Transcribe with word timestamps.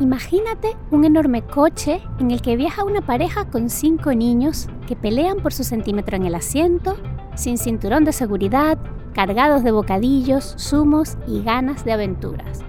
Imagínate 0.00 0.76
un 0.90 1.04
enorme 1.04 1.42
coche 1.42 2.02
en 2.18 2.32
el 2.32 2.42
que 2.42 2.56
viaja 2.56 2.82
una 2.82 3.00
pareja 3.00 3.44
con 3.44 3.70
cinco 3.70 4.12
niños 4.12 4.68
que 4.88 4.96
pelean 4.96 5.38
por 5.38 5.52
su 5.52 5.62
centímetro 5.62 6.16
en 6.16 6.24
el 6.24 6.34
asiento, 6.34 6.96
sin 7.36 7.58
cinturón 7.58 8.04
de 8.04 8.12
seguridad, 8.12 8.76
cargados 9.12 9.62
de 9.62 9.70
bocadillos, 9.70 10.56
zumos 10.58 11.16
y 11.28 11.42
ganas 11.44 11.84
de 11.84 11.92
aventuras. 11.92 12.64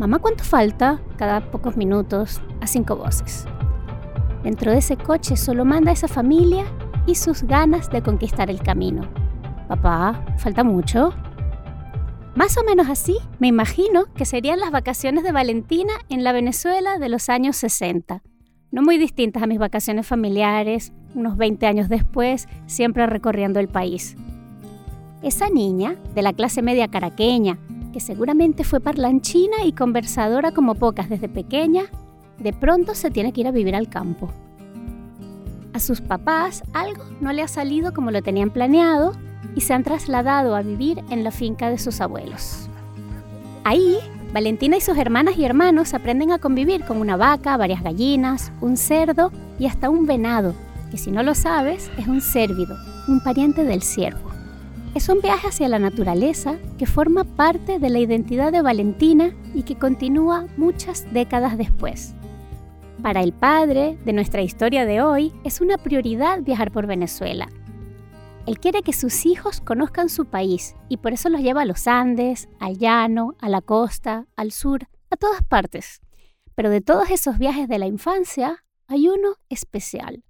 Mamá, 0.00 0.18
¿cuánto 0.18 0.42
falta? 0.42 1.00
Cada 1.16 1.52
pocos 1.52 1.76
minutos, 1.76 2.40
a 2.60 2.66
cinco 2.66 2.96
voces. 2.96 3.46
Dentro 4.42 4.72
de 4.72 4.78
ese 4.78 4.96
coche 4.96 5.36
solo 5.36 5.64
manda 5.64 5.92
esa 5.92 6.08
familia 6.08 6.64
y 7.06 7.14
sus 7.14 7.44
ganas 7.44 7.90
de 7.90 8.02
conquistar 8.02 8.50
el 8.50 8.60
camino. 8.60 9.02
Papá, 9.68 10.24
¿falta 10.36 10.64
mucho? 10.64 11.14
Más 12.36 12.56
o 12.56 12.62
menos 12.62 12.88
así, 12.88 13.16
me 13.40 13.48
imagino 13.48 14.04
que 14.14 14.24
serían 14.24 14.60
las 14.60 14.70
vacaciones 14.70 15.24
de 15.24 15.32
Valentina 15.32 15.92
en 16.08 16.22
la 16.22 16.32
Venezuela 16.32 16.98
de 16.98 17.08
los 17.08 17.28
años 17.28 17.56
60. 17.56 18.22
No 18.70 18.82
muy 18.82 18.98
distintas 18.98 19.42
a 19.42 19.48
mis 19.48 19.58
vacaciones 19.58 20.06
familiares, 20.06 20.92
unos 21.16 21.36
20 21.36 21.66
años 21.66 21.88
después, 21.88 22.46
siempre 22.66 23.04
recorriendo 23.06 23.58
el 23.58 23.66
país. 23.66 24.16
Esa 25.22 25.50
niña, 25.50 25.96
de 26.14 26.22
la 26.22 26.32
clase 26.32 26.62
media 26.62 26.86
caraqueña, 26.86 27.58
que 27.92 27.98
seguramente 27.98 28.62
fue 28.62 28.78
parlanchina 28.78 29.64
y 29.64 29.72
conversadora 29.72 30.52
como 30.52 30.76
pocas 30.76 31.08
desde 31.08 31.28
pequeña, 31.28 31.86
de 32.38 32.52
pronto 32.52 32.94
se 32.94 33.10
tiene 33.10 33.32
que 33.32 33.40
ir 33.40 33.48
a 33.48 33.52
vivir 33.52 33.74
al 33.74 33.88
campo. 33.88 34.30
A 35.72 35.80
sus 35.80 36.00
papás 36.00 36.62
algo 36.74 37.02
no 37.20 37.32
le 37.32 37.42
ha 37.42 37.48
salido 37.48 37.92
como 37.92 38.12
lo 38.12 38.22
tenían 38.22 38.50
planeado 38.50 39.14
y 39.54 39.62
se 39.62 39.74
han 39.74 39.84
trasladado 39.84 40.54
a 40.54 40.62
vivir 40.62 41.02
en 41.10 41.24
la 41.24 41.30
finca 41.30 41.70
de 41.70 41.78
sus 41.78 42.00
abuelos. 42.00 42.68
Ahí, 43.64 43.98
Valentina 44.32 44.76
y 44.76 44.80
sus 44.80 44.96
hermanas 44.96 45.36
y 45.36 45.44
hermanos 45.44 45.94
aprenden 45.94 46.32
a 46.32 46.38
convivir 46.38 46.84
con 46.84 46.98
una 46.98 47.16
vaca, 47.16 47.56
varias 47.56 47.82
gallinas, 47.82 48.52
un 48.60 48.76
cerdo 48.76 49.32
y 49.58 49.66
hasta 49.66 49.90
un 49.90 50.06
venado, 50.06 50.54
que 50.90 50.98
si 50.98 51.10
no 51.10 51.22
lo 51.22 51.34
sabes 51.34 51.90
es 51.98 52.06
un 52.06 52.20
cérvido, 52.20 52.76
un 53.08 53.20
pariente 53.20 53.64
del 53.64 53.82
ciervo. 53.82 54.30
Es 54.94 55.08
un 55.08 55.20
viaje 55.20 55.48
hacia 55.48 55.68
la 55.68 55.78
naturaleza 55.78 56.56
que 56.78 56.86
forma 56.86 57.22
parte 57.22 57.78
de 57.78 57.90
la 57.90 58.00
identidad 58.00 58.50
de 58.50 58.62
Valentina 58.62 59.30
y 59.54 59.62
que 59.62 59.76
continúa 59.76 60.46
muchas 60.56 61.06
décadas 61.12 61.56
después. 61.56 62.14
Para 63.00 63.22
el 63.22 63.32
padre 63.32 63.96
de 64.04 64.12
nuestra 64.12 64.42
historia 64.42 64.84
de 64.86 65.00
hoy 65.00 65.32
es 65.44 65.60
una 65.60 65.78
prioridad 65.78 66.40
viajar 66.42 66.72
por 66.72 66.86
Venezuela 66.86 67.48
él 68.50 68.58
quiere 68.58 68.82
que 68.82 68.92
sus 68.92 69.26
hijos 69.26 69.60
conozcan 69.60 70.08
su 70.08 70.24
país 70.24 70.74
y 70.88 70.96
por 70.96 71.12
eso 71.12 71.28
los 71.28 71.40
lleva 71.40 71.62
a 71.62 71.64
los 71.64 71.86
Andes, 71.86 72.48
al 72.58 72.78
llano, 72.78 73.36
a 73.38 73.48
la 73.48 73.60
costa, 73.60 74.26
al 74.34 74.50
sur, 74.50 74.88
a 75.08 75.16
todas 75.16 75.44
partes. 75.44 76.00
Pero 76.56 76.68
de 76.68 76.80
todos 76.80 77.10
esos 77.10 77.38
viajes 77.38 77.68
de 77.68 77.78
la 77.78 77.86
infancia, 77.86 78.64
hay 78.88 79.06
uno 79.06 79.36
especial. 79.50 80.24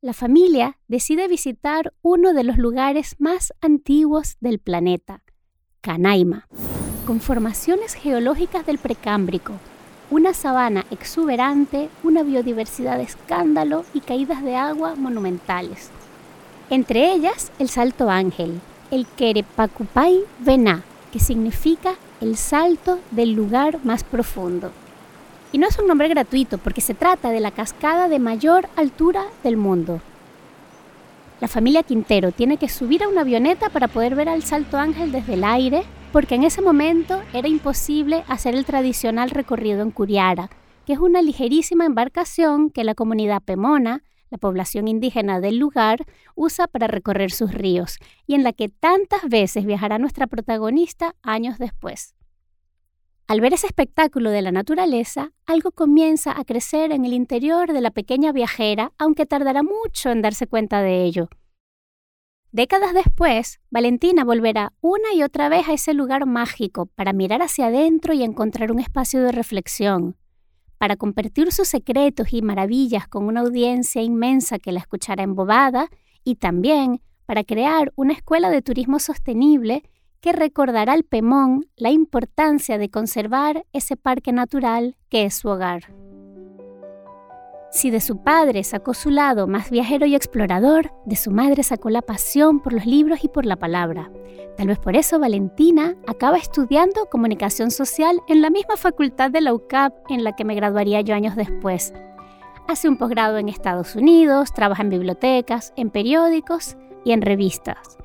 La 0.00 0.12
familia 0.12 0.78
decide 0.86 1.26
visitar 1.26 1.92
uno 2.02 2.34
de 2.34 2.44
los 2.44 2.56
lugares 2.56 3.16
más 3.18 3.52
antiguos 3.60 4.36
del 4.38 4.60
planeta, 4.60 5.24
Canaima, 5.80 6.46
con 7.04 7.18
formaciones 7.18 7.94
geológicas 7.94 8.64
del 8.64 8.78
Precámbrico, 8.78 9.54
una 10.08 10.34
sabana 10.34 10.86
exuberante, 10.92 11.88
una 12.04 12.22
biodiversidad 12.22 12.98
de 12.98 13.02
escándalo 13.02 13.84
y 13.92 14.02
caídas 14.02 14.44
de 14.44 14.54
agua 14.54 14.94
monumentales 14.94 15.90
entre 16.70 17.12
ellas 17.12 17.52
el 17.58 17.68
Salto 17.68 18.10
Ángel, 18.10 18.60
el 18.90 19.06
Querepacupay 19.06 20.20
Vená, 20.40 20.82
que 21.12 21.18
significa 21.18 21.94
el 22.20 22.36
salto 22.36 22.98
del 23.10 23.32
lugar 23.32 23.78
más 23.84 24.02
profundo. 24.02 24.72
Y 25.52 25.58
no 25.58 25.68
es 25.68 25.78
un 25.78 25.86
nombre 25.86 26.08
gratuito 26.08 26.58
porque 26.58 26.80
se 26.80 26.94
trata 26.94 27.30
de 27.30 27.40
la 27.40 27.50
cascada 27.50 28.08
de 28.08 28.18
mayor 28.18 28.68
altura 28.76 29.24
del 29.42 29.56
mundo. 29.56 30.00
La 31.40 31.48
familia 31.48 31.82
Quintero 31.82 32.32
tiene 32.32 32.56
que 32.56 32.68
subir 32.68 33.02
a 33.02 33.08
una 33.08 33.20
avioneta 33.20 33.68
para 33.68 33.88
poder 33.88 34.14
ver 34.14 34.28
al 34.28 34.42
Salto 34.42 34.78
Ángel 34.78 35.12
desde 35.12 35.34
el 35.34 35.44
aire, 35.44 35.84
porque 36.12 36.36
en 36.36 36.44
ese 36.44 36.62
momento 36.62 37.20
era 37.32 37.48
imposible 37.48 38.24
hacer 38.28 38.54
el 38.54 38.64
tradicional 38.64 39.30
recorrido 39.30 39.82
en 39.82 39.90
Curiara, 39.90 40.48
que 40.86 40.94
es 40.94 40.98
una 40.98 41.22
ligerísima 41.22 41.84
embarcación 41.84 42.70
que 42.70 42.84
la 42.84 42.94
comunidad 42.94 43.42
Pemona 43.42 44.02
la 44.30 44.38
población 44.38 44.88
indígena 44.88 45.40
del 45.40 45.58
lugar 45.58 46.04
usa 46.34 46.66
para 46.66 46.86
recorrer 46.86 47.30
sus 47.30 47.52
ríos 47.52 47.98
y 48.26 48.34
en 48.34 48.42
la 48.42 48.52
que 48.52 48.68
tantas 48.68 49.28
veces 49.28 49.64
viajará 49.64 49.98
nuestra 49.98 50.26
protagonista 50.26 51.14
años 51.22 51.58
después. 51.58 52.14
Al 53.26 53.40
ver 53.40 53.54
ese 53.54 53.66
espectáculo 53.66 54.30
de 54.30 54.42
la 54.42 54.52
naturaleza, 54.52 55.32
algo 55.46 55.70
comienza 55.70 56.38
a 56.38 56.44
crecer 56.44 56.92
en 56.92 57.06
el 57.06 57.14
interior 57.14 57.72
de 57.72 57.80
la 57.80 57.90
pequeña 57.90 58.32
viajera, 58.32 58.92
aunque 58.98 59.24
tardará 59.24 59.62
mucho 59.62 60.10
en 60.10 60.20
darse 60.20 60.46
cuenta 60.46 60.82
de 60.82 61.04
ello. 61.04 61.28
Décadas 62.52 62.92
después, 62.92 63.60
Valentina 63.70 64.24
volverá 64.24 64.74
una 64.80 65.12
y 65.14 65.22
otra 65.22 65.48
vez 65.48 65.68
a 65.68 65.72
ese 65.72 65.94
lugar 65.94 66.26
mágico 66.26 66.86
para 66.86 67.12
mirar 67.12 67.42
hacia 67.42 67.66
adentro 67.66 68.12
y 68.12 68.22
encontrar 68.22 68.70
un 68.70 68.78
espacio 68.78 69.22
de 69.22 69.32
reflexión, 69.32 70.16
para 70.78 70.96
compartir 70.96 71.52
sus 71.52 71.68
secretos 71.68 72.32
y 72.32 72.42
maravillas 72.42 73.08
con 73.08 73.26
una 73.26 73.40
audiencia 73.40 74.02
inmensa 74.02 74.58
que 74.58 74.72
la 74.72 74.80
escuchará 74.80 75.22
embobada 75.22 75.88
y 76.24 76.36
también 76.36 77.00
para 77.26 77.44
crear 77.44 77.92
una 77.96 78.12
escuela 78.12 78.50
de 78.50 78.62
turismo 78.62 78.98
sostenible 78.98 79.82
que 80.20 80.32
recordará 80.32 80.94
al 80.94 81.04
Pemón 81.04 81.66
la 81.76 81.90
importancia 81.90 82.78
de 82.78 82.90
conservar 82.90 83.66
ese 83.72 83.96
parque 83.96 84.32
natural 84.32 84.96
que 85.08 85.24
es 85.24 85.34
su 85.34 85.48
hogar. 85.48 86.13
Si 87.74 87.90
de 87.90 88.00
su 88.00 88.18
padre 88.18 88.62
sacó 88.62 88.94
su 88.94 89.10
lado 89.10 89.48
más 89.48 89.68
viajero 89.68 90.06
y 90.06 90.14
explorador, 90.14 90.92
de 91.06 91.16
su 91.16 91.32
madre 91.32 91.64
sacó 91.64 91.90
la 91.90 92.02
pasión 92.02 92.60
por 92.60 92.72
los 92.72 92.86
libros 92.86 93.24
y 93.24 93.28
por 93.28 93.44
la 93.44 93.56
palabra. 93.56 94.12
Tal 94.56 94.68
vez 94.68 94.78
por 94.78 94.94
eso 94.94 95.18
Valentina 95.18 95.96
acaba 96.06 96.38
estudiando 96.38 97.06
comunicación 97.06 97.72
social 97.72 98.20
en 98.28 98.42
la 98.42 98.50
misma 98.50 98.76
facultad 98.76 99.32
de 99.32 99.40
la 99.40 99.52
UCAP 99.52 99.92
en 100.08 100.22
la 100.22 100.36
que 100.36 100.44
me 100.44 100.54
graduaría 100.54 101.00
yo 101.00 101.16
años 101.16 101.34
después. 101.34 101.92
Hace 102.68 102.88
un 102.88 102.96
posgrado 102.96 103.38
en 103.38 103.48
Estados 103.48 103.96
Unidos, 103.96 104.52
trabaja 104.54 104.82
en 104.82 104.90
bibliotecas, 104.90 105.72
en 105.74 105.90
periódicos 105.90 106.76
y 107.04 107.10
en 107.10 107.22
revistas. 107.22 107.98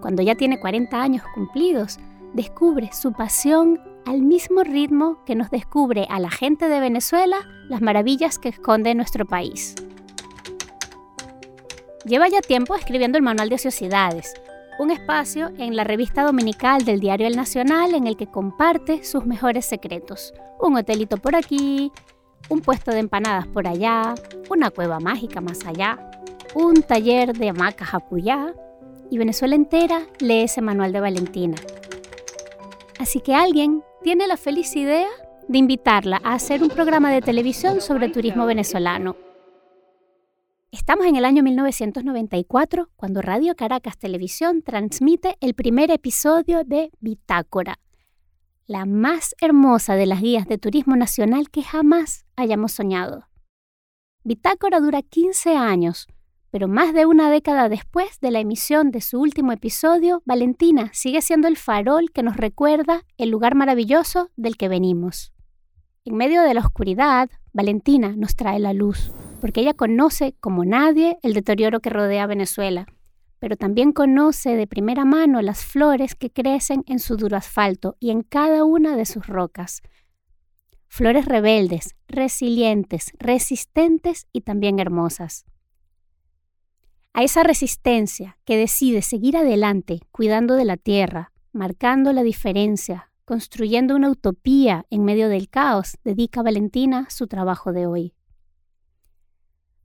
Cuando 0.00 0.22
ya 0.22 0.36
tiene 0.36 0.60
40 0.60 1.02
años 1.02 1.24
cumplidos, 1.34 1.98
descubre 2.34 2.90
su 2.92 3.12
pasión 3.12 3.80
al 4.06 4.22
mismo 4.22 4.62
ritmo 4.62 5.18
que 5.24 5.34
nos 5.34 5.50
descubre 5.50 6.06
a 6.10 6.18
la 6.18 6.30
gente 6.30 6.68
de 6.68 6.80
Venezuela 6.80 7.38
las 7.68 7.80
maravillas 7.80 8.38
que 8.38 8.48
esconde 8.48 8.94
nuestro 8.94 9.26
país. 9.26 9.74
Lleva 12.04 12.28
ya 12.28 12.40
tiempo 12.40 12.74
escribiendo 12.74 13.16
el 13.16 13.24
Manual 13.24 13.48
de 13.48 13.58
Sociedades, 13.58 14.34
un 14.78 14.90
espacio 14.90 15.52
en 15.58 15.76
la 15.76 15.84
revista 15.84 16.22
dominical 16.22 16.84
del 16.84 17.00
diario 17.00 17.26
El 17.26 17.36
Nacional 17.36 17.94
en 17.94 18.06
el 18.06 18.16
que 18.16 18.26
comparte 18.26 19.04
sus 19.04 19.24
mejores 19.24 19.66
secretos. 19.66 20.34
Un 20.60 20.76
hotelito 20.76 21.16
por 21.16 21.36
aquí, 21.36 21.92
un 22.48 22.60
puesto 22.60 22.90
de 22.90 22.98
empanadas 22.98 23.46
por 23.46 23.68
allá, 23.68 24.14
una 24.50 24.70
cueva 24.70 24.98
mágica 24.98 25.40
más 25.40 25.64
allá, 25.66 26.10
un 26.54 26.82
taller 26.82 27.32
de 27.34 27.50
hamacas 27.50 27.94
acullá, 27.94 28.54
y 29.10 29.18
Venezuela 29.18 29.54
entera 29.54 30.06
lee 30.20 30.42
ese 30.42 30.62
manual 30.62 30.92
de 30.92 31.00
Valentina. 31.00 31.56
Así 32.98 33.20
que 33.20 33.34
alguien 33.34 33.82
tiene 34.02 34.26
la 34.26 34.36
feliz 34.36 34.74
idea 34.74 35.08
de 35.48 35.58
invitarla 35.58 36.20
a 36.24 36.34
hacer 36.34 36.62
un 36.62 36.70
programa 36.70 37.12
de 37.12 37.20
televisión 37.20 37.80
sobre 37.80 38.08
turismo 38.08 38.46
venezolano. 38.46 39.16
Estamos 40.72 41.06
en 41.06 41.16
el 41.16 41.24
año 41.24 41.42
1994 41.42 42.88
cuando 42.96 43.22
Radio 43.22 43.54
Caracas 43.54 43.98
Televisión 43.98 44.62
transmite 44.62 45.36
el 45.40 45.54
primer 45.54 45.90
episodio 45.90 46.64
de 46.64 46.90
Bitácora, 46.98 47.78
la 48.66 48.86
más 48.86 49.36
hermosa 49.40 49.94
de 49.94 50.06
las 50.06 50.20
guías 50.20 50.48
de 50.48 50.58
turismo 50.58 50.96
nacional 50.96 51.50
que 51.50 51.62
jamás 51.62 52.24
hayamos 52.34 52.72
soñado. 52.72 53.28
Bitácora 54.24 54.80
dura 54.80 55.02
15 55.02 55.56
años, 55.56 56.08
pero 56.52 56.68
más 56.68 56.92
de 56.92 57.06
una 57.06 57.30
década 57.30 57.70
después 57.70 58.20
de 58.20 58.30
la 58.30 58.38
emisión 58.38 58.90
de 58.90 59.00
su 59.00 59.18
último 59.18 59.52
episodio, 59.52 60.22
Valentina 60.26 60.90
sigue 60.92 61.22
siendo 61.22 61.48
el 61.48 61.56
farol 61.56 62.12
que 62.12 62.22
nos 62.22 62.36
recuerda 62.36 63.06
el 63.16 63.30
lugar 63.30 63.54
maravilloso 63.54 64.30
del 64.36 64.58
que 64.58 64.68
venimos. 64.68 65.32
En 66.04 66.14
medio 66.14 66.42
de 66.42 66.52
la 66.52 66.60
oscuridad, 66.60 67.30
Valentina 67.54 68.14
nos 68.18 68.36
trae 68.36 68.58
la 68.58 68.74
luz, 68.74 69.12
porque 69.40 69.62
ella 69.62 69.72
conoce 69.72 70.36
como 70.40 70.66
nadie 70.66 71.16
el 71.22 71.32
deterioro 71.32 71.80
que 71.80 71.88
rodea 71.88 72.26
Venezuela, 72.26 72.86
pero 73.38 73.56
también 73.56 73.92
conoce 73.92 74.54
de 74.54 74.66
primera 74.66 75.06
mano 75.06 75.40
las 75.40 75.64
flores 75.64 76.14
que 76.14 76.30
crecen 76.30 76.84
en 76.86 76.98
su 76.98 77.16
duro 77.16 77.38
asfalto 77.38 77.96
y 77.98 78.10
en 78.10 78.22
cada 78.22 78.64
una 78.64 78.94
de 78.94 79.06
sus 79.06 79.26
rocas. 79.26 79.80
Flores 80.86 81.24
rebeldes, 81.24 81.96
resilientes, 82.08 83.12
resistentes 83.18 84.26
y 84.34 84.42
también 84.42 84.80
hermosas 84.80 85.46
a 87.14 87.22
esa 87.22 87.42
resistencia 87.42 88.38
que 88.44 88.56
decide 88.56 89.02
seguir 89.02 89.36
adelante 89.36 90.00
cuidando 90.10 90.54
de 90.54 90.64
la 90.64 90.76
tierra, 90.76 91.32
marcando 91.52 92.12
la 92.12 92.22
diferencia, 92.22 93.10
construyendo 93.24 93.94
una 93.94 94.10
utopía 94.10 94.86
en 94.90 95.04
medio 95.04 95.28
del 95.28 95.48
caos, 95.48 95.98
dedica 96.04 96.42
Valentina 96.42 97.06
su 97.10 97.26
trabajo 97.26 97.72
de 97.72 97.86
hoy. 97.86 98.14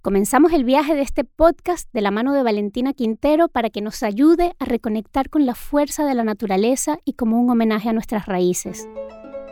Comenzamos 0.01 0.53
el 0.53 0.63
viaje 0.63 0.95
de 0.95 1.01
este 1.01 1.25
podcast 1.25 1.91
de 1.91 1.99
la 1.99 2.11
mano 2.11 2.31
de 2.31 2.41
Valentina 2.41 2.93
Quintero 2.93 3.49
para 3.49 3.69
que 3.69 3.81
nos 3.81 4.03
ayude 4.03 4.55
a 4.57 4.63
reconectar 4.63 5.29
con 5.29 5.45
la 5.45 5.53
fuerza 5.53 6.05
de 6.05 6.15
la 6.15 6.23
naturaleza 6.23 6.99
y 7.03 7.13
como 7.13 7.41
un 7.41 7.49
homenaje 7.49 7.89
a 7.89 7.93
nuestras 7.93 8.25
raíces. 8.25 8.87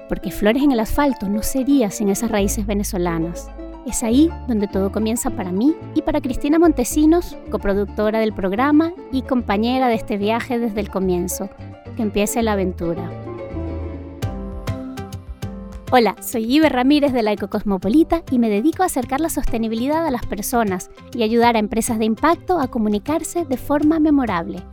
Porque 0.07 0.31
Flores 0.31 0.63
en 0.63 0.71
el 0.71 0.79
Asfalto 0.79 1.27
no 1.27 1.43
sería 1.43 1.91
sin 1.91 2.07
esas 2.07 2.31
raíces 2.31 2.65
venezolanas. 2.65 3.49
Es 3.85 4.01
ahí 4.01 4.31
donde 4.47 4.67
todo 4.67 4.91
comienza 4.91 5.29
para 5.29 5.51
mí 5.51 5.75
y 5.93 6.01
para 6.01 6.19
Cristina 6.19 6.57
Montesinos, 6.57 7.37
coproductora 7.51 8.19
del 8.19 8.33
programa 8.33 8.93
y 9.11 9.21
compañera 9.21 9.89
de 9.89 9.93
este 9.93 10.17
viaje 10.17 10.57
desde 10.57 10.79
el 10.79 10.89
comienzo. 10.89 11.49
Que 11.95 12.01
empiece 12.01 12.41
la 12.41 12.53
aventura. 12.53 13.11
Hola, 15.91 16.15
soy 16.19 16.51
Iber 16.51 16.73
Ramírez 16.73 17.13
de 17.13 17.21
la 17.21 17.31
Ecocosmopolita 17.31 18.23
y 18.31 18.39
me 18.39 18.49
dedico 18.49 18.81
a 18.81 18.87
acercar 18.87 19.21
la 19.21 19.29
sostenibilidad 19.29 20.03
a 20.03 20.11
las 20.11 20.25
personas 20.25 20.89
y 21.13 21.21
ayudar 21.21 21.55
a 21.55 21.59
empresas 21.59 21.99
de 21.99 22.05
impacto 22.05 22.59
a 22.59 22.69
comunicarse 22.69 23.45
de 23.45 23.57
forma 23.57 23.99
memorable. 23.99 24.63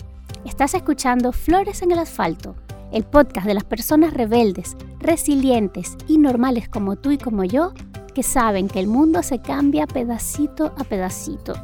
Estás 0.46 0.72
escuchando 0.72 1.32
Flores 1.32 1.82
en 1.82 1.92
el 1.92 1.98
Asfalto, 1.98 2.56
el 2.92 3.04
podcast 3.04 3.46
de 3.46 3.54
las 3.54 3.64
personas 3.64 4.14
rebeldes, 4.14 4.74
resilientes 5.00 5.98
y 6.08 6.16
normales 6.16 6.70
como 6.70 6.96
tú 6.96 7.10
y 7.10 7.18
como 7.18 7.44
yo, 7.44 7.74
que 8.12 8.22
saben 8.22 8.68
que 8.68 8.80
el 8.80 8.86
mundo 8.86 9.22
se 9.22 9.40
cambia 9.40 9.86
pedacito 9.86 10.72
a 10.78 10.84
pedacito. 10.84 11.54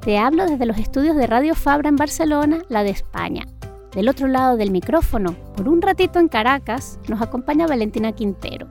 Te 0.00 0.18
hablo 0.18 0.46
desde 0.46 0.66
los 0.66 0.78
estudios 0.78 1.16
de 1.16 1.26
Radio 1.26 1.54
Fabra 1.54 1.88
en 1.88 1.96
Barcelona, 1.96 2.62
la 2.68 2.82
de 2.82 2.90
España 2.90 3.46
del 3.94 4.08
otro 4.08 4.28
lado 4.28 4.56
del 4.56 4.70
micrófono, 4.70 5.34
por 5.56 5.68
un 5.68 5.82
ratito 5.82 6.18
en 6.18 6.28
Caracas, 6.28 6.98
nos 7.08 7.20
acompaña 7.20 7.66
Valentina 7.66 8.12
Quintero. 8.12 8.68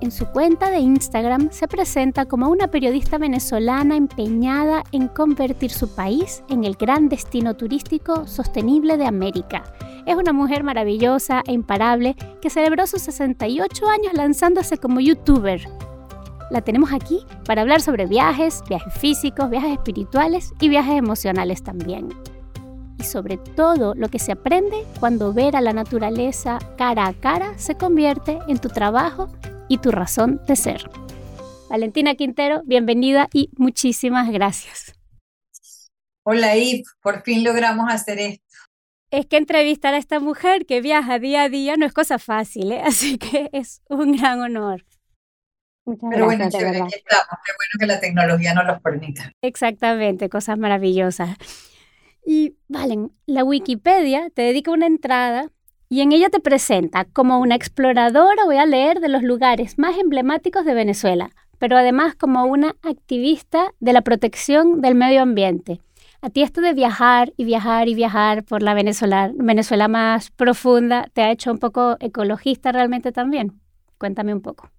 En 0.00 0.12
su 0.12 0.26
cuenta 0.26 0.70
de 0.70 0.78
Instagram 0.78 1.48
se 1.50 1.66
presenta 1.66 2.26
como 2.26 2.48
una 2.48 2.68
periodista 2.68 3.18
venezolana 3.18 3.96
empeñada 3.96 4.84
en 4.92 5.08
convertir 5.08 5.72
su 5.72 5.92
país 5.94 6.44
en 6.48 6.62
el 6.64 6.76
gran 6.76 7.08
destino 7.08 7.54
turístico 7.54 8.24
sostenible 8.28 8.96
de 8.96 9.06
América. 9.06 9.64
Es 10.06 10.14
una 10.14 10.32
mujer 10.32 10.62
maravillosa 10.62 11.42
e 11.46 11.52
imparable 11.52 12.14
que 12.40 12.48
celebró 12.48 12.86
sus 12.86 13.02
68 13.02 13.88
años 13.88 14.12
lanzándose 14.14 14.78
como 14.78 15.00
youtuber. 15.00 15.68
La 16.52 16.60
tenemos 16.60 16.92
aquí 16.92 17.26
para 17.44 17.62
hablar 17.62 17.80
sobre 17.80 18.06
viajes, 18.06 18.62
viajes 18.68 18.94
físicos, 18.94 19.50
viajes 19.50 19.72
espirituales 19.72 20.52
y 20.60 20.68
viajes 20.68 20.96
emocionales 20.96 21.64
también 21.64 22.08
y 22.98 23.04
sobre 23.04 23.36
todo 23.36 23.94
lo 23.94 24.08
que 24.08 24.18
se 24.18 24.32
aprende 24.32 24.84
cuando 25.00 25.32
ver 25.32 25.56
a 25.56 25.60
la 25.60 25.72
naturaleza 25.72 26.58
cara 26.76 27.06
a 27.06 27.14
cara 27.14 27.56
se 27.58 27.76
convierte 27.76 28.38
en 28.48 28.58
tu 28.58 28.68
trabajo 28.68 29.32
y 29.68 29.78
tu 29.78 29.90
razón 29.90 30.40
de 30.46 30.56
ser. 30.56 30.90
Valentina 31.68 32.14
Quintero, 32.14 32.62
bienvenida 32.64 33.28
y 33.32 33.50
muchísimas 33.56 34.30
gracias. 34.30 34.94
Hola 36.24 36.56
Yves, 36.56 36.94
por 37.00 37.22
fin 37.22 37.44
logramos 37.44 37.92
hacer 37.92 38.18
esto. 38.18 38.44
Es 39.10 39.26
que 39.26 39.38
entrevistar 39.38 39.94
a 39.94 39.98
esta 39.98 40.20
mujer 40.20 40.66
que 40.66 40.82
viaja 40.82 41.18
día 41.18 41.44
a 41.44 41.48
día 41.48 41.76
no 41.76 41.86
es 41.86 41.94
cosa 41.94 42.18
fácil, 42.18 42.72
¿eh? 42.72 42.82
así 42.84 43.18
que 43.18 43.48
es 43.52 43.82
un 43.88 44.16
gran 44.16 44.40
honor. 44.40 44.84
Muchas 45.86 46.10
Pero 46.10 46.24
bueno, 46.26 46.50
chévere, 46.50 46.82
aquí 46.82 46.96
estamos. 46.96 47.38
Qué 47.46 47.52
bueno 47.56 47.78
que 47.80 47.86
la 47.86 48.00
tecnología 48.00 48.52
nos 48.52 48.66
los 48.66 48.80
permita. 48.82 49.32
Exactamente, 49.40 50.28
cosas 50.28 50.58
maravillosas. 50.58 51.38
Y, 52.30 52.58
Valen, 52.68 53.10
la 53.24 53.42
Wikipedia 53.42 54.28
te 54.28 54.42
dedica 54.42 54.70
una 54.70 54.84
entrada 54.84 55.50
y 55.88 56.02
en 56.02 56.12
ella 56.12 56.28
te 56.28 56.40
presenta 56.40 57.06
como 57.06 57.38
una 57.38 57.54
exploradora, 57.54 58.44
voy 58.44 58.58
a 58.58 58.66
leer, 58.66 59.00
de 59.00 59.08
los 59.08 59.22
lugares 59.22 59.78
más 59.78 59.96
emblemáticos 59.96 60.66
de 60.66 60.74
Venezuela, 60.74 61.30
pero 61.56 61.78
además 61.78 62.16
como 62.16 62.44
una 62.44 62.76
activista 62.82 63.72
de 63.80 63.94
la 63.94 64.02
protección 64.02 64.82
del 64.82 64.94
medio 64.94 65.22
ambiente. 65.22 65.80
A 66.20 66.28
ti 66.28 66.42
esto 66.42 66.60
de 66.60 66.74
viajar 66.74 67.32
y 67.38 67.46
viajar 67.46 67.88
y 67.88 67.94
viajar 67.94 68.44
por 68.44 68.62
la 68.62 68.74
Venezuela, 68.74 69.32
Venezuela 69.34 69.88
más 69.88 70.30
profunda, 70.30 71.08
¿te 71.14 71.22
ha 71.22 71.30
hecho 71.30 71.50
un 71.50 71.58
poco 71.58 71.96
ecologista 71.98 72.72
realmente 72.72 73.10
también? 73.10 73.58
Cuéntame 73.96 74.34
un 74.34 74.42
poco. 74.42 74.70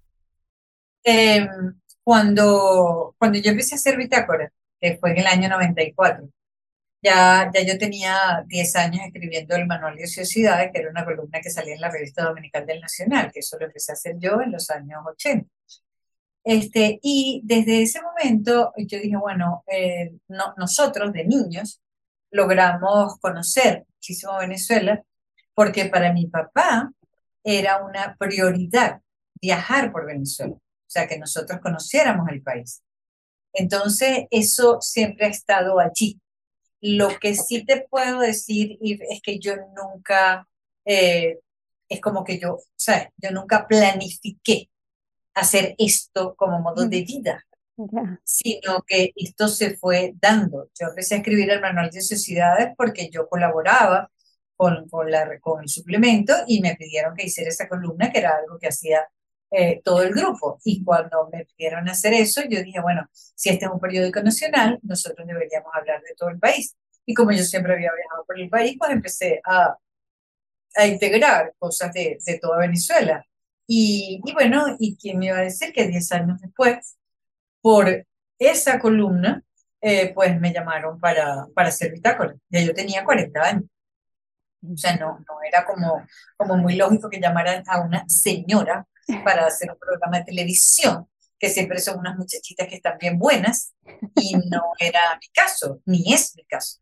Em, 1.02 1.48
cuando, 2.04 3.16
cuando 3.18 3.40
yo 3.40 3.50
empecé 3.50 3.74
a 3.74 3.78
hacer 3.78 3.96
bitácora, 3.96 4.52
que 4.80 4.98
fue 4.98 5.10
en 5.10 5.18
el 5.18 5.26
año 5.26 5.48
94, 5.48 6.28
ya, 7.02 7.50
ya 7.54 7.62
yo 7.62 7.78
tenía 7.78 8.44
10 8.46 8.76
años 8.76 9.02
escribiendo 9.06 9.56
el 9.56 9.66
Manual 9.66 9.96
de 9.96 10.04
Ociosidades, 10.04 10.70
que 10.72 10.80
era 10.80 10.90
una 10.90 11.04
columna 11.04 11.40
que 11.40 11.50
salía 11.50 11.74
en 11.74 11.80
la 11.80 11.90
revista 11.90 12.24
dominical 12.24 12.66
del 12.66 12.80
Nacional, 12.80 13.30
que 13.32 13.40
eso 13.40 13.58
lo 13.58 13.66
empecé 13.66 13.92
a 13.92 13.94
hacer 13.94 14.16
yo 14.18 14.40
en 14.40 14.52
los 14.52 14.70
años 14.70 15.00
80. 15.06 15.48
Este, 16.44 16.98
y 17.02 17.42
desde 17.44 17.82
ese 17.82 18.00
momento 18.02 18.72
yo 18.76 18.98
dije, 18.98 19.16
bueno, 19.16 19.62
eh, 19.66 20.12
no, 20.28 20.54
nosotros 20.56 21.12
de 21.12 21.24
niños 21.24 21.82
logramos 22.30 23.18
conocer 23.20 23.84
muchísimo 23.94 24.38
Venezuela, 24.38 25.02
porque 25.54 25.86
para 25.86 26.12
mi 26.12 26.26
papá 26.26 26.90
era 27.44 27.84
una 27.84 28.16
prioridad 28.18 29.00
viajar 29.40 29.92
por 29.92 30.06
Venezuela, 30.06 30.54
o 30.54 30.60
sea, 30.86 31.06
que 31.06 31.18
nosotros 31.18 31.60
conociéramos 31.60 32.28
el 32.30 32.42
país. 32.42 32.82
Entonces, 33.52 34.26
eso 34.30 34.80
siempre 34.80 35.26
ha 35.26 35.30
estado 35.30 35.78
allí. 35.80 36.20
Lo 36.80 37.18
que 37.18 37.34
sí 37.34 37.64
te 37.64 37.86
puedo 37.88 38.20
decir 38.20 38.78
es 38.80 39.20
que 39.22 39.38
yo 39.38 39.54
nunca, 39.76 40.48
eh, 40.84 41.38
es 41.88 42.00
como 42.00 42.24
que 42.24 42.38
yo, 42.38 42.58
¿sabes? 42.76 43.08
Yo 43.16 43.30
nunca 43.30 43.66
planifiqué 43.66 44.70
hacer 45.34 45.74
esto 45.78 46.34
como 46.36 46.60
modo 46.60 46.86
de 46.88 47.02
vida, 47.02 47.44
sino 48.24 48.82
que 48.86 49.12
esto 49.16 49.48
se 49.48 49.76
fue 49.76 50.14
dando. 50.20 50.70
Yo 50.78 50.88
empecé 50.88 51.14
a 51.14 51.18
escribir 51.18 51.50
el 51.50 51.60
manual 51.60 51.90
de 51.90 52.00
sociedades 52.00 52.74
porque 52.76 53.10
yo 53.10 53.28
colaboraba 53.28 54.10
con, 54.56 54.88
con, 54.88 55.10
la, 55.10 55.38
con 55.40 55.62
el 55.62 55.68
suplemento 55.68 56.34
y 56.46 56.60
me 56.60 56.76
pidieron 56.76 57.14
que 57.14 57.26
hiciera 57.26 57.48
esa 57.48 57.68
columna, 57.68 58.12
que 58.12 58.18
era 58.18 58.36
algo 58.36 58.58
que 58.58 58.68
hacía 58.68 59.08
eh, 59.50 59.80
todo 59.84 60.02
el 60.02 60.12
grupo. 60.14 60.58
Y 60.64 60.84
cuando 60.84 61.28
me 61.32 61.44
pidieron 61.44 61.88
hacer 61.88 62.14
eso, 62.14 62.42
yo 62.48 62.62
dije, 62.62 62.80
bueno, 62.80 63.08
si 63.12 63.50
este 63.50 63.64
es 63.66 63.70
un 63.70 63.80
periódico 63.80 64.22
nacional, 64.22 64.78
nosotros 64.82 65.26
deberíamos 65.26 65.72
hablar 65.74 66.00
de 66.02 66.14
todo 66.16 66.30
el 66.30 66.38
país. 66.38 66.76
Y 67.04 67.14
como 67.14 67.32
yo 67.32 67.42
siempre 67.42 67.74
había 67.74 67.90
viajado 67.92 68.24
por 68.26 68.38
el 68.38 68.48
país, 68.48 68.76
pues 68.78 68.90
empecé 68.92 69.40
a, 69.44 69.76
a 70.76 70.86
integrar 70.86 71.54
cosas 71.58 71.92
de, 71.92 72.18
de 72.24 72.38
toda 72.38 72.58
Venezuela. 72.58 73.24
Y, 73.66 74.20
y, 74.24 74.32
bueno, 74.32 74.76
¿y 74.78 74.96
quién 74.96 75.18
me 75.18 75.26
iba 75.26 75.38
a 75.38 75.42
decir 75.42 75.72
que 75.72 75.86
10 75.86 76.12
años 76.12 76.40
después, 76.40 76.96
por 77.60 78.06
esa 78.38 78.78
columna, 78.78 79.44
eh, 79.80 80.12
pues 80.14 80.38
me 80.38 80.52
llamaron 80.52 80.98
para, 81.00 81.46
para 81.54 81.68
hacer 81.68 81.92
bitácora. 81.92 82.34
Ya 82.48 82.60
yo 82.60 82.74
tenía 82.74 83.04
40 83.04 83.40
años. 83.40 83.64
O 84.62 84.76
sea, 84.76 84.96
no, 84.96 85.18
no 85.20 85.42
era 85.46 85.64
como, 85.64 86.04
como 86.36 86.56
muy 86.56 86.76
lógico 86.76 87.08
que 87.08 87.20
llamaran 87.20 87.62
a 87.66 87.80
una 87.80 88.04
señora 88.08 88.86
para 89.24 89.46
hacer 89.46 89.70
un 89.70 89.78
programa 89.78 90.18
de 90.18 90.24
televisión, 90.24 91.08
que 91.38 91.48
siempre 91.48 91.78
son 91.78 91.98
unas 91.98 92.16
muchachitas 92.16 92.68
que 92.68 92.76
están 92.76 92.98
bien 92.98 93.18
buenas, 93.18 93.74
y 94.14 94.34
no 94.34 94.62
era 94.78 95.18
mi 95.20 95.28
caso, 95.32 95.80
ni 95.86 96.12
es 96.12 96.34
mi 96.36 96.44
caso. 96.44 96.80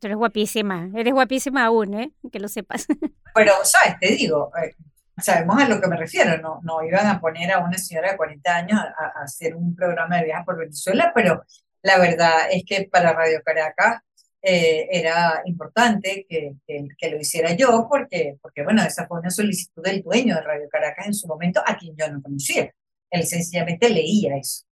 Tú 0.00 0.06
eres 0.06 0.16
guapísima, 0.18 0.90
eres 0.94 1.12
guapísima 1.12 1.64
aún, 1.64 1.94
¿eh? 1.94 2.12
Que 2.30 2.38
lo 2.38 2.48
sepas. 2.48 2.86
Pero, 3.34 3.52
¿sabes? 3.64 3.98
Te 3.98 4.08
digo, 4.08 4.52
eh, 4.62 4.74
sabemos 5.18 5.60
a 5.60 5.68
lo 5.68 5.80
que 5.80 5.88
me 5.88 5.96
refiero, 5.96 6.36
no, 6.38 6.60
no 6.62 6.82
iban 6.82 7.06
a 7.06 7.20
poner 7.20 7.50
a 7.52 7.58
una 7.58 7.78
señora 7.78 8.12
de 8.12 8.16
40 8.16 8.54
años 8.54 8.80
a, 8.80 9.22
hacer 9.22 9.54
un 9.54 9.74
programa 9.74 10.18
de 10.18 10.24
viaje 10.24 10.44
por 10.44 10.58
Venezuela, 10.58 11.12
pero 11.14 11.44
la 11.82 11.98
verdad 11.98 12.48
es 12.50 12.64
que 12.66 12.88
para 12.90 13.12
Radio 13.12 13.40
Caracas 13.44 14.02
eh, 14.42 14.86
era 14.90 15.42
importante 15.44 16.26
que, 16.28 16.54
que, 16.66 17.10
lo 17.10 17.18
hiciera 17.18 17.54
yo, 17.54 17.86
porque, 17.88 18.36
porque, 18.40 18.62
bueno, 18.62 18.82
esa 18.82 19.06
fue 19.06 19.20
una 19.20 19.30
solicitud 19.30 19.82
del 19.82 20.02
dueño 20.02 20.36
de 20.36 20.42
Radio 20.42 20.68
Caracas 20.68 21.06
en 21.06 21.14
su 21.14 21.26
momento, 21.26 21.62
a 21.66 21.76
quien 21.76 21.96
yo 21.96 22.08
no 22.10 22.22
conocía. 22.22 22.72
Él 23.10 23.26
sencillamente 23.26 23.88
leía 23.88 24.36
eso. 24.36 24.64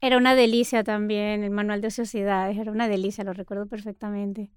Era 0.00 0.16
una 0.16 0.34
delicia 0.34 0.84
también 0.84 1.42
el 1.42 1.50
manual 1.50 1.80
de 1.80 1.90
sociedades, 1.90 2.56
era 2.56 2.70
una 2.70 2.88
delicia, 2.88 3.24
lo 3.24 3.32
recuerdo 3.32 3.66
perfectamente. 3.66 4.50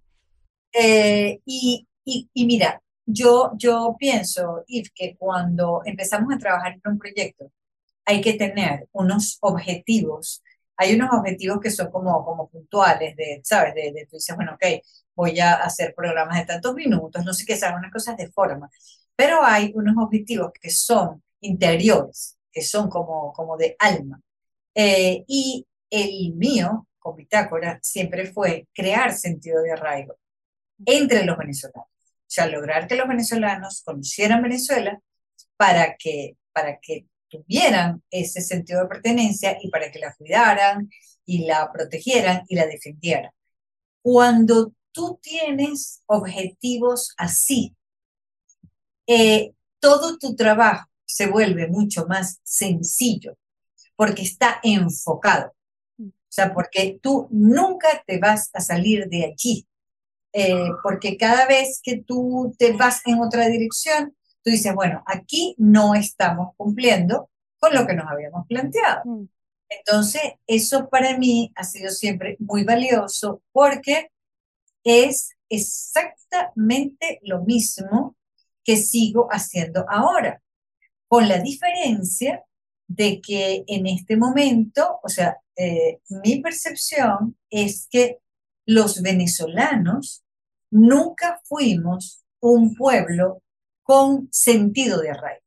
Eh, 0.73 1.39
y, 1.45 1.87
y, 2.05 2.29
y, 2.33 2.45
mira, 2.45 2.81
yo, 3.05 3.51
yo 3.57 3.95
pienso, 3.99 4.63
Yves, 4.67 4.91
que 4.91 5.15
cuando 5.17 5.81
empezamos 5.85 6.33
a 6.33 6.37
trabajar 6.37 6.73
en 6.73 6.91
un 6.91 6.99
proyecto, 6.99 7.51
hay 8.05 8.21
que 8.21 8.33
tener 8.33 8.87
unos 8.91 9.37
objetivos 9.41 10.43
hay 10.77 10.95
unos 10.95 11.09
objetivos 11.11 11.59
que 11.61 11.71
son 11.71 11.91
como, 11.91 12.23
como 12.25 12.49
puntuales, 12.49 13.15
de, 13.15 13.41
¿sabes? 13.43 13.75
De, 13.75 13.91
de 13.93 14.05
tú 14.09 14.17
dices, 14.17 14.35
bueno, 14.35 14.53
ok, 14.53 14.65
voy 15.15 15.39
a 15.39 15.53
hacer 15.55 15.93
programas 15.95 16.39
de 16.39 16.45
tantos 16.45 16.73
minutos, 16.75 17.23
no 17.25 17.33
sé 17.33 17.45
qué, 17.45 17.57
son 17.57 17.75
unas 17.75 17.91
cosas 17.91 18.17
de 18.17 18.31
forma, 18.31 18.69
pero 19.15 19.43
hay 19.43 19.71
unos 19.75 19.95
objetivos 19.97 20.51
que 20.59 20.69
son 20.69 21.23
interiores, 21.41 22.37
que 22.51 22.61
son 22.61 22.89
como, 22.89 23.33
como 23.33 23.57
de 23.57 23.75
alma. 23.79 24.21
Eh, 24.75 25.23
y 25.27 25.67
el 25.89 26.33
mío, 26.33 26.87
con 26.99 27.15
Bitácora, 27.15 27.79
siempre 27.81 28.25
fue 28.31 28.67
crear 28.73 29.13
sentido 29.13 29.61
de 29.61 29.73
arraigo 29.73 30.15
entre 30.85 31.25
los 31.25 31.37
venezolanos. 31.37 31.85
O 31.85 32.33
sea, 32.33 32.47
lograr 32.47 32.87
que 32.87 32.95
los 32.95 33.07
venezolanos 33.07 33.83
conocieran 33.83 34.41
Venezuela 34.41 34.99
para 35.57 35.95
que, 35.97 36.37
para 36.53 36.79
que 36.79 37.05
tuvieran 37.31 38.03
ese 38.11 38.41
sentido 38.41 38.81
de 38.81 38.89
pertenencia 38.89 39.57
y 39.61 39.69
para 39.69 39.89
que 39.89 39.99
la 39.99 40.13
cuidaran 40.13 40.89
y 41.25 41.45
la 41.45 41.71
protegieran 41.71 42.43
y 42.47 42.55
la 42.55 42.67
defendieran. 42.67 43.31
Cuando 44.01 44.73
tú 44.91 45.19
tienes 45.21 46.03
objetivos 46.05 47.13
así, 47.17 47.75
eh, 49.07 49.53
todo 49.79 50.17
tu 50.17 50.35
trabajo 50.35 50.87
se 51.05 51.27
vuelve 51.27 51.67
mucho 51.67 52.05
más 52.07 52.39
sencillo 52.43 53.37
porque 53.95 54.23
está 54.23 54.59
enfocado. 54.63 55.53
O 55.99 56.33
sea, 56.33 56.53
porque 56.53 56.99
tú 57.01 57.27
nunca 57.29 58.03
te 58.07 58.17
vas 58.17 58.49
a 58.53 58.61
salir 58.61 59.07
de 59.09 59.25
allí. 59.25 59.67
Eh, 60.33 60.69
porque 60.81 61.17
cada 61.17 61.45
vez 61.45 61.81
que 61.83 62.01
tú 62.01 62.55
te 62.57 62.71
vas 62.71 63.01
en 63.05 63.19
otra 63.19 63.49
dirección, 63.49 64.15
tú 64.43 64.51
dices, 64.51 64.73
bueno, 64.73 65.03
aquí 65.05 65.55
no 65.57 65.95
estamos 65.95 66.55
cumpliendo 66.57 67.29
con 67.59 67.73
lo 67.73 67.85
que 67.85 67.93
nos 67.93 68.07
habíamos 68.07 68.47
planteado. 68.47 69.01
Mm. 69.05 69.27
Entonces, 69.69 70.21
eso 70.47 70.89
para 70.89 71.17
mí 71.17 71.51
ha 71.55 71.63
sido 71.63 71.91
siempre 71.91 72.35
muy 72.39 72.63
valioso 72.63 73.41
porque 73.51 74.11
es 74.83 75.31
exactamente 75.49 77.19
lo 77.23 77.43
mismo 77.43 78.15
que 78.63 78.77
sigo 78.77 79.27
haciendo 79.31 79.85
ahora, 79.89 80.41
con 81.07 81.27
la 81.27 81.39
diferencia 81.39 82.43
de 82.87 83.21
que 83.21 83.63
en 83.67 83.87
este 83.87 84.17
momento, 84.17 84.99
o 85.03 85.09
sea, 85.09 85.37
eh, 85.55 85.99
mi 86.09 86.41
percepción 86.41 87.37
es 87.49 87.87
que 87.89 88.19
los 88.65 89.01
venezolanos 89.01 90.23
nunca 90.69 91.41
fuimos 91.43 92.23
un 92.39 92.75
pueblo 92.75 93.41
con 93.83 94.27
sentido 94.31 95.01
de 95.01 95.11
arraigo. 95.11 95.41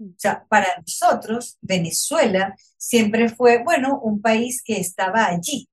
O 0.00 0.14
sea, 0.18 0.44
para 0.48 0.66
nosotros, 0.78 1.56
Venezuela 1.62 2.54
siempre 2.76 3.28
fue, 3.28 3.62
bueno, 3.64 3.98
un 4.00 4.20
país 4.20 4.62
que 4.62 4.78
estaba 4.78 5.26
allí 5.26 5.68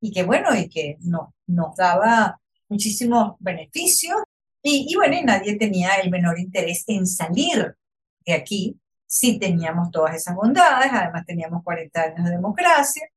y 0.00 0.12
que, 0.12 0.22
bueno, 0.22 0.56
y 0.56 0.68
que 0.68 0.96
no, 1.00 1.34
nos 1.46 1.76
daba 1.76 2.40
muchísimos 2.68 3.34
beneficios 3.38 4.18
y, 4.62 4.86
y, 4.90 4.94
bueno, 4.96 5.16
y 5.16 5.24
nadie 5.24 5.56
tenía 5.56 5.96
el 5.96 6.10
menor 6.10 6.38
interés 6.38 6.84
en 6.88 7.06
salir 7.06 7.76
de 8.24 8.32
aquí 8.32 8.80
si 9.06 9.38
teníamos 9.38 9.90
todas 9.90 10.16
esas 10.16 10.34
bondades, 10.34 10.90
además 10.92 11.24
teníamos 11.24 11.62
40 11.62 12.02
años 12.02 12.24
de 12.24 12.30
democracia. 12.32 13.08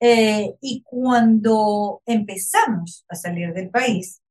Eh, 0.00 0.54
y 0.60 0.82
cuando 0.82 2.02
empezamos 2.06 3.04
a 3.08 3.16
salir 3.16 3.52
del 3.52 3.68
país 3.68 4.22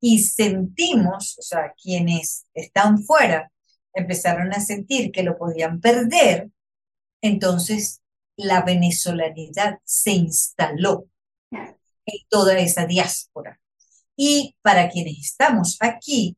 y 0.00 0.20
sentimos, 0.20 1.36
o 1.38 1.42
sea, 1.42 1.74
quienes 1.80 2.46
están 2.54 3.02
fuera 3.02 3.52
empezaron 3.92 4.52
a 4.52 4.60
sentir 4.60 5.12
que 5.12 5.22
lo 5.22 5.36
podían 5.36 5.80
perder, 5.80 6.50
entonces 7.20 8.00
la 8.36 8.62
venezolanidad 8.62 9.78
se 9.84 10.12
instaló 10.12 11.06
en 11.50 12.18
toda 12.28 12.58
esa 12.58 12.86
diáspora. 12.86 13.60
Y 14.16 14.56
para 14.62 14.88
quienes 14.88 15.18
estamos 15.18 15.76
aquí, 15.80 16.36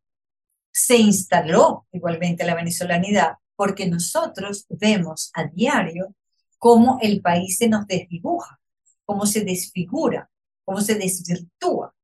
se 0.73 0.97
instaló 0.97 1.87
igualmente 1.93 2.45
la 2.45 2.55
venezolanidad 2.55 3.35
porque 3.55 3.87
nosotros 3.87 4.67
vemos 4.69 5.31
a 5.35 5.45
diario 5.45 6.15
cómo 6.59 6.99
el 7.03 7.21
país 7.21 7.59
se 7.59 7.69
nos 7.69 7.87
desdibuja, 7.87 8.59
cómo 9.05 9.27
se 9.27 9.45
desfigura, 9.45 10.31
cómo 10.65 10.81
se 10.81 10.95
desvirtúa. 10.95 11.95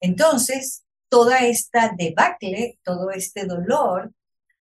Entonces, 0.00 0.84
toda 1.08 1.46
esta 1.46 1.92
debacle, 1.96 2.78
todo 2.82 3.10
este 3.10 3.44
dolor 3.44 4.12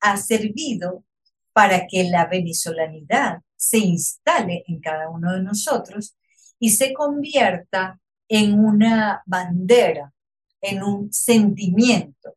ha 0.00 0.16
servido 0.16 1.04
para 1.52 1.86
que 1.86 2.04
la 2.04 2.26
venezolanidad 2.26 3.40
se 3.56 3.78
instale 3.78 4.64
en 4.66 4.80
cada 4.80 5.08
uno 5.08 5.32
de 5.32 5.42
nosotros 5.42 6.16
y 6.58 6.70
se 6.70 6.92
convierta 6.92 7.98
en 8.28 8.58
una 8.58 9.22
bandera, 9.26 10.12
en 10.60 10.82
un 10.82 11.12
sentimiento, 11.12 12.36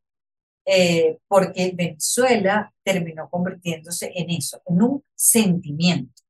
eh, 0.65 1.17
porque 1.27 1.73
Venezuela 1.75 2.71
terminó 2.83 3.29
convirtiéndose 3.29 4.11
en 4.15 4.29
eso, 4.29 4.61
en 4.65 4.81
un 4.81 5.03
sentimiento. 5.15 6.21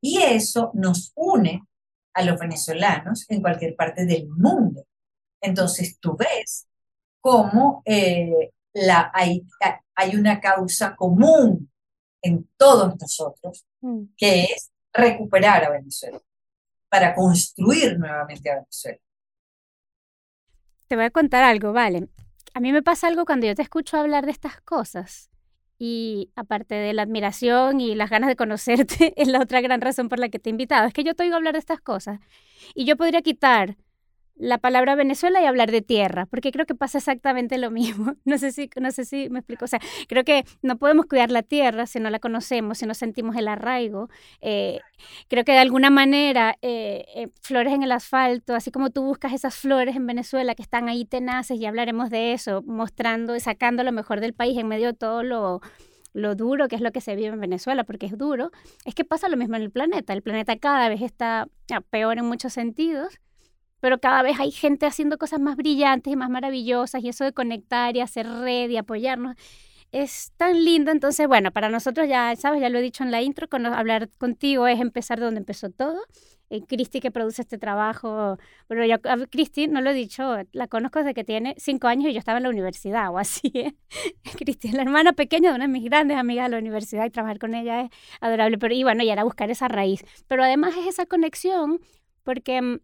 Y 0.00 0.22
eso 0.22 0.70
nos 0.74 1.12
une 1.14 1.62
a 2.14 2.22
los 2.22 2.38
venezolanos 2.38 3.30
en 3.30 3.40
cualquier 3.40 3.76
parte 3.76 4.06
del 4.06 4.28
mundo. 4.28 4.87
Entonces 5.40 5.98
tú 6.00 6.16
ves 6.16 6.66
cómo 7.20 7.82
eh, 7.84 8.52
la, 8.72 9.10
hay, 9.14 9.46
hay 9.94 10.16
una 10.16 10.40
causa 10.40 10.94
común 10.96 11.70
en 12.22 12.48
todos 12.56 12.96
nosotros, 13.00 13.66
mm. 13.80 14.02
que 14.16 14.44
es 14.44 14.70
recuperar 14.92 15.64
a 15.64 15.70
Venezuela, 15.70 16.20
para 16.88 17.14
construir 17.14 17.98
nuevamente 17.98 18.50
a 18.50 18.56
Venezuela. 18.56 18.98
Te 20.88 20.96
voy 20.96 21.04
a 21.04 21.10
contar 21.10 21.44
algo, 21.44 21.72
vale. 21.72 22.08
A 22.54 22.60
mí 22.60 22.72
me 22.72 22.82
pasa 22.82 23.08
algo 23.08 23.24
cuando 23.24 23.46
yo 23.46 23.54
te 23.54 23.62
escucho 23.62 23.98
hablar 23.98 24.24
de 24.24 24.32
estas 24.32 24.60
cosas. 24.62 25.30
Y 25.78 26.32
aparte 26.34 26.74
de 26.74 26.92
la 26.92 27.02
admiración 27.02 27.80
y 27.80 27.94
las 27.94 28.10
ganas 28.10 28.28
de 28.28 28.36
conocerte, 28.36 29.12
es 29.20 29.28
la 29.28 29.40
otra 29.40 29.60
gran 29.60 29.80
razón 29.80 30.08
por 30.08 30.18
la 30.18 30.28
que 30.28 30.38
te 30.38 30.50
he 30.50 30.52
invitado. 30.52 30.86
Es 30.86 30.94
que 30.94 31.04
yo 31.04 31.14
te 31.14 31.22
oigo 31.22 31.36
hablar 31.36 31.52
de 31.52 31.60
estas 31.60 31.80
cosas. 31.80 32.20
Y 32.74 32.84
yo 32.84 32.96
podría 32.96 33.22
quitar 33.22 33.76
la 34.38 34.58
palabra 34.58 34.94
Venezuela 34.94 35.42
y 35.42 35.46
hablar 35.46 35.70
de 35.70 35.82
tierra, 35.82 36.26
porque 36.26 36.52
creo 36.52 36.66
que 36.66 36.74
pasa 36.74 36.98
exactamente 36.98 37.58
lo 37.58 37.70
mismo. 37.70 38.14
No 38.28 38.36
sé 38.36 38.52
si, 38.52 38.68
no 38.78 38.90
sé 38.90 39.04
si 39.04 39.30
me 39.30 39.38
explico. 39.38 39.64
O 39.64 39.68
sea, 39.68 39.80
creo 40.06 40.22
que 40.22 40.44
no 40.60 40.76
podemos 40.76 41.06
cuidar 41.06 41.30
la 41.30 41.42
tierra 41.42 41.86
si 41.86 41.98
no 41.98 42.10
la 42.10 42.18
conocemos, 42.18 42.78
si 42.78 42.86
no 42.86 42.92
sentimos 42.92 43.36
el 43.36 43.48
arraigo. 43.48 44.10
Eh, 44.42 44.80
creo 45.28 45.44
que 45.44 45.52
de 45.52 45.58
alguna 45.58 45.88
manera 45.88 46.56
eh, 46.60 47.06
eh, 47.14 47.28
flores 47.40 47.72
en 47.72 47.82
el 47.82 47.92
asfalto, 47.92 48.54
así 48.54 48.70
como 48.70 48.90
tú 48.90 49.02
buscas 49.02 49.32
esas 49.32 49.56
flores 49.56 49.96
en 49.96 50.06
Venezuela 50.06 50.54
que 50.54 50.62
están 50.62 50.88
ahí 50.88 51.04
tenaces 51.06 51.58
y 51.58 51.64
hablaremos 51.64 52.10
de 52.10 52.34
eso, 52.34 52.62
mostrando 52.66 53.34
y 53.34 53.40
sacando 53.40 53.82
lo 53.82 53.92
mejor 53.92 54.20
del 54.20 54.34
país 54.34 54.58
en 54.58 54.68
medio 54.68 54.88
de 54.88 54.94
todo 54.94 55.22
lo 55.22 55.60
lo 56.14 56.34
duro 56.34 56.68
que 56.68 56.74
es 56.74 56.82
lo 56.82 56.90
que 56.90 57.00
se 57.00 57.14
vive 57.14 57.28
en 57.28 57.40
Venezuela, 57.40 57.84
porque 57.84 58.06
es 58.06 58.18
duro, 58.18 58.50
es 58.84 58.94
que 58.94 59.04
pasa 59.04 59.28
lo 59.28 59.36
mismo 59.36 59.56
en 59.56 59.62
el 59.62 59.70
planeta. 59.70 60.12
El 60.12 60.22
planeta 60.22 60.56
cada 60.56 60.88
vez 60.88 61.02
está 61.02 61.48
peor 61.90 62.18
en 62.18 62.24
muchos 62.24 62.52
sentidos 62.52 63.20
pero 63.80 63.98
cada 64.00 64.22
vez 64.22 64.38
hay 64.40 64.50
gente 64.50 64.86
haciendo 64.86 65.18
cosas 65.18 65.40
más 65.40 65.56
brillantes 65.56 66.12
y 66.12 66.16
más 66.16 66.30
maravillosas 66.30 67.02
y 67.02 67.08
eso 67.08 67.24
de 67.24 67.32
conectar 67.32 67.96
y 67.96 68.00
hacer 68.00 68.26
red 68.26 68.70
y 68.70 68.76
apoyarnos 68.76 69.36
es 69.92 70.32
tan 70.36 70.64
lindo. 70.64 70.90
Entonces, 70.90 71.26
bueno, 71.26 71.50
para 71.52 71.68
nosotros 71.68 72.08
ya, 72.08 72.34
sabes, 72.36 72.60
ya 72.60 72.68
lo 72.68 72.78
he 72.78 72.82
dicho 72.82 73.04
en 73.04 73.10
la 73.10 73.22
intro, 73.22 73.48
con, 73.48 73.66
hablar 73.66 74.08
contigo 74.18 74.66
es 74.66 74.80
empezar 74.80 75.20
donde 75.20 75.38
empezó 75.38 75.70
todo. 75.70 75.98
Eh, 76.50 76.62
Cristi 76.66 77.00
que 77.00 77.10
produce 77.10 77.42
este 77.42 77.58
trabajo, 77.58 78.38
bueno, 78.68 78.86
yo 78.86 78.94
a 78.94 79.26
Cristi 79.26 79.66
no 79.66 79.82
lo 79.82 79.90
he 79.90 79.94
dicho, 79.94 80.34
la 80.52 80.66
conozco 80.66 80.98
desde 80.98 81.12
que 81.12 81.22
tiene 81.22 81.54
cinco 81.58 81.88
años 81.88 82.08
y 82.08 82.14
yo 82.14 82.18
estaba 82.18 82.38
en 82.38 82.44
la 82.44 82.48
universidad 82.48 83.10
o 83.10 83.18
así. 83.18 83.52
¿eh? 83.54 83.74
Cristi 84.38 84.68
es 84.68 84.74
la 84.74 84.82
hermana 84.82 85.12
pequeña 85.12 85.50
de 85.50 85.56
una 85.56 85.66
de 85.66 85.72
mis 85.72 85.84
grandes 85.84 86.16
amigas 86.16 86.46
de 86.46 86.52
la 86.52 86.58
universidad 86.58 87.04
y 87.04 87.10
trabajar 87.10 87.38
con 87.38 87.54
ella 87.54 87.82
es 87.82 87.90
adorable. 88.20 88.56
Pero, 88.56 88.74
y 88.74 88.82
bueno, 88.82 89.02
y 89.02 89.10
era 89.10 89.24
buscar 89.24 89.50
esa 89.50 89.68
raíz. 89.68 90.04
Pero 90.26 90.42
además 90.42 90.74
es 90.76 90.86
esa 90.86 91.04
conexión 91.04 91.80
porque 92.24 92.62
mm, 92.62 92.80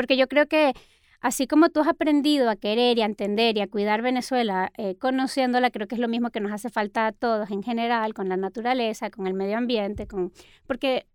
porque 0.00 0.16
yo 0.16 0.28
creo 0.28 0.46
que 0.46 0.72
así 1.20 1.46
como 1.46 1.68
tú 1.68 1.80
has 1.80 1.88
aprendido 1.88 2.48
a 2.48 2.56
querer 2.56 2.96
y 2.96 3.02
a 3.02 3.04
entender 3.04 3.58
y 3.58 3.60
a 3.60 3.66
cuidar 3.66 4.00
Venezuela, 4.00 4.72
eh, 4.78 4.96
conociéndola, 4.96 5.70
creo 5.70 5.86
que 5.86 5.94
es 5.94 6.00
lo 6.00 6.08
mismo 6.08 6.30
que 6.30 6.40
nos 6.40 6.52
hace 6.52 6.70
falta 6.70 7.06
a 7.06 7.12
todos 7.12 7.50
en 7.50 7.62
general, 7.62 8.14
con 8.14 8.30
la 8.30 8.38
naturaleza, 8.38 9.10
con 9.10 9.26
el 9.26 9.34
medio 9.34 9.58
ambiente, 9.58 10.06
con 10.06 10.32
porque 10.66 11.06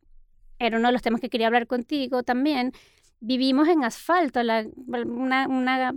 era 0.60 0.78
uno 0.78 0.90
de 0.90 0.92
los 0.92 1.02
temas 1.02 1.20
que 1.20 1.32
quería 1.32 1.48
hablar 1.48 1.66
contigo 1.66 2.22
también. 2.22 2.74
Vivimos 3.22 3.68
en 3.70 3.84
asfalto, 3.84 4.40
una, 4.40 5.48
una 5.48 5.96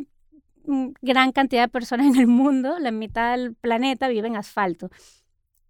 gran 1.02 1.32
cantidad 1.32 1.64
de 1.64 1.68
personas 1.68 2.06
en 2.06 2.16
el 2.16 2.26
mundo, 2.26 2.78
la 2.78 2.90
mitad 2.90 3.36
del 3.36 3.54
planeta 3.54 4.08
vive 4.08 4.28
en 4.28 4.36
asfalto 4.36 4.88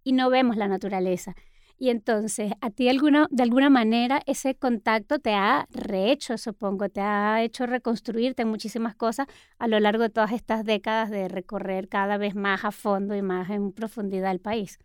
y 0.05 0.13
no 0.13 0.29
vemos 0.29 0.55
la 0.55 0.69
naturaleza. 0.69 1.35
Y 1.81 1.91
entonces, 1.91 2.51
a 2.59 2.71
ti 2.71 2.89
alguna, 2.89 3.27
de 3.31 3.41
alguna 3.41 3.69
manera 3.69 4.21
ese 4.25 4.53
contacto 4.53 5.19
te 5.19 5.33
ha 5.33 5.65
rehecho, 5.71 6.37
supongo, 6.37 6.89
te 6.89 6.99
ha 6.99 7.41
hecho 7.41 7.65
reconstruirte 7.65 8.41
en 8.41 8.49
muchísimas 8.49 8.95
cosas 8.95 9.27
a 9.57 9.67
lo 9.69 9.79
largo 9.79 10.03
de 10.03 10.09
todas 10.09 10.33
estas 10.33 10.65
décadas 10.65 11.09
de 11.09 11.29
recorrer 11.29 11.87
cada 11.87 12.17
vez 12.17 12.35
más 12.35 12.65
a 12.65 12.71
fondo 12.71 13.15
y 13.15 13.21
más 13.21 13.49
en 13.49 13.71
profundidad 13.71 14.31
el 14.31 14.41
país. 14.41 14.77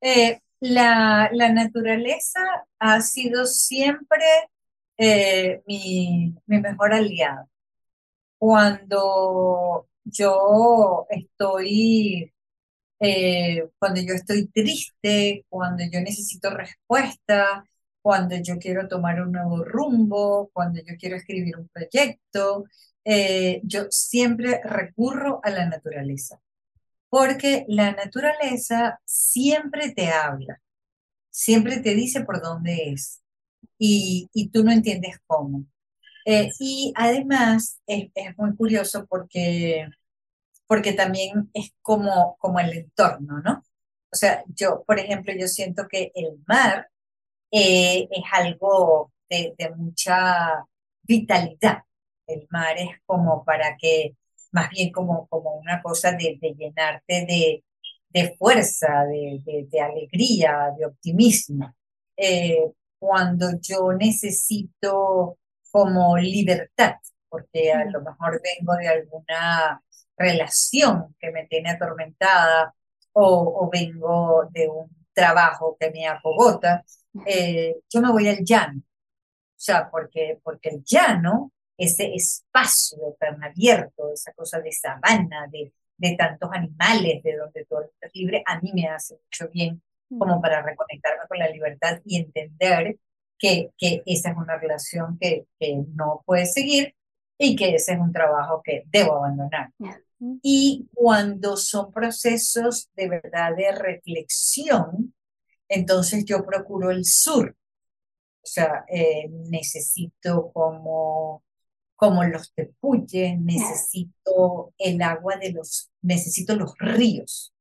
Eh, 0.00 0.40
la, 0.60 1.28
naturaleza 1.30 2.40
ha 2.78 3.02
sido 3.02 3.44
siempre 3.44 4.24
eh, 4.96 5.60
mi, 5.66 6.34
mi 6.46 6.60
mejor 6.60 6.94
aliado. 6.94 7.46
Cuando 8.38 9.86
yo 10.04 11.06
estoy 11.10 12.32
eh, 13.02 13.68
cuando 13.78 14.00
yo 14.00 14.14
estoy 14.14 14.46
triste, 14.46 15.44
cuando 15.48 15.82
yo 15.90 16.00
necesito 16.00 16.50
respuesta, 16.50 17.64
cuando 18.00 18.36
yo 18.36 18.58
quiero 18.58 18.86
tomar 18.86 19.20
un 19.20 19.32
nuevo 19.32 19.64
rumbo, 19.64 20.50
cuando 20.52 20.80
yo 20.80 20.94
quiero 20.98 21.16
escribir 21.16 21.56
un 21.58 21.68
proyecto, 21.68 22.64
eh, 23.04 23.60
yo 23.64 23.86
siempre 23.90 24.60
recurro 24.62 25.40
a 25.42 25.50
la 25.50 25.66
naturaleza, 25.66 26.40
porque 27.08 27.64
la 27.68 27.92
naturaleza 27.92 29.00
siempre 29.04 29.92
te 29.92 30.08
habla, 30.08 30.60
siempre 31.30 31.78
te 31.80 31.94
dice 31.94 32.22
por 32.24 32.40
dónde 32.40 32.92
es 32.92 33.20
y, 33.78 34.28
y 34.32 34.50
tú 34.50 34.62
no 34.62 34.70
entiendes 34.70 35.16
cómo. 35.26 35.64
Eh, 36.24 36.50
y 36.60 36.92
además 36.96 37.80
es, 37.86 38.10
es, 38.14 38.38
muy 38.38 38.54
curioso 38.54 39.06
porque, 39.08 39.88
porque 40.72 40.94
también 40.94 41.50
es 41.52 41.74
como, 41.82 42.38
como 42.38 42.58
el 42.58 42.72
entorno, 42.72 43.42
¿no? 43.42 43.62
O 44.10 44.16
sea, 44.16 44.42
yo, 44.54 44.82
por 44.86 44.98
ejemplo, 44.98 45.34
yo 45.38 45.46
siento 45.46 45.86
que 45.86 46.10
el 46.14 46.42
mar 46.46 46.88
eh, 47.50 48.08
es 48.10 48.24
algo 48.32 49.12
de, 49.28 49.54
de, 49.58 49.68
mucha 49.76 50.64
vitalidad. 51.02 51.82
El 52.26 52.46
mar 52.48 52.78
es 52.78 52.88
como 53.04 53.44
para 53.44 53.76
que, 53.76 54.16
más 54.50 54.70
bien 54.70 54.90
como, 54.92 55.26
como 55.28 55.56
una 55.56 55.82
cosa 55.82 56.12
de, 56.12 56.38
de 56.40 56.54
llenarte 56.54 57.26
de, 57.26 57.64
de 58.08 58.34
fuerza, 58.38 59.04
de, 59.04 59.66
de, 59.70 59.78
alegría, 59.78 60.72
de 60.78 60.86
optimismo. 60.86 61.76
Eh, 62.16 62.64
cuando 62.98 63.50
yo 63.60 63.92
necesito 63.92 65.36
como 65.70 66.16
libertad, 66.16 66.94
porque 67.28 67.70
a 67.72 67.84
lo 67.84 68.00
mejor 68.00 68.40
vengo 68.42 68.74
de 68.76 68.88
alguna 68.88 69.82
relación 70.22 71.14
que 71.18 71.30
me 71.30 71.46
tiene 71.46 71.70
atormentada 71.70 72.74
o, 73.12 73.68
vengo 73.70 74.48
de 74.50 74.68
un 74.68 74.88
trabajo 75.12 75.76
que 75.78 75.90
me 75.90 76.06
acogota, 76.06 76.82
eh, 77.26 77.76
yo 77.90 78.00
me 78.00 78.10
voy 78.10 78.28
al 78.28 78.44
llano. 78.44 78.80
O 78.80 79.64
sea, 79.64 79.90
porque, 79.90 80.38
porque 80.42 80.70
el 80.70 80.82
llano, 80.84 81.52
ese 81.76 82.14
espacio 82.14 83.16
tan 83.18 83.42
abierto, 83.44 84.10
esa 84.12 84.32
cosa 84.32 84.60
de 84.60 84.72
sabana, 84.72 85.46
de, 85.50 85.72
de 85.96 86.16
tantos 86.16 86.50
animales, 86.52 87.22
de 87.22 87.36
donde 87.36 87.64
todo 87.66 87.90
es 88.00 88.10
libre, 88.14 88.42
a 88.46 88.60
mí 88.60 88.72
me 88.74 88.88
hace 88.88 89.14
mucho 89.14 89.50
bien 89.52 89.82
como 90.18 90.40
para 90.42 90.62
reconectarme 90.62 91.26
con 91.28 91.38
la 91.38 91.48
libertad 91.48 92.00
y 92.04 92.18
entender 92.18 92.98
que, 93.38 93.70
que 93.78 94.02
esa 94.06 94.30
es 94.30 94.36
una 94.36 94.58
relación 94.58 95.18
que, 95.18 95.46
que 95.58 95.76
no 95.94 96.22
puede 96.26 96.46
seguir 96.46 96.94
y 97.38 97.56
que 97.56 97.74
ese 97.74 97.94
es 97.94 97.98
un 97.98 98.12
trabajo 98.12 98.62
que 98.62 98.84
debo 98.86 99.16
abandonar. 99.16 99.70
Y 100.42 100.88
cuando 100.94 101.56
son 101.56 101.92
procesos 101.92 102.88
de 102.94 103.08
verdad 103.08 103.56
de 103.56 103.72
reflexión, 103.72 105.14
entonces 105.68 106.24
yo 106.24 106.44
procuro 106.44 106.90
el 106.90 107.04
sur. 107.04 107.56
O 108.42 108.46
sea, 108.46 108.84
eh, 108.88 109.28
necesito 109.28 110.52
como, 110.52 111.42
como 111.96 112.24
los 112.24 112.52
tepuyes, 112.54 113.40
necesito 113.40 114.72
el 114.78 115.02
agua 115.02 115.36
de 115.36 115.52
los, 115.52 115.90
necesito 116.02 116.54
los 116.56 116.76
ríos, 116.78 117.52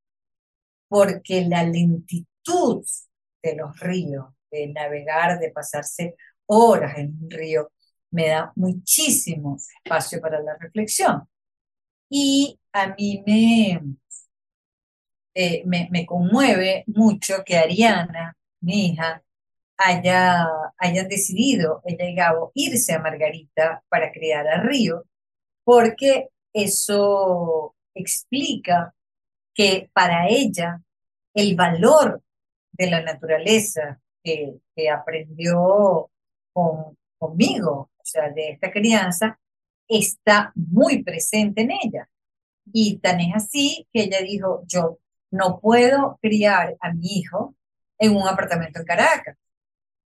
porque 0.88 1.46
la 1.46 1.64
lentitud 1.64 2.86
de 3.42 3.56
los 3.56 3.80
ríos, 3.80 4.26
de 4.52 4.68
navegar, 4.68 5.40
de 5.40 5.52
pasarse 5.52 6.16
horas 6.48 6.98
en 6.98 7.18
un 7.22 7.30
río, 7.30 7.72
me 8.12 8.28
da 8.28 8.52
muchísimo 8.56 9.58
espacio 9.84 10.20
para 10.20 10.42
la 10.42 10.58
reflexión. 10.58 11.28
Y 12.14 12.60
a 12.74 12.88
mí 12.90 13.24
me, 13.26 13.82
eh, 15.34 15.64
me, 15.66 15.88
me, 15.92 16.06
conmueve 16.06 16.84
mucho 16.88 17.44
que 17.46 17.58
Ariana, 17.58 18.36
mi 18.60 18.88
hija, 18.88 19.24
haya, 19.78 21.04
decidido, 21.08 21.82
ella 21.86 22.06
y 22.06 22.16
Gabo, 22.16 22.52
irse 22.54 22.94
a 22.94 23.00
Margarita 23.00 23.84
para 23.90 24.12
criar 24.12 24.48
a 24.48 24.62
Río, 24.62 25.06
porque 25.64 26.30
eso 26.54 27.76
explica 27.94 28.94
que 29.54 29.90
para 29.94 30.28
ella 30.28 30.82
el 31.34 31.56
valor 31.56 32.22
de 32.74 32.90
la 32.90 33.02
naturaleza, 33.02 34.02
que, 34.24 34.60
aprendió 34.92 36.10
con, 36.52 36.98
conmigo, 37.18 37.92
o 37.96 38.04
sea, 38.04 38.30
de 38.32 38.50
esta 38.50 38.72
crianza, 38.72 39.40
está 40.00 40.52
muy 40.56 41.04
presente 41.04 41.62
en 41.62 41.72
ella. 41.72 42.10
Y 42.74 43.00
tan 43.00 43.20
es 43.20 43.36
así 43.36 43.88
que 43.92 44.04
ella 44.04 44.22
dijo, 44.22 44.64
yo 44.68 45.00
no 45.32 45.60
puedo 45.60 46.18
criar 46.22 46.78
a 46.80 46.94
mi 46.94 47.20
hijo 47.20 47.56
en 47.98 48.16
un 48.16 48.28
apartamento 48.28 48.80
en 48.80 48.86
Caracas. 48.86 49.38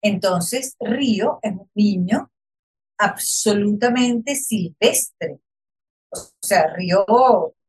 Entonces, 0.01 0.75
Río 0.79 1.39
es 1.41 1.51
un 1.51 1.69
niño 1.73 2.31
absolutamente 2.97 4.35
silvestre. 4.35 5.39
O 6.09 6.19
sea, 6.41 6.73
Río 6.73 7.05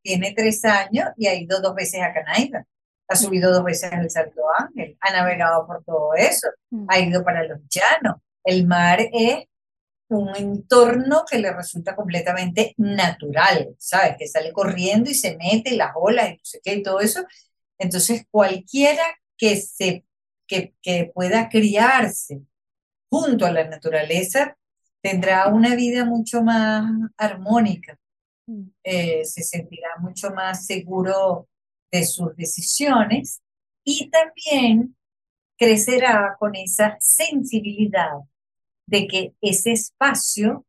tiene 0.01 0.33
tres 0.35 0.63
años 0.65 1.09
y 1.17 1.27
ha 1.27 1.35
ido 1.35 1.61
dos 1.61 1.75
veces 1.75 2.01
a 2.01 2.13
Canaima 2.13 2.65
ha 3.07 3.15
subido 3.15 3.51
dos 3.51 3.63
veces 3.63 3.91
al 3.91 4.09
Salto 4.09 4.41
Ángel, 4.57 4.97
ha 4.99 5.11
navegado 5.11 5.65
por 5.65 5.83
todo 5.83 6.13
eso, 6.15 6.47
mm. 6.71 6.85
ha 6.89 6.99
ido 6.99 7.23
para 7.23 7.43
los 7.43 7.59
llanos. 7.69 8.17
El 8.43 8.67
mar 8.67 8.99
es 8.99 9.45
un 10.09 10.35
entorno 10.35 11.23
que 11.29 11.39
le 11.39 11.51
resulta 11.53 11.95
completamente 11.95 12.73
natural, 12.77 13.75
¿sabes? 13.77 14.15
Que 14.17 14.27
sale 14.27 14.51
corriendo 14.53 15.09
y 15.09 15.15
se 15.15 15.37
mete 15.37 15.75
las 15.75 15.91
olas 15.95 16.29
y 16.29 16.33
no 16.33 16.39
sé 16.43 16.61
qué 16.63 16.75
y 16.75 16.83
todo 16.83 16.99
eso. 16.99 17.25
Entonces, 17.77 18.25
cualquiera 18.31 19.03
que, 19.37 19.57
se, 19.57 20.05
que, 20.47 20.73
que 20.81 21.11
pueda 21.13 21.49
criarse 21.49 22.41
junto 23.09 23.45
a 23.45 23.51
la 23.51 23.67
naturaleza 23.67 24.57
tendrá 25.01 25.47
una 25.47 25.75
vida 25.75 26.05
mucho 26.05 26.41
más 26.41 26.91
armónica, 27.17 27.97
mm. 28.47 28.63
eh, 28.83 29.25
se 29.25 29.43
sentirá 29.43 29.89
mucho 29.99 30.31
más 30.31 30.65
seguro 30.65 31.47
de 31.91 32.05
sus 32.05 32.35
decisiones 32.35 33.41
y 33.83 34.09
también 34.09 34.95
crecerá 35.57 36.35
con 36.37 36.55
esa 36.55 36.97
sensibilidad 36.99 38.17
de 38.87 39.07
que 39.07 39.33
ese 39.41 39.73
espacio 39.73 40.65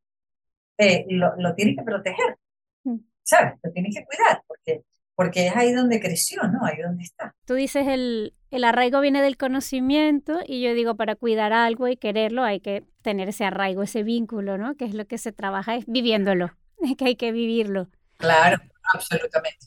eh, 0.76 1.06
lo, 1.08 1.34
lo, 1.36 1.54
tiene 1.54 1.74
que 1.74 1.82
proteger, 1.82 2.36
mm. 2.84 2.98
¿sabes? 3.22 3.54
Lo 3.62 3.72
tiene 3.72 3.90
que 3.90 4.04
cuidar, 4.04 4.42
porque, 4.46 4.82
porque 5.14 5.46
es 5.46 5.56
ahí 5.56 5.72
donde 5.72 6.00
creció, 6.00 6.42
¿no? 6.42 6.64
Ahí 6.64 6.82
donde 6.82 7.04
está. 7.04 7.34
Tú 7.46 7.54
dices 7.54 7.86
el, 7.86 8.34
el 8.50 8.64
arraigo 8.64 9.00
viene 9.00 9.22
del 9.22 9.36
conocimiento 9.36 10.40
y 10.46 10.62
yo 10.62 10.74
digo 10.74 10.96
para 10.96 11.14
cuidar 11.14 11.52
algo 11.52 11.88
y 11.88 11.96
quererlo 11.96 12.44
hay 12.44 12.60
que 12.60 12.84
tener 13.02 13.28
ese 13.28 13.44
arraigo, 13.44 13.82
ese 13.82 14.02
vínculo, 14.02 14.58
¿no? 14.58 14.76
Que 14.76 14.84
es 14.84 14.94
lo 14.94 15.06
que 15.06 15.18
se 15.18 15.32
trabaja 15.32 15.76
es 15.76 15.86
viviéndolo, 15.86 16.56
es 16.82 16.96
que 16.96 17.06
hay 17.06 17.16
que 17.16 17.32
vivirlo. 17.32 17.88
Claro, 18.18 18.58
absolutamente. 18.92 19.66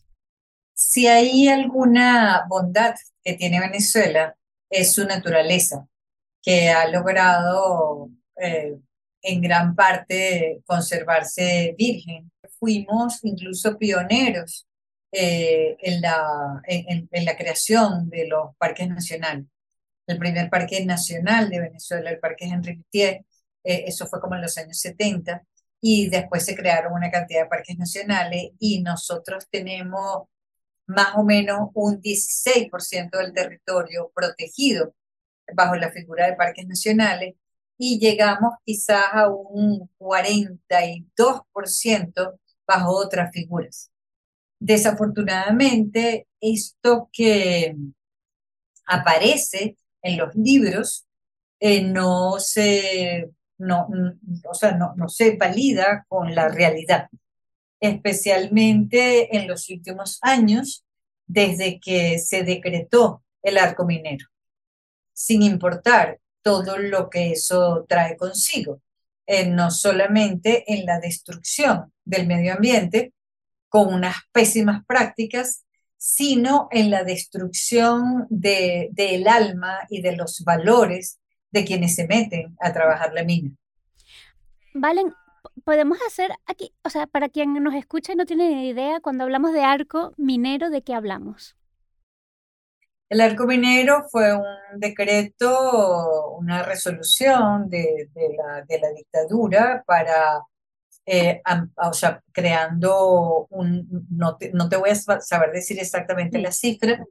Si 0.74 1.08
hay 1.08 1.48
alguna 1.48 2.46
bondad 2.50 2.96
que 3.24 3.34
tiene 3.34 3.60
Venezuela, 3.60 4.36
es 4.70 4.94
su 4.94 5.06
naturaleza, 5.06 5.88
que 6.42 6.70
ha 6.70 6.88
logrado 6.88 8.10
eh, 8.42 8.76
en 9.22 9.42
gran 9.42 9.76
parte 9.76 10.62
conservarse 10.66 11.76
virgen. 11.78 12.32
Fuimos 12.60 13.24
incluso 13.24 13.78
pioneros 13.78 14.68
eh, 15.12 15.78
en, 15.80 16.02
la, 16.02 16.62
en, 16.66 17.26
la 17.26 17.38
creación 17.38 18.10
de 18.10 18.28
los 18.28 18.56
parques 18.58 18.90
nacionales. 18.90 19.46
El 20.08 20.18
primer 20.18 20.50
parque 20.50 20.84
nacional 20.86 21.50
de 21.50 21.60
Venezuela, 21.60 22.10
el 22.10 22.20
Parque 22.20 22.46
Henri 22.46 22.78
Pittier, 22.78 23.26
eh, 23.64 23.84
eso 23.88 24.08
fue 24.08 24.20
como 24.20 24.36
en 24.36 24.42
los 24.42 24.58
años 24.58 24.80
70, 24.80 25.44
y 25.82 26.10
después 26.10 26.46
se 26.46 26.56
crearon 26.56 26.94
una 26.94 27.12
cantidad 27.12 27.44
de 27.44 27.50
parques 27.50 27.78
nacionales 27.78 28.52
y 28.60 28.82
nosotros 28.82 29.48
tenemos 29.52 30.28
más 30.88 31.16
o 31.16 31.24
menos 31.24 31.70
un 31.74 32.02
16% 32.02 33.18
del 33.18 33.34
territorio 33.34 34.12
protegido 34.16 34.96
bajo 35.54 35.76
la 35.76 35.92
figura 35.92 36.28
de 36.28 36.36
parques 36.36 36.68
nacionales 36.68 37.36
y 37.84 37.98
llegamos 37.98 38.54
quizás 38.64 39.06
a 39.12 39.28
un 39.28 39.90
42% 39.98 42.40
bajo 42.68 42.96
otras 42.96 43.32
figuras. 43.34 43.90
Desafortunadamente, 44.60 46.28
esto 46.40 47.10
que 47.12 47.76
aparece 48.86 49.78
en 50.04 50.18
los 50.18 50.36
libros 50.36 51.08
eh, 51.60 51.82
no, 51.82 52.38
se, 52.38 53.32
no, 53.58 53.88
o 54.48 54.54
sea, 54.54 54.74
no, 54.74 54.94
no 54.96 55.10
se 55.10 55.38
valida 55.38 56.06
con 56.08 56.36
la 56.36 56.50
realidad 56.50 57.10
especialmente 57.82 59.36
en 59.36 59.48
los 59.48 59.70
últimos 59.70 60.20
años, 60.22 60.86
desde 61.26 61.80
que 61.80 62.20
se 62.20 62.44
decretó 62.44 63.24
el 63.42 63.58
arco 63.58 63.86
minero, 63.86 64.28
sin 65.14 65.42
importar 65.42 66.20
todo 66.42 66.78
lo 66.78 67.10
que 67.10 67.32
eso 67.32 67.86
trae 67.88 68.18
consigo, 68.18 68.82
eh, 69.26 69.48
no 69.48 69.72
solamente 69.72 70.64
en 70.74 70.86
la 70.86 71.00
destrucción 71.00 71.92
del 72.04 72.28
medio 72.28 72.54
ambiente 72.54 73.14
con 73.70 73.94
unas 73.94 74.16
pésimas 74.32 74.84
prácticas, 74.86 75.66
sino 75.98 76.68
en 76.72 76.90
la 76.90 77.04
destrucción 77.04 78.26
del 78.30 78.90
de, 78.92 79.24
alma 79.30 79.80
y 79.90 80.02
de 80.02 80.16
los 80.16 80.44
valores 80.44 81.20
de 81.52 81.64
quienes 81.64 81.96
se 81.96 82.08
meten 82.08 82.56
a 82.60 82.74
trabajar 82.74 83.14
la 83.14 83.24
mina. 83.24 83.52
Valen, 84.74 85.14
podemos 85.64 86.00
hacer 86.08 86.32
aquí, 86.48 86.74
o 86.84 86.90
sea, 86.90 87.08
para 87.08 87.30
quien 87.30 87.54
nos 87.54 87.76
escucha 87.76 88.14
y 88.14 88.16
no 88.16 88.26
tiene 88.26 88.66
idea, 88.66 89.00
cuando 89.00 89.24
hablamos 89.24 89.54
de 89.54 89.64
arco 89.64 90.14
minero, 90.18 90.70
¿de 90.70 90.82
qué 90.82 90.94
hablamos? 90.94 91.56
El 93.12 93.20
arco 93.20 93.46
minero 93.46 94.06
fue 94.10 94.34
un 94.34 94.80
decreto, 94.80 96.30
una 96.38 96.64
resolución 96.64 97.70
de, 97.70 98.10
la, 98.38 98.94
dictadura 98.96 99.84
para, 99.86 100.40
eh, 101.06 101.42
o 101.76 101.92
sea, 101.92 102.24
creando 102.32 103.48
un, 103.50 104.08
no 104.12 104.38
te, 104.38 104.78
voy 104.78 104.92
a 104.92 104.96
saber 104.96 105.52
decir 105.52 105.78
exactamente 105.78 106.40
la 106.40 106.54
cifra, 106.54 107.06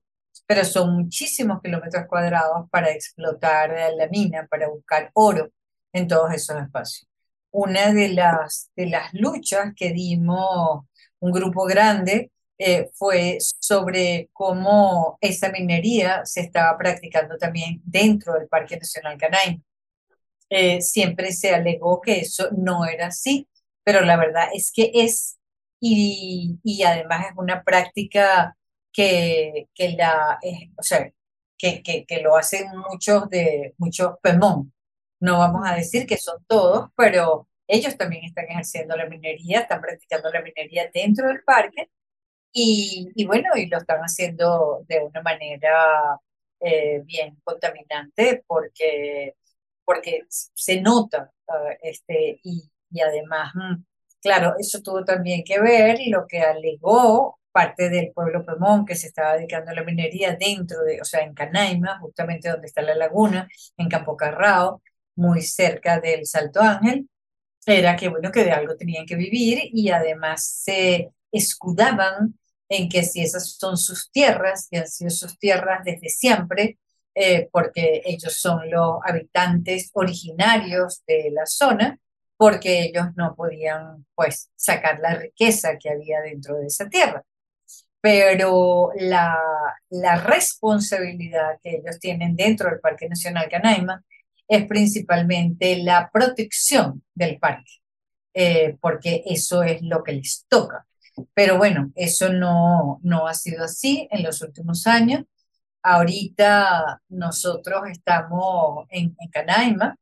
pero 0.47 0.65
son 0.65 0.95
muchísimos 0.95 1.61
kilómetros 1.61 2.07
cuadrados 2.07 2.71
para 2.71 2.91
explotar 2.93 3.71
la 3.95 4.09
mina, 4.09 4.47
para 4.51 4.69
buscar 4.69 5.11
oro 5.13 5.51
en 5.93 6.09
todos 6.09 6.33
esos 6.33 6.63
espacios. 6.63 7.11
Una 7.51 7.93
de 7.93 8.09
las, 8.09 8.71
de 8.75 8.87
las 8.87 9.13
luchas 9.13 9.75
que 9.77 9.93
dimos 9.93 10.87
un 11.19 11.31
grupo 11.31 11.67
grande 11.67 12.31
eh, 12.63 12.91
fue 12.93 13.39
sobre 13.41 14.29
cómo 14.35 15.17
esa 15.23 15.51
minería 15.51 16.27
se 16.27 16.43
estaba 16.43 16.77
practicando 16.77 17.39
también 17.39 17.81
dentro 17.85 18.35
del 18.35 18.49
Parque 18.49 18.77
Nacional 18.77 19.17
Canaima. 19.17 19.63
Eh, 20.51 20.83
siempre 20.83 21.33
se 21.33 21.55
alegó 21.55 22.03
que 22.03 22.21
eso 22.21 22.51
no 22.53 22.85
era 22.85 23.07
así, 23.07 23.49
pero 23.83 24.03
la 24.03 24.19
verdad 24.19 24.49
es 24.55 24.73
que 24.73 24.91
es, 24.93 25.39
y, 25.81 26.59
y 26.63 26.83
además 26.83 27.29
es 27.31 27.33
una 27.39 27.65
práctica 27.65 28.55
que, 28.93 29.69
que 29.75 29.93
la, 29.93 30.39
eh, 30.43 30.71
o 30.77 30.83
sea, 30.83 31.11
que, 31.57 31.83
que, 31.83 32.05
que, 32.05 32.21
lo 32.21 32.37
hacen 32.37 32.67
muchos 32.91 33.31
de 33.31 33.75
muchos 33.79 34.17
Pemón. 34.23 34.73
No 35.21 35.39
vamos 35.39 35.63
a 35.67 35.77
decir 35.77 36.07
que 36.07 36.19
son 36.19 36.45
todos, 36.47 36.91
pero 36.97 37.49
ellos 37.67 37.97
también 37.97 38.25
están 38.25 38.47
ejerciendo 38.51 38.97
la 38.97 39.07
minería, 39.07 39.61
están 39.61 39.81
practicando 39.81 40.31
la 40.31 40.43
minería 40.43 40.91
dentro 40.93 41.29
del 41.29 41.43
parque 41.43 41.89
y, 42.53 43.11
y 43.15 43.27
bueno, 43.27 43.51
y 43.57 43.67
lo 43.67 43.79
están 43.79 44.01
haciendo 44.01 44.85
de 44.89 45.01
una 45.01 45.23
manera 45.23 46.19
eh, 46.61 47.03
bien 47.05 47.37
contaminante 47.45 48.45
porque, 48.47 49.35
porque 49.85 50.23
se 50.29 50.81
nota 50.81 51.33
ah, 51.49 51.71
este, 51.83 52.41
y, 52.43 52.71
y 52.91 53.01
además, 53.01 53.53
mm, 53.55 53.85
claro, 54.23 54.55
eso 54.59 54.81
tuvo 54.83 55.05
también 55.05 55.45
que 55.45 55.61
ver 55.61 55.99
lo 56.09 56.27
que 56.27 56.41
alegó 56.41 57.39
parte 57.53 57.89
del 57.91 58.13
pueblo 58.13 58.45
Pemón 58.45 58.87
que 58.87 58.95
se 58.95 59.09
estaba 59.09 59.35
dedicando 59.37 59.71
a 59.71 59.75
la 59.75 59.85
minería 59.85 60.37
dentro 60.37 60.83
de, 60.85 61.01
o 61.01 61.05
sea, 61.05 61.23
en 61.23 61.35
Canaima, 61.35 61.99
justamente 62.01 62.49
donde 62.49 62.67
está 62.67 62.83
la 62.83 62.95
laguna, 62.95 63.49
en 63.77 63.89
Campo 63.89 64.17
Carrao, 64.17 64.83
muy 65.17 65.43
cerca 65.43 66.01
del 66.01 66.27
Salto 66.27 66.61
Ángel, 66.61 67.09
era 67.67 67.97
que, 67.97 68.09
bueno, 68.09 68.31
que 68.33 68.45
de 68.45 68.53
algo 68.53 68.77
tenían 68.77 69.07
que 69.07 69.17
vivir 69.17 69.61
y 69.73 69.91
además 69.91 70.45
se 70.45 71.11
escudaban 71.33 72.39
en 72.69 72.89
que 72.89 73.03
si 73.03 73.23
esas 73.23 73.57
son 73.57 73.77
sus 73.77 74.11
tierras, 74.11 74.69
y 74.71 74.77
han 74.77 74.89
sido 74.89 75.11
sus 75.11 75.39
tierras 75.39 75.81
desde 75.85 76.09
siempre, 76.09 76.79
eh, 77.15 77.49
porque 77.53 78.03
ellos 78.05 78.35
son 78.41 78.71
los 78.71 78.99
habitantes 79.05 79.91
originarios 79.95 81.03
de 81.07 81.31
la 81.33 81.47
zona, 81.47 81.99
porque 82.37 82.85
ellos 82.85 83.07
no 83.17 83.35
podían, 83.35 84.07
pues, 84.15 84.51
sacar 84.57 85.01
la 85.01 85.15
riqueza 85.15 85.77
que 85.79 85.91
había 85.91 86.21
dentro 86.21 86.57
de 86.59 86.67
esa 86.67 86.89
tierra 86.89 87.25
pero 88.01 88.91
la, 88.97 89.37
la, 89.91 90.17
responsabilidad 90.23 91.59
que 91.63 91.77
ellos 91.77 91.99
tienen 92.01 92.35
dentro 92.35 92.71
del 92.71 92.81
Parque 92.81 93.09
Nacional 93.09 93.49
Canaima 93.51 94.03
es 94.49 94.67
principalmente 94.67 95.77
la 95.77 96.11
protección 96.13 97.05
del 97.15 97.39
parque, 97.39 97.73
eh, 98.35 98.77
porque 98.81 99.23
eso 99.27 99.63
es 99.63 99.83
lo 99.83 100.03
que 100.03 100.13
les 100.13 100.47
toca. 100.49 100.87
Pero 101.35 101.59
bueno, 101.59 101.93
eso 101.95 102.33
no, 102.33 103.01
no 103.03 103.27
ha 103.27 103.35
sido 103.35 103.65
así 103.65 104.09
en 104.11 104.23
los 104.23 104.43
últimos 104.43 104.87
años. 104.87 105.25
Ahorita 105.83 107.01
nosotros 107.09 107.83
estamos 107.91 108.87
en, 108.91 109.17
en 109.19 109.31
Canaima 109.31 109.97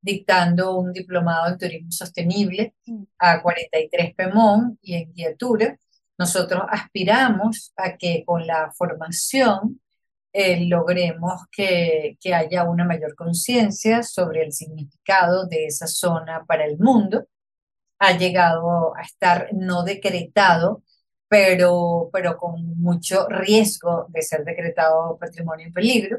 dictando 0.00 0.76
un 0.76 0.92
diplomado 0.92 1.48
en 1.48 1.58
turismo 1.58 1.90
sostenible 1.90 2.74
mm. 2.86 3.02
a 3.18 3.42
43 3.42 4.14
PEMON 4.14 4.78
y 4.80 4.94
en 4.94 5.12
guiatura 5.12 5.76
nosotros 6.18 6.62
aspiramos 6.68 7.72
a 7.76 7.96
que 7.96 8.24
con 8.26 8.46
la 8.46 8.72
formación 8.72 9.80
eh, 10.32 10.66
logremos 10.66 11.42
que, 11.50 12.18
que, 12.20 12.34
haya 12.34 12.64
una 12.64 12.84
mayor 12.84 13.14
conciencia 13.14 14.02
sobre 14.02 14.42
el 14.42 14.52
significado 14.52 15.46
de 15.46 15.66
esa 15.66 15.86
zona 15.86 16.44
para 16.44 16.64
el 16.66 16.78
mundo. 16.78 17.26
Ha 17.98 18.16
llegado 18.16 18.94
a 18.96 19.02
estar 19.02 19.48
no 19.52 19.84
decretado, 19.84 20.82
pero, 21.28 22.10
pero 22.12 22.36
con 22.38 22.78
mucho 22.80 23.28
riesgo 23.28 24.06
de 24.10 24.22
ser 24.22 24.44
decretado 24.44 25.18
patrimonio 25.18 25.66
en 25.66 25.72
peligro. 25.72 26.18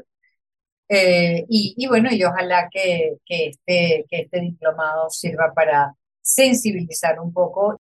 Eh, 0.88 1.46
y, 1.48 1.74
y, 1.76 1.86
bueno, 1.88 2.10
y 2.12 2.24
ojalá 2.24 2.68
que, 2.70 3.18
que, 3.24 3.48
este, 3.48 4.06
que 4.08 4.20
este 4.22 4.40
diplomado 4.40 5.08
sirva 5.10 5.52
para 5.54 5.94
sensibilizar 6.20 7.20
un 7.20 7.32
poco 7.32 7.80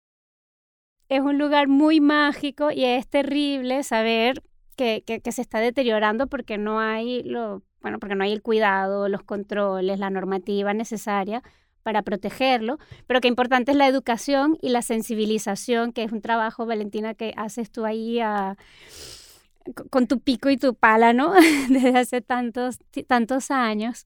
es 1.10 1.22
un 1.22 1.40
lugar 1.40 1.68
muy 1.68 2.00
mágico 2.00 2.72
y 2.72 2.86
es 2.86 3.08
terrible 3.08 3.84
saber 3.84 4.44
que, 4.76 5.04
que, 5.04 5.32
se 5.32 5.42
está 5.42 5.60
deteriorando 5.60 6.28
porque 6.28 6.58
no 6.58 6.80
hay 6.80 7.24
lo, 7.24 7.64
bueno, 7.82 8.00
porque 8.00 8.16
no 8.16 8.24
hay 8.24 8.32
el 8.32 8.42
cuidado, 8.44 9.10
los 9.10 9.24
controles, 9.24 10.00
la 10.00 10.12
normativa 10.12 10.74
necesaria 10.74 11.44
para 11.90 12.04
protegerlo, 12.04 12.78
pero 13.08 13.20
que 13.20 13.28
importante 13.28 13.72
es 13.72 13.78
la 13.78 13.88
educación 13.88 14.60
y 14.62 14.70
la 14.70 14.84
sensibilización, 14.84 15.92
que 15.92 16.04
es 16.04 16.12
un 16.12 16.22
trabajo, 16.22 16.68
Valentina, 16.68 17.16
que 17.16 17.34
haces 17.36 17.72
tú 17.72 17.84
ahí 17.84 18.20
a, 18.20 18.58
con 19.90 20.06
tu 20.06 20.20
pico 20.20 20.52
y 20.52 20.58
tu 20.58 20.76
pala, 20.76 21.14
¿no? 21.14 21.34
Desde 21.70 21.98
hace 21.98 22.22
tantos, 22.22 22.78
tantos 23.08 23.50
años. 23.50 24.06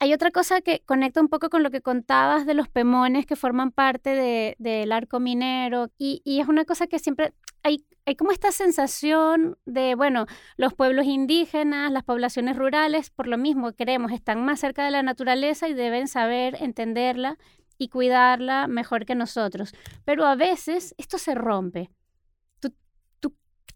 Hay 0.00 0.12
otra 0.12 0.32
cosa 0.32 0.62
que 0.62 0.80
conecta 0.84 1.20
un 1.20 1.28
poco 1.28 1.48
con 1.48 1.62
lo 1.62 1.70
que 1.70 1.80
contabas 1.80 2.44
de 2.44 2.54
los 2.54 2.68
pemones 2.68 3.26
que 3.26 3.36
forman 3.36 3.70
parte 3.70 4.56
del 4.58 4.90
arco 4.90 5.20
minero 5.20 5.90
y, 5.96 6.22
es 6.24 6.48
una 6.48 6.64
cosa 6.64 6.88
que 6.88 6.98
siempre 6.98 7.32
hay, 7.64 7.84
hay 8.06 8.14
como 8.14 8.30
esta 8.30 8.52
sensación 8.52 9.58
de, 9.64 9.96
bueno, 9.96 10.26
los 10.56 10.74
pueblos 10.74 11.06
indígenas, 11.06 11.90
las 11.90 12.04
poblaciones 12.04 12.56
rurales, 12.56 13.10
por 13.10 13.26
lo 13.26 13.38
mismo 13.38 13.72
queremos, 13.72 14.12
están 14.12 14.44
más 14.44 14.60
cerca 14.60 14.84
de 14.84 14.92
la 14.92 15.02
naturaleza 15.02 15.68
y 15.68 15.74
deben 15.74 16.06
saber 16.06 16.56
entenderla 16.60 17.38
y 17.78 17.88
cuidarla 17.88 18.68
mejor 18.68 19.04
que 19.04 19.16
nosotros. 19.16 19.72
Pero 20.04 20.26
a 20.26 20.36
veces 20.36 20.94
esto 20.98 21.18
se 21.18 21.34
rompe. 21.34 21.90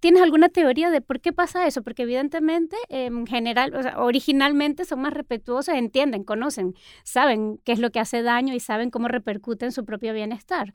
¿Tienes 0.01 0.23
alguna 0.23 0.49
teoría 0.49 0.91
de 0.91 1.01
por 1.01 1.21
qué 1.21 1.33
pasa 1.33 1.67
eso? 1.67 1.83
Porque 1.83 2.03
evidentemente, 2.05 2.77
en 2.89 3.27
general, 3.27 3.75
o 3.75 4.05
originalmente 4.05 4.85
son 4.85 5.01
más 5.01 5.13
respetuosos, 5.13 5.75
entienden, 5.75 6.23
conocen, 6.23 6.75
saben 7.03 7.59
qué 7.65 7.73
es 7.73 7.81
lo 7.81 7.91
que 7.91 7.99
hace 7.99 8.23
daño 8.23 8.55
y 8.55 8.61
saben 8.61 8.91
cómo 8.91 9.09
repercute 9.09 9.65
en 9.65 9.73
su 9.73 9.85
propio 9.85 10.13
bienestar. 10.13 10.73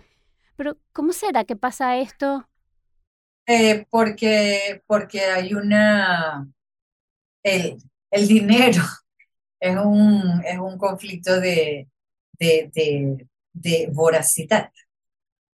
Pero, 0.58 0.78
¿cómo 0.92 1.14
será 1.14 1.46
que 1.46 1.56
pasa 1.56 1.98
esto? 1.98 2.50
Eh, 3.46 3.86
porque, 3.90 4.82
porque 4.88 5.22
hay 5.22 5.54
una... 5.54 6.48
El, 7.44 7.78
el 8.12 8.28
dinero 8.28 8.82
es 9.60 9.78
un, 9.78 10.44
es 10.46 10.60
un 10.60 10.78
conflicto 10.78 11.40
de, 11.40 11.90
de, 12.40 12.72
de, 12.74 13.28
de 13.54 13.90
voracidad 13.92 14.72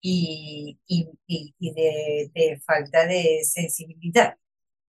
y, 0.00 0.78
y, 0.86 1.72
de, 2.34 2.60
falta 2.64 3.06
de 3.06 3.40
sensibilidad. 3.44 4.36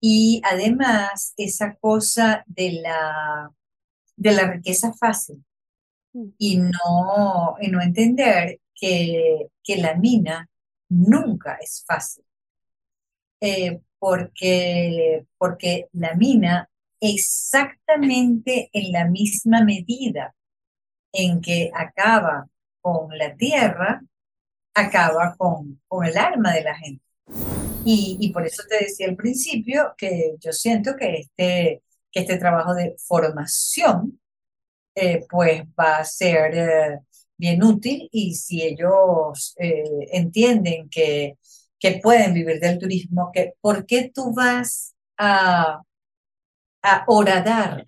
Y 0.02 0.41
además 0.43 1.34
esa 1.38 1.76
cosa 1.76 2.43
de 2.45 2.73
la, 2.84 3.52
de 4.15 4.32
la 4.32 4.52
riqueza 4.52 4.93
fácil 4.93 5.43
mm. 6.13 6.28
y 6.38 6.58
no, 6.58 7.56
y 7.62 7.69
no 7.69 7.82
entender 7.82 8.60
que, 8.76 9.47
que 9.63 9.78
la 9.78 9.95
mina 9.95 10.50
nunca 10.89 11.58
es 11.62 11.84
fácil. 11.86 12.23
Eh, 13.41 13.80
porque, 14.00 15.26
porque 15.38 15.88
la 15.93 16.13
mina 16.15 16.69
exactamente 17.00 18.69
en 18.73 18.91
la 18.91 19.06
misma 19.06 19.63
medida 19.63 20.36
en 21.12 21.41
que 21.41 21.71
acaba 21.73 22.47
con 22.82 23.17
la 23.17 23.36
tierra, 23.36 24.02
acaba 24.73 25.36
con, 25.38 25.82
con 25.88 26.06
el 26.06 26.17
alma 26.17 26.54
de 26.54 26.63
la 26.63 26.76
gente. 26.76 27.04
Y, 27.86 28.17
y, 28.19 28.32
por 28.34 28.45
eso 28.45 28.63
te 28.67 28.84
decía 28.84 29.08
al 29.08 29.15
principio 29.15 29.93
que 29.97 30.36
yo 30.39 30.52
siento 30.52 30.95
que 30.95 31.19
este, 31.19 31.84
que 32.12 32.19
este 32.21 32.38
trabajo 32.38 32.73
de 32.73 32.95
formación 32.97 34.19
eh, 34.95 35.26
pues 35.30 35.63
va 35.80 35.97
a 35.97 36.06
ser 36.06 36.56
eh, 36.56 37.00
bien 37.38 37.63
útil 37.63 38.10
y 38.12 38.36
si 38.36 38.63
ellos 38.63 39.54
eh, 39.60 39.84
entienden 40.12 40.89
que, 40.89 41.38
que 41.80 42.00
pueden 42.02 42.34
vivir 42.34 42.60
del 42.60 42.80
turismo, 42.80 43.32
que 43.34 43.54
¿por 43.62 43.86
qué 43.86 44.12
tú 44.13 44.34
vas 44.34 44.96
a, 45.18 45.82
a 46.82 47.04
horadar 47.08 47.86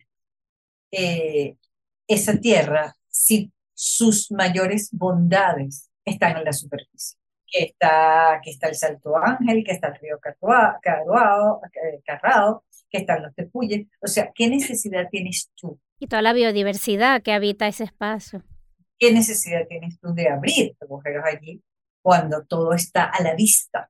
esa 2.08 2.38
tierra 2.39 2.95
si 3.08 3.52
sus 3.73 4.32
mayores 4.32 4.89
bondades 4.91 5.89
están 6.04 6.38
en 6.38 6.43
la 6.43 6.54
superficie. 6.54 7.17
Que 7.52 7.63
está, 7.63 8.39
que 8.43 8.52
está 8.52 8.67
el 8.67 8.75
Salto 8.75 9.17
Ángel, 9.17 9.63
que 9.63 9.71
está 9.71 9.88
el 9.88 9.95
río 9.95 10.19
Carrao, 10.19 11.62
Carrao, 12.06 12.63
que 12.89 12.97
están 12.97 13.23
los 13.23 13.34
Tepuyes. 13.34 13.88
O 14.02 14.08
sea, 14.08 14.32
¿qué 14.36 14.47
necesidad 14.47 15.08
tienes 15.10 15.49
tú? 15.56 15.80
Y 15.97 16.08
toda 16.08 16.21
la 16.21 16.34
biodiversidad 16.34 17.23
que 17.23 17.32
habita 17.32 17.67
ese 17.67 17.86
espacio. 17.86 18.43
¿Qué 18.99 19.12
necesidad 19.12 19.65
tienes 19.67 19.99
tú 19.99 20.13
de 20.13 20.30
abrir 20.30 20.75
agujeros 20.80 21.23
allí 21.25 21.63
cuando 22.01 22.45
todo 22.45 22.73
está 22.73 23.05
a 23.05 23.21
la 23.21 23.35
vista? 23.35 23.89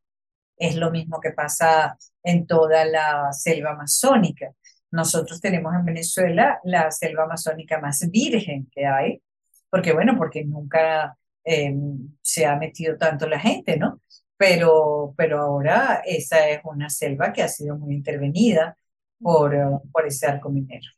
Es 0.57 0.75
lo 0.75 0.91
mismo 0.91 1.19
que 1.19 1.31
pasa 1.31 1.97
en 2.23 2.45
toda 2.45 2.85
la 2.85 3.31
selva 3.33 3.71
amazónica. 3.71 4.53
Nosotros 4.91 5.39
tenemos 5.39 5.73
en 5.75 5.85
Venezuela 5.85 6.59
la 6.63 6.91
selva 6.91 7.23
amazónica 7.23 7.79
más 7.79 8.09
virgen 8.09 8.69
que 8.71 8.85
hay, 8.85 9.21
porque 9.69 9.93
bueno, 9.93 10.17
porque 10.17 10.43
nunca 10.43 11.17
em, 11.43 12.15
se 12.21 12.45
ha 12.45 12.55
metido 12.55 12.97
tanto 12.97 13.27
la 13.27 13.39
gente, 13.39 13.77
¿no? 13.77 14.01
Pero, 14.37 15.13
pero 15.17 15.39
ahora 15.39 16.01
esa 16.05 16.47
es 16.49 16.61
una 16.63 16.89
selva 16.89 17.33
que 17.33 17.43
ha 17.43 17.47
sido 17.47 17.77
muy 17.77 17.93
intervenida 17.93 18.77
por, 19.21 19.81
por 19.91 20.07
ese 20.07 20.27
arco 20.27 20.49
minero. 20.49 20.89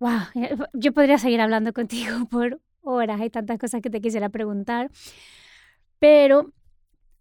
Wow, 0.00 0.20
eh, 0.36 0.56
yo 0.74 0.92
podría 0.92 1.18
seguir 1.18 1.40
hablando 1.40 1.72
contigo 1.72 2.26
por 2.30 2.60
horas, 2.82 3.20
hay 3.20 3.30
tantas 3.30 3.58
cosas 3.58 3.82
que 3.82 3.90
te 3.90 4.00
quisiera 4.00 4.28
preguntar, 4.28 4.90
pero 5.98 6.52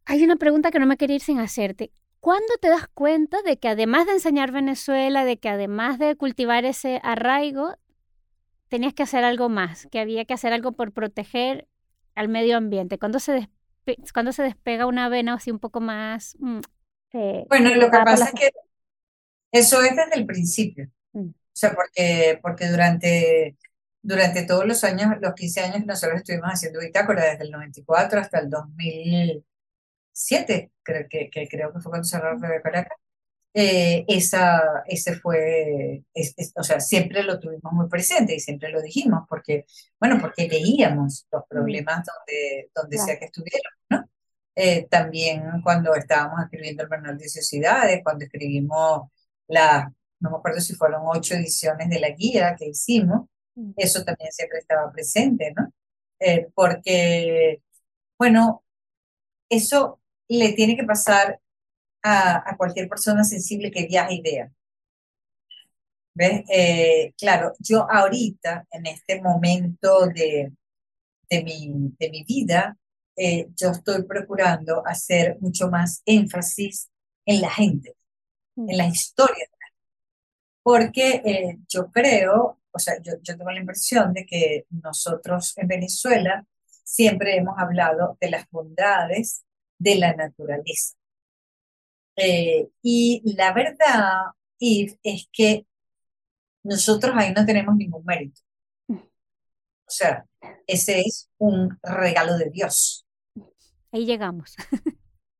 hay 0.05 0.23
una 0.23 0.37
pregunta 0.37 0.71
que 0.71 0.79
no 0.79 0.85
me 0.85 0.97
quería 0.97 1.17
ir 1.17 1.21
sin 1.21 1.39
hacerte. 1.39 1.91
¿Cuándo 2.19 2.53
te 2.61 2.69
das 2.69 2.87
cuenta 2.93 3.41
de 3.41 3.57
que 3.57 3.69
además 3.69 4.05
de 4.05 4.13
enseñar 4.13 4.51
Venezuela, 4.51 5.23
de 5.25 5.37
que 5.37 5.49
además 5.49 5.99
de 5.99 6.15
cultivar 6.15 6.65
ese 6.65 6.99
arraigo, 7.03 7.75
tenías 8.69 8.93
que 8.93 9.03
hacer 9.03 9.23
algo 9.23 9.49
más, 9.49 9.87
que 9.91 9.99
había 9.99 10.25
que 10.25 10.33
hacer 10.33 10.53
algo 10.53 10.71
por 10.71 10.91
proteger 10.91 11.67
al 12.15 12.29
medio 12.29 12.57
ambiente? 12.57 12.97
¿Cuándo 12.97 13.19
se, 13.19 13.49
cuando 14.13 14.31
se 14.31 14.43
despega 14.43 14.85
una 14.85 15.09
vena 15.09 15.35
así 15.35 15.51
un 15.51 15.59
poco 15.59 15.79
más... 15.79 16.35
Mm, 16.39 16.59
eh, 17.13 17.45
bueno, 17.47 17.73
lo 17.75 17.89
que 17.89 17.97
pasa 17.99 18.25
es 18.25 18.33
que 18.33 18.49
eso 19.51 19.81
es 19.81 19.95
desde 19.95 20.15
el 20.15 20.25
principio. 20.25 20.89
Mm. 21.13 21.29
O 21.29 21.59
sea, 21.59 21.73
porque, 21.73 22.39
porque 22.41 22.67
durante, 22.67 23.57
durante 24.07 24.43
todos 24.45 24.65
los 24.65 24.83
años, 24.85 25.15
los 25.21 25.33
15 25.33 25.61
años 25.61 25.85
nosotros 25.85 26.19
estuvimos 26.19 26.49
haciendo 26.49 26.79
bitácora, 26.79 27.25
desde 27.25 27.43
el 27.43 27.51
94 27.51 28.21
hasta 28.21 28.39
el 28.39 28.49
2000 28.49 29.45
siete, 30.17 30.71
creo 30.83 31.07
que, 31.09 31.29
que, 31.29 31.47
creo 31.47 31.71
que 31.73 31.79
fue 31.79 31.91
cuando 31.91 32.07
cerraron 32.07 32.41
de 32.41 32.61
Caracas, 32.61 32.97
eh, 33.53 34.05
esa, 34.07 34.83
ese 34.87 35.15
fue, 35.15 36.03
o 36.55 36.63
sea, 36.63 36.79
siempre 36.79 37.23
lo 37.23 37.39
tuvimos 37.39 37.73
muy 37.73 37.87
presente 37.89 38.35
y 38.35 38.39
siempre 38.39 38.69
lo 38.69 38.81
dijimos, 38.81 39.25
porque, 39.29 39.65
bueno, 39.99 40.17
porque 40.21 40.47
veíamos 40.47 41.27
los 41.31 41.43
problemas 41.49 42.03
donde, 42.05 42.71
donde 42.73 42.97
sea 42.97 43.19
que 43.19 43.25
estuvieron, 43.25 43.73
¿no? 43.89 44.09
Eh, 44.55 44.87
también 44.89 45.43
cuando 45.63 45.93
estábamos 45.95 46.41
escribiendo 46.43 46.83
el 46.83 46.89
manual 46.89 47.17
de 47.17 47.29
sociedades, 47.29 48.01
cuando 48.03 48.25
escribimos 48.25 49.09
las, 49.47 49.85
no 50.19 50.31
me 50.31 50.37
acuerdo 50.37 50.61
si 50.61 50.75
fueron 50.75 51.01
ocho 51.05 51.35
ediciones 51.35 51.89
de 51.89 51.99
la 51.99 52.09
guía 52.09 52.55
que 52.57 52.67
hicimos, 52.69 53.27
eso 53.75 54.03
también 54.03 54.31
siempre 54.31 54.59
estaba 54.59 54.91
presente, 54.91 55.53
¿no? 55.55 55.71
Eh, 56.19 56.47
porque, 56.53 57.61
bueno, 58.17 58.63
eso 59.49 59.99
le 60.27 60.53
tiene 60.53 60.75
que 60.75 60.83
pasar 60.83 61.39
a, 62.03 62.55
cualquier 62.57 62.87
persona 62.87 63.23
sensible 63.23 63.71
que 63.71 63.87
viaje 63.87 64.15
y 64.15 64.21
vea. 64.21 64.51
¿Ves? 66.13 66.43
Eh, 66.49 67.13
claro, 67.17 67.53
yo 67.59 67.85
ahorita, 67.89 68.65
en 68.71 68.87
este 68.87 69.21
momento 69.21 70.07
de, 70.07 70.51
de, 71.29 71.43
mi, 71.43 71.93
de 71.99 72.09
mi 72.09 72.23
vida, 72.23 72.77
eh, 73.15 73.47
yo 73.55 73.71
estoy 73.71 74.03
procurando 74.03 74.83
hacer 74.85 75.37
mucho 75.41 75.69
más 75.69 76.01
énfasis 76.05 76.89
en 77.25 77.41
la 77.41 77.49
gente, 77.49 77.95
en 78.55 78.77
la 78.77 78.87
historia 78.87 79.45
Porque 80.63 81.21
eh, 81.25 81.57
yo 81.67 81.91
creo, 81.91 82.59
o 82.77 82.79
sea, 82.79 82.95
yo, 83.01 83.13
yo 83.21 83.37
tengo 83.37 83.51
la 83.51 83.59
impresión 83.59 84.13
de 84.13 84.25
que 84.25 84.65
nosotros 84.69 85.57
en 85.57 85.67
Venezuela 85.67 86.45
siempre 86.83 87.35
hemos 87.35 87.55
hablado 87.57 88.17
de 88.21 88.29
las 88.29 88.49
bondades 88.49 89.43
de 89.77 89.95
la 89.95 90.13
naturaleza. 90.13 90.95
Eh, 92.15 92.69
y 92.81 93.21
la 93.35 93.53
verdad, 93.53 94.31
es 94.59 95.29
que 95.31 95.67
nosotros 96.63 97.13
ahí 97.15 97.33
no 97.33 97.45
tenemos 97.45 97.75
ningún 97.75 98.03
mérito. 98.05 98.41
O 98.89 99.89
sea, 99.89 100.25
ese 100.65 101.01
es 101.01 101.29
un 101.37 101.77
regalo 101.81 102.37
de 102.37 102.49
Dios. 102.49 103.05
Ahí 103.91 104.05
llegamos. 104.05 104.55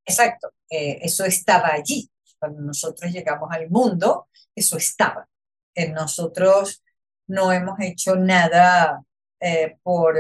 Exacto, 0.06 0.54
eh, 0.70 1.00
eso 1.02 1.26
estaba 1.26 1.74
allí. 1.74 2.10
Cuando 2.40 2.62
nosotros 2.62 3.12
llegamos 3.12 3.50
al 3.52 3.70
mundo, 3.70 4.30
eso 4.56 4.78
estaba. 4.78 5.28
Eh, 5.74 5.90
nosotros 5.90 6.84
no 7.28 7.52
hemos 7.52 7.80
hecho 7.80 8.16
nada 8.16 9.04
por, 9.84 10.16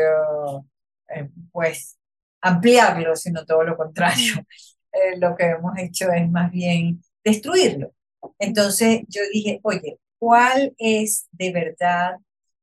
pues, 1.52 1.98
ampliarlo, 2.41 3.15
sino 3.15 3.46
todo 3.46 3.63
lo 3.63 3.78
contrario. 3.78 4.34
Eh, 4.93 5.20
lo 5.20 5.36
que 5.36 5.43
hemos 5.46 5.78
hecho 5.78 6.12
es 6.12 6.28
más 6.32 6.50
bien 6.50 7.04
destruirlo. 7.24 7.93
Entonces 8.39 9.02
yo 9.08 9.22
dije, 9.32 9.60
oye, 9.63 10.00
¿cuál 10.17 10.74
es 10.78 11.28
de 11.32 11.52
verdad 11.52 12.15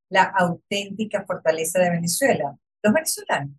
la 0.09 0.24
auténtica 0.24 1.24
fortaleza 1.26 1.78
de 1.80 1.90
Venezuela? 1.90 2.57
Los 2.83 2.92
venezolanos. 2.92 3.57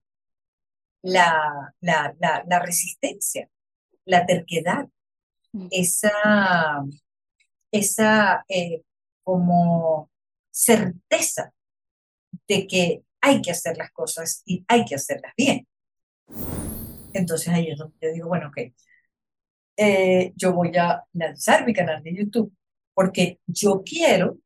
La, 1.04 1.74
la, 1.80 2.16
la, 2.20 2.60
resistencia, 2.60 3.48
la 4.04 4.26
terquedad, 4.26 4.88
esa, 5.70 6.84
esa 7.72 8.44
eh, 8.50 8.82
como 9.24 10.10
certeza 10.56 11.54
de 12.48 12.66
que 12.66 13.04
hay 13.20 13.42
que 13.42 13.52
hacer 13.52 13.78
las 13.78 13.92
cosas 13.92 14.42
y 14.46 14.64
hay 14.68 14.86
que 14.86 14.96
hacerlas 14.96 15.34
bien. 15.38 15.68
Entonces 17.14 17.50
ahí 17.50 17.70
es 17.70 17.78
donde 17.78 17.96
yo 18.02 18.14
digo, 18.14 18.28
bueno, 18.30 18.48
ok, 18.48 18.58
eh, 19.78 20.32
yo 20.36 20.54
voy 20.54 20.76
a 20.78 21.04
lanzar 21.14 21.66
mi 21.66 21.74
canal 21.74 22.02
de 22.02 22.16
YouTube 22.16 22.54
porque 22.94 23.42
yo 23.46 23.84
quiero 23.84 24.40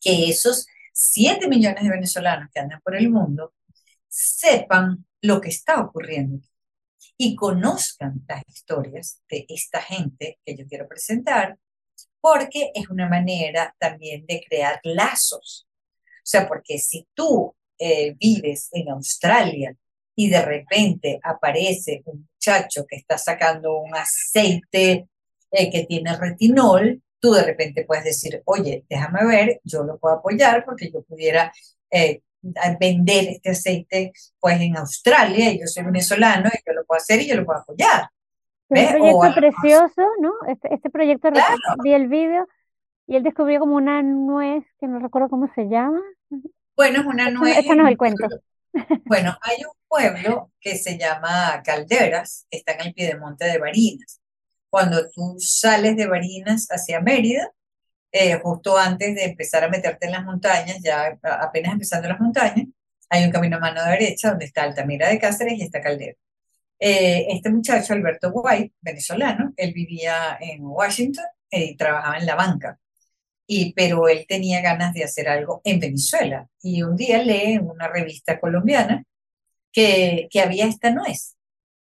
que 0.00 0.28
esos 0.28 0.66
7 0.92 1.48
millones 1.48 1.82
de 1.82 1.90
venezolanos 1.90 2.48
que 2.52 2.60
andan 2.60 2.80
por 2.80 2.94
el 2.94 3.10
mundo 3.10 3.54
sepan 4.06 5.04
lo 5.22 5.40
que 5.40 5.48
está 5.48 5.80
ocurriendo 5.80 6.40
y 7.16 7.34
conozcan 7.34 8.24
las 8.28 8.44
historias 8.46 9.22
de 9.28 9.44
esta 9.48 9.82
gente 9.82 10.38
que 10.44 10.56
yo 10.56 10.66
quiero 10.68 10.86
presentar, 10.86 11.58
porque 12.20 12.70
es 12.74 12.88
una 12.88 13.08
manera 13.08 13.74
también 13.78 14.26
de 14.26 14.42
crear 14.48 14.80
lazos. 14.82 15.66
O 16.06 16.30
sea, 16.30 16.46
porque 16.46 16.78
si 16.78 17.06
tú 17.14 17.54
eh, 17.78 18.14
vives 18.18 18.68
en 18.72 18.90
Australia 18.90 19.74
y 20.14 20.28
de 20.28 20.42
repente 20.42 21.20
aparece 21.22 22.02
un 22.06 22.28
muchacho 22.32 22.84
que 22.88 22.96
está 22.96 23.16
sacando 23.18 23.80
un 23.80 23.94
aceite 23.94 25.08
eh, 25.50 25.70
que 25.70 25.86
tiene 25.86 26.16
retinol, 26.16 27.02
tú 27.20 27.32
de 27.32 27.44
repente 27.44 27.84
puedes 27.84 28.04
decir, 28.04 28.42
oye, 28.44 28.84
déjame 28.88 29.24
ver, 29.26 29.60
yo 29.64 29.84
lo 29.84 29.98
puedo 29.98 30.16
apoyar 30.16 30.64
porque 30.64 30.90
yo 30.90 31.02
pudiera 31.02 31.52
eh, 31.90 32.22
vender 32.78 33.28
este 33.28 33.50
aceite 33.50 34.12
pues 34.38 34.60
en 34.60 34.76
Australia 34.76 35.50
y 35.50 35.60
yo 35.60 35.66
soy 35.66 35.84
venezolano 35.84 36.48
y 36.52 36.58
yo 36.66 36.72
lo 36.72 36.84
puedo 36.84 36.98
hacer 36.98 37.20
y 37.20 37.28
yo 37.28 37.36
lo 37.36 37.44
puedo 37.44 37.60
apoyar. 37.60 38.08
Un 38.70 38.86
proyecto 38.86 39.34
precioso, 39.34 40.02
¿no? 40.20 40.32
Este, 40.46 40.74
este 40.74 40.90
proyecto, 40.90 41.30
vi 41.82 41.92
el 41.92 42.08
vídeo 42.08 42.46
y 43.06 43.16
él 43.16 43.22
descubrió 43.22 43.60
como 43.60 43.76
una 43.76 44.02
nuez, 44.02 44.64
que 44.78 44.86
no 44.86 44.98
recuerdo 44.98 45.28
cómo 45.28 45.50
se 45.54 45.68
llama. 45.68 46.00
Bueno, 46.76 47.00
es 47.00 47.06
una 47.06 47.30
nuez. 47.30 47.58
Eso 47.58 47.74
no 47.74 47.84
es 47.84 47.92
el 47.92 47.96
cuento. 47.96 48.26
Bueno, 49.06 49.36
hay 49.40 49.64
un 49.64 49.72
pueblo 49.88 50.52
que 50.60 50.76
se 50.76 50.98
llama 50.98 51.62
Calderas, 51.64 52.46
está 52.50 52.72
en 52.72 52.88
el 52.88 52.94
piedemonte 52.94 53.46
de 53.46 53.58
Barinas. 53.58 54.20
Cuando 54.70 55.08
tú 55.10 55.36
sales 55.38 55.96
de 55.96 56.06
Barinas 56.06 56.68
hacia 56.70 57.00
Mérida, 57.00 57.50
eh, 58.12 58.38
justo 58.42 58.76
antes 58.76 59.14
de 59.14 59.24
empezar 59.24 59.64
a 59.64 59.68
meterte 59.68 60.06
en 60.06 60.12
las 60.12 60.24
montañas, 60.24 60.78
ya 60.82 61.18
apenas 61.40 61.72
empezando 61.72 62.08
las 62.08 62.20
montañas, 62.20 62.66
hay 63.10 63.24
un 63.24 63.32
camino 63.32 63.56
a 63.56 63.60
mano 63.60 63.82
derecha 63.84 64.30
donde 64.30 64.44
está 64.44 64.62
Altamira 64.62 65.08
de 65.08 65.18
Cáceres 65.18 65.54
y 65.58 65.62
está 65.62 65.80
Caldera. 65.80 66.16
Eh, 66.78 67.26
este 67.30 67.50
muchacho, 67.50 67.92
Alberto 67.92 68.30
White, 68.30 68.74
venezolano, 68.80 69.52
él 69.56 69.72
vivía 69.72 70.38
en 70.40 70.60
Washington 70.62 71.24
y 71.50 71.76
trabajaba 71.76 72.18
en 72.18 72.26
la 72.26 72.34
banca 72.34 72.78
y, 73.50 73.72
pero 73.72 74.08
él 74.08 74.26
tenía 74.28 74.60
ganas 74.60 74.92
de 74.92 75.04
hacer 75.04 75.28
algo 75.28 75.62
en 75.64 75.80
Venezuela. 75.80 76.48
Y 76.62 76.82
un 76.82 76.96
día 76.96 77.22
lee 77.22 77.54
en 77.54 77.68
una 77.68 77.88
revista 77.88 78.38
colombiana 78.38 79.04
que, 79.72 80.28
que 80.30 80.40
había 80.40 80.66
esta 80.66 80.90
nuez. 80.90 81.34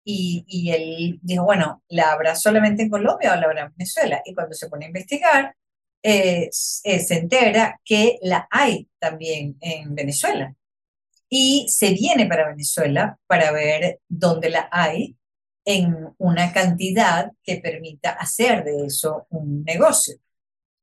Y, 0.05 0.44
y, 0.48 0.72
él 0.72 1.20
dijo, 1.22 1.44
bueno, 1.44 1.85
¿la 1.88 2.11
habrá 2.11 2.35
solamente 2.35 2.83
en 2.83 2.90
Colombia 2.90 3.33
o 3.33 3.37
la 3.37 3.46
habrá 3.46 3.62
en 3.62 3.74
Venezuela? 3.76 4.20
Y 4.24 4.35
cuando 4.35 4.55
se 4.55 4.68
pone 4.68 4.87
a 4.87 4.88
investigar, 4.88 5.55
eh, 6.02 6.50
eh, 6.83 6.98
se 7.00 7.14
entera 7.14 7.81
que 7.85 8.18
la 8.22 8.48
hay 8.50 8.88
también 8.98 9.57
en 9.61 9.94
Venezuela. 9.94 10.52
Y 11.35 11.64
se 11.71 11.95
viene 11.95 12.27
para 12.27 12.49
Venezuela 12.49 13.18
para 13.27 13.53
ver 13.53 14.01
dónde 14.07 14.51
la 14.51 14.68
hay 14.71 15.16
en 15.64 16.11
una 16.18 16.53
cantidad 16.53 17.33
que 17.42 17.57
permita 17.57 18.11
hacer 18.11 18.64
de 18.64 18.85
eso 18.85 19.27
un 19.31 19.64
negocio. 19.64 20.16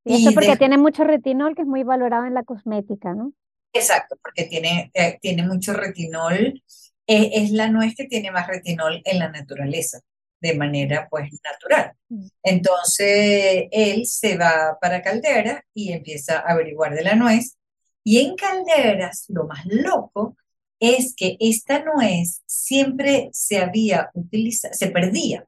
Y 0.03 0.15
eso 0.25 0.33
porque 0.33 0.57
tiene 0.57 0.79
mucho 0.79 1.03
retinol 1.03 1.55
que 1.55 1.61
es 1.61 1.67
muy 1.67 1.83
valorado 1.83 2.25
en 2.25 2.33
la 2.33 2.41
cosmética, 2.41 3.13
¿no? 3.13 3.31
Exacto, 3.73 4.17
porque 4.23 4.45
tiene, 4.45 4.89
eh, 4.95 5.19
tiene 5.21 5.43
mucho 5.43 5.73
retinol. 5.73 6.63
Eh, 7.05 7.29
es 7.33 7.51
la 7.51 7.69
nuez 7.69 7.93
que 7.95 8.05
tiene 8.05 8.31
más 8.31 8.47
retinol 8.47 9.03
en 9.05 9.19
la 9.19 9.29
naturaleza, 9.29 9.99
de 10.41 10.55
manera 10.55 11.07
pues 11.11 11.29
natural. 11.43 11.93
Mm. 12.07 12.25
Entonces 12.41 13.67
él 13.69 14.07
se 14.07 14.35
va 14.35 14.79
para 14.81 15.03
Caldera 15.03 15.63
y 15.75 15.91
empieza 15.91 16.39
a 16.39 16.53
averiguar 16.53 16.95
de 16.95 17.03
la 17.03 17.13
nuez. 17.13 17.58
Y 18.03 18.19
en 18.19 18.35
Calderas, 18.35 19.25
lo 19.27 19.45
más 19.45 19.65
loco 19.65 20.37
es 20.79 21.13
que 21.15 21.37
esta 21.39 21.83
nuez 21.83 22.41
siempre 22.45 23.29
se 23.33 23.59
había 23.59 24.09
utilizado, 24.13 24.73
se 24.73 24.87
perdía 24.87 25.45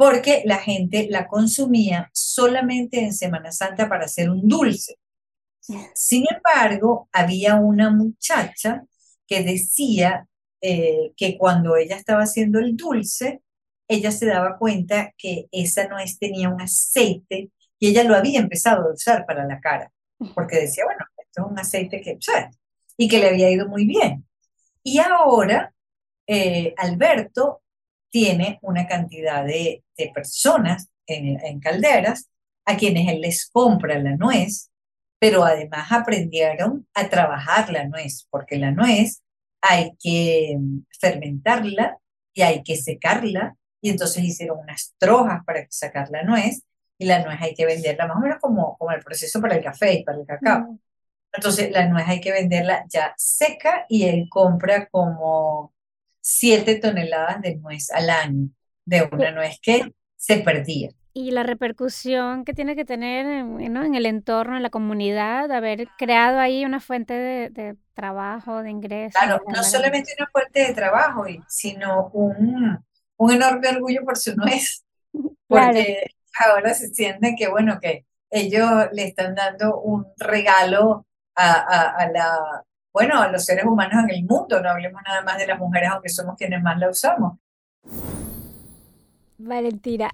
porque 0.00 0.40
la 0.46 0.56
gente 0.56 1.08
la 1.10 1.28
consumía 1.28 2.08
solamente 2.14 3.00
en 3.00 3.12
Semana 3.12 3.52
Santa 3.52 3.86
para 3.86 4.06
hacer 4.06 4.30
un 4.30 4.48
dulce. 4.48 4.96
Sin 5.94 6.24
embargo, 6.34 7.10
había 7.12 7.56
una 7.56 7.90
muchacha 7.90 8.86
que 9.26 9.42
decía 9.42 10.26
eh, 10.62 11.12
que 11.18 11.36
cuando 11.36 11.76
ella 11.76 11.96
estaba 11.96 12.22
haciendo 12.22 12.60
el 12.60 12.78
dulce, 12.78 13.42
ella 13.88 14.10
se 14.10 14.24
daba 14.24 14.56
cuenta 14.56 15.12
que 15.18 15.48
esa 15.52 15.86
nuez 15.86 16.18
tenía 16.18 16.48
un 16.48 16.62
aceite 16.62 17.50
y 17.78 17.88
ella 17.88 18.02
lo 18.04 18.16
había 18.16 18.40
empezado 18.40 18.88
a 18.88 18.94
usar 18.94 19.26
para 19.26 19.44
la 19.44 19.60
cara, 19.60 19.92
porque 20.34 20.60
decía, 20.60 20.84
bueno, 20.86 21.04
un 21.38 21.58
aceite 21.58 22.00
que 22.00 22.14
usar 22.14 22.50
y 22.96 23.08
que 23.08 23.18
le 23.18 23.28
había 23.28 23.50
ido 23.50 23.68
muy 23.68 23.86
bien. 23.86 24.26
Y 24.82 24.98
ahora, 24.98 25.72
eh, 26.26 26.74
Alberto 26.76 27.62
tiene 28.10 28.58
una 28.62 28.86
cantidad 28.86 29.44
de, 29.44 29.84
personas 30.14 30.88
en, 31.06 31.60
calderas 31.60 32.30
a 32.64 32.76
quienes 32.76 33.08
él 33.08 33.20
les 33.20 33.48
compra 33.50 33.98
la 33.98 34.16
nuez, 34.16 34.70
pero 35.18 35.44
además 35.44 35.92
aprendieron 35.92 36.86
a 36.94 37.08
trabajar 37.08 37.70
la 37.70 37.86
nuez, 37.86 38.26
porque 38.30 38.56
la 38.56 38.70
nuez 38.70 39.22
hay 39.60 39.92
que 40.02 40.56
mm, 40.58 40.80
fermentarla 40.98 41.98
y 42.32 42.42
hay 42.42 42.62
que 42.62 42.76
secarla, 42.76 43.56
y 43.82 43.90
entonces 43.90 44.24
hicieron 44.24 44.58
unas 44.58 44.94
trojas 44.98 45.44
para 45.44 45.66
sacar 45.68 46.08
la 46.10 46.22
nuez, 46.22 46.62
y 46.98 47.06
la 47.06 47.24
nuez 47.24 47.38
hay 47.40 47.54
que 47.54 47.66
venderla 47.66 48.06
más 48.06 48.16
o 48.16 48.20
menos 48.20 48.38
como, 48.40 48.76
como 48.78 48.92
el 48.92 49.02
proceso 49.02 49.40
para 49.40 49.56
el 49.56 49.64
café 49.64 49.94
y 49.94 50.04
para 50.04 50.18
el 50.18 50.26
cacao. 50.26 50.78
Entonces 51.32 51.70
la 51.70 51.86
nuez 51.86 52.06
hay 52.08 52.20
que 52.20 52.32
venderla 52.32 52.84
ya 52.88 53.14
seca 53.16 53.86
y 53.88 54.04
él 54.04 54.26
compra 54.28 54.88
como 54.88 55.72
7 56.20 56.76
toneladas 56.76 57.40
de 57.40 57.56
nuez 57.56 57.90
al 57.92 58.10
año, 58.10 58.48
de 58.84 59.08
una 59.10 59.30
nuez 59.30 59.58
que 59.62 59.94
se 60.16 60.38
perdía. 60.38 60.90
Y 61.12 61.32
la 61.32 61.42
repercusión 61.42 62.44
que 62.44 62.54
tiene 62.54 62.76
que 62.76 62.84
tener 62.84 63.26
en, 63.26 63.60
en 63.60 63.94
el 63.94 64.06
entorno, 64.06 64.56
en 64.56 64.62
la 64.62 64.70
comunidad, 64.70 65.48
de 65.48 65.56
haber 65.56 65.88
creado 65.98 66.38
ahí 66.38 66.64
una 66.64 66.78
fuente 66.80 67.14
de, 67.14 67.76
trabajo, 67.94 68.62
de 68.62 68.70
ingresos. 68.70 69.20
Claro, 69.20 69.42
no 69.48 69.62
solamente 69.64 70.14
una 70.18 70.28
fuente 70.30 70.60
de 70.60 70.72
trabajo, 70.74 71.24
sino 71.48 72.10
un, 72.12 72.78
un 73.16 73.32
enorme 73.32 73.68
orgullo 73.68 74.04
por 74.04 74.16
su 74.16 74.36
nuez, 74.36 74.84
porque 75.48 76.06
ahora 76.38 76.74
se 76.74 76.88
sienten 76.88 77.34
que, 77.34 77.48
bueno, 77.48 77.78
que 77.80 78.06
ellos 78.30 78.70
le 78.92 79.04
están 79.04 79.34
dando 79.34 79.80
un 79.80 80.06
regalo 80.16 81.06
a, 81.40 81.52
a, 81.52 81.96
a 81.96 82.10
la, 82.10 82.64
bueno, 82.92 83.20
a 83.20 83.28
los 83.28 83.44
seres 83.44 83.64
humanos 83.64 84.04
en 84.04 84.10
el 84.10 84.24
mundo, 84.24 84.60
no 84.60 84.70
hablemos 84.70 85.00
nada 85.06 85.22
más 85.22 85.38
de 85.38 85.46
las 85.46 85.58
mujeres, 85.58 85.90
aunque 85.90 86.08
somos 86.08 86.36
quienes 86.36 86.62
más 86.62 86.78
la 86.78 86.90
usamos. 86.90 87.38
Valentina, 89.38 90.10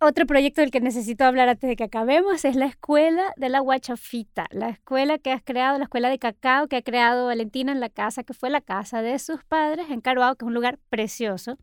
otro 0.00 0.26
proyecto 0.26 0.60
del 0.60 0.70
que 0.70 0.80
necesito 0.80 1.24
hablar 1.24 1.48
antes 1.48 1.68
de 1.68 1.76
que 1.76 1.84
acabemos 1.84 2.44
es 2.44 2.56
la 2.56 2.66
escuela 2.66 3.32
de 3.36 3.48
la 3.48 3.60
guachafita, 3.60 4.46
la 4.50 4.70
escuela 4.70 5.18
que 5.18 5.32
has 5.32 5.42
creado, 5.42 5.76
la 5.76 5.84
escuela 5.84 6.08
de 6.08 6.18
cacao 6.18 6.68
que 6.68 6.76
ha 6.76 6.82
creado 6.82 7.26
Valentina 7.26 7.72
en 7.72 7.80
la 7.80 7.90
casa, 7.90 8.22
que 8.22 8.32
fue 8.32 8.48
la 8.48 8.60
casa 8.60 9.02
de 9.02 9.18
sus 9.18 9.44
padres 9.44 9.90
en 9.90 10.00
Caruao, 10.00 10.36
que 10.36 10.44
es 10.44 10.46
un 10.46 10.54
lugar 10.54 10.78
precioso. 10.88 11.58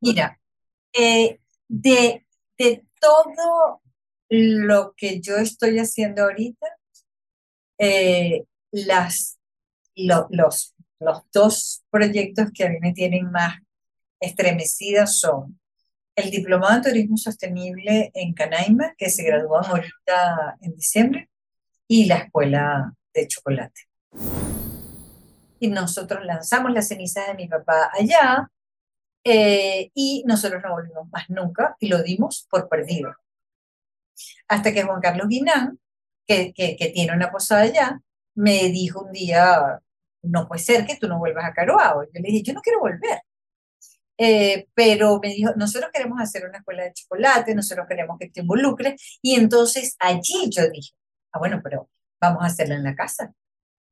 Mira, 0.00 0.40
eh, 0.92 1.40
de, 1.68 2.26
de 2.58 2.86
todo 3.00 3.80
lo 4.28 4.94
que 4.96 5.20
yo 5.20 5.36
estoy 5.36 5.78
haciendo 5.78 6.24
ahorita, 6.24 6.66
eh, 7.78 8.44
las 8.70 9.36
los, 9.96 10.74
los 11.00 11.22
dos 11.32 11.84
proyectos 11.90 12.50
que 12.52 12.64
a 12.64 12.68
mí 12.68 12.76
me 12.80 12.92
tienen 12.92 13.30
más 13.30 13.56
estremecida 14.20 15.06
son 15.06 15.58
el 16.14 16.30
Diplomado 16.30 16.76
en 16.76 16.82
Turismo 16.82 17.16
Sostenible 17.18 18.10
en 18.14 18.32
Canaima, 18.32 18.94
que 18.96 19.10
se 19.10 19.22
graduó 19.22 19.58
ahorita 19.58 20.56
en 20.62 20.74
diciembre, 20.74 21.28
y 21.86 22.06
la 22.06 22.16
Escuela 22.16 22.94
de 23.12 23.28
Chocolate. 23.28 23.82
Y 25.60 25.68
nosotros 25.68 26.24
lanzamos 26.24 26.72
las 26.72 26.88
cenizas 26.88 27.26
de 27.26 27.34
mi 27.34 27.48
papá 27.48 27.90
allá, 27.92 28.50
eh, 29.24 29.90
y 29.92 30.24
nosotros 30.26 30.62
no 30.64 30.72
volvimos 30.72 31.06
más 31.10 31.28
nunca, 31.28 31.76
y 31.80 31.88
lo 31.88 32.02
dimos 32.02 32.46
por 32.50 32.66
perdido. 32.70 33.14
Hasta 34.48 34.72
que 34.72 34.84
Juan 34.84 35.02
Carlos 35.02 35.28
Guinán, 35.28 35.78
que, 36.26 36.52
tiene 36.94 37.14
una 37.14 37.30
posada 37.30 37.62
allá, 37.62 38.00
me 38.34 38.68
dijo 38.68 39.02
un 39.02 39.12
día, 39.12 39.80
no 40.22 40.48
puede 40.48 40.62
ser 40.62 40.86
que 40.86 40.96
tú 40.96 41.08
no 41.08 41.18
vuelvas 41.18 41.44
a 41.44 41.52
Caroao. 41.52 42.04
Yo 42.04 42.20
le 42.20 42.30
dije, 42.30 42.42
yo 42.42 42.52
no 42.52 42.60
quiero 42.60 42.80
volver. 42.80 43.20
Eh, 44.18 44.66
pero 44.74 45.20
me 45.22 45.28
dijo, 45.28 45.52
nosotros 45.56 45.90
queremos 45.92 46.20
hacer 46.20 46.46
una 46.46 46.58
escuela 46.58 46.84
de 46.84 46.92
chocolate, 46.94 47.54
nosotros 47.54 47.86
queremos 47.88 48.18
que 48.18 48.30
te 48.30 48.40
involucres. 48.40 49.18
Y 49.22 49.34
entonces 49.34 49.96
allí 49.98 50.50
yo 50.50 50.68
dije, 50.70 50.92
ah, 51.32 51.38
bueno, 51.38 51.60
pero 51.62 51.90
vamos 52.20 52.42
a 52.42 52.46
hacerla 52.46 52.76
en 52.76 52.84
la 52.84 52.94
casa. 52.94 53.32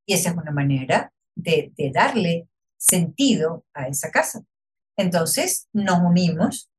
Y 0.07 0.15
esa 0.15 0.31
es 0.31 0.37
una 0.37 0.51
manera 0.51 1.13
de, 1.35 1.73
de 1.77 1.91
darle 1.91 2.49
sentido 2.77 3.65
a 3.75 3.89
esa 3.89 4.11
casa. 4.11 4.43
Entonces 4.97 5.69
nos 5.73 6.01
unimos, 6.01 6.71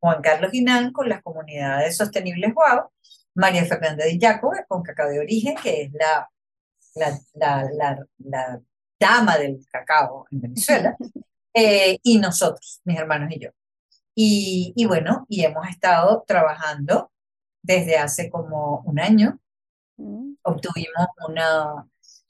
Juan 0.00 0.22
Carlos 0.22 0.52
Guinán 0.52 0.92
con 0.92 1.08
las 1.08 1.22
comunidades 1.22 1.96
sostenibles 1.96 2.52
Guau, 2.54 2.90
María 3.34 3.64
Fernanda 3.64 4.04
de 4.04 4.18
Jacob 4.20 4.52
con 4.68 4.82
Cacao 4.82 5.08
de 5.08 5.20
Origen, 5.20 5.56
que 5.56 5.82
es 5.82 5.92
la, 5.92 6.28
la, 6.94 7.70
la, 7.72 8.06
la, 8.18 8.60
dama 8.98 9.36
del 9.36 9.58
cacao 9.70 10.26
en 10.30 10.40
Venezuela, 10.40 10.96
eh, 11.54 11.98
y 12.02 12.18
nosotros, 12.18 12.80
mis 12.84 12.98
hermanos 12.98 13.30
y 13.32 13.40
yo. 13.40 13.50
Y, 14.14 14.72
y, 14.76 14.86
bueno, 14.86 15.26
y 15.28 15.44
hemos 15.44 15.68
estado 15.68 16.24
trabajando 16.26 17.10
desde 17.62 17.96
hace 17.96 18.30
como 18.30 18.80
un 18.86 19.00
año. 19.00 19.40
Mm. 19.96 20.34
Obtuvimos 20.42 21.08
una, 21.28 21.86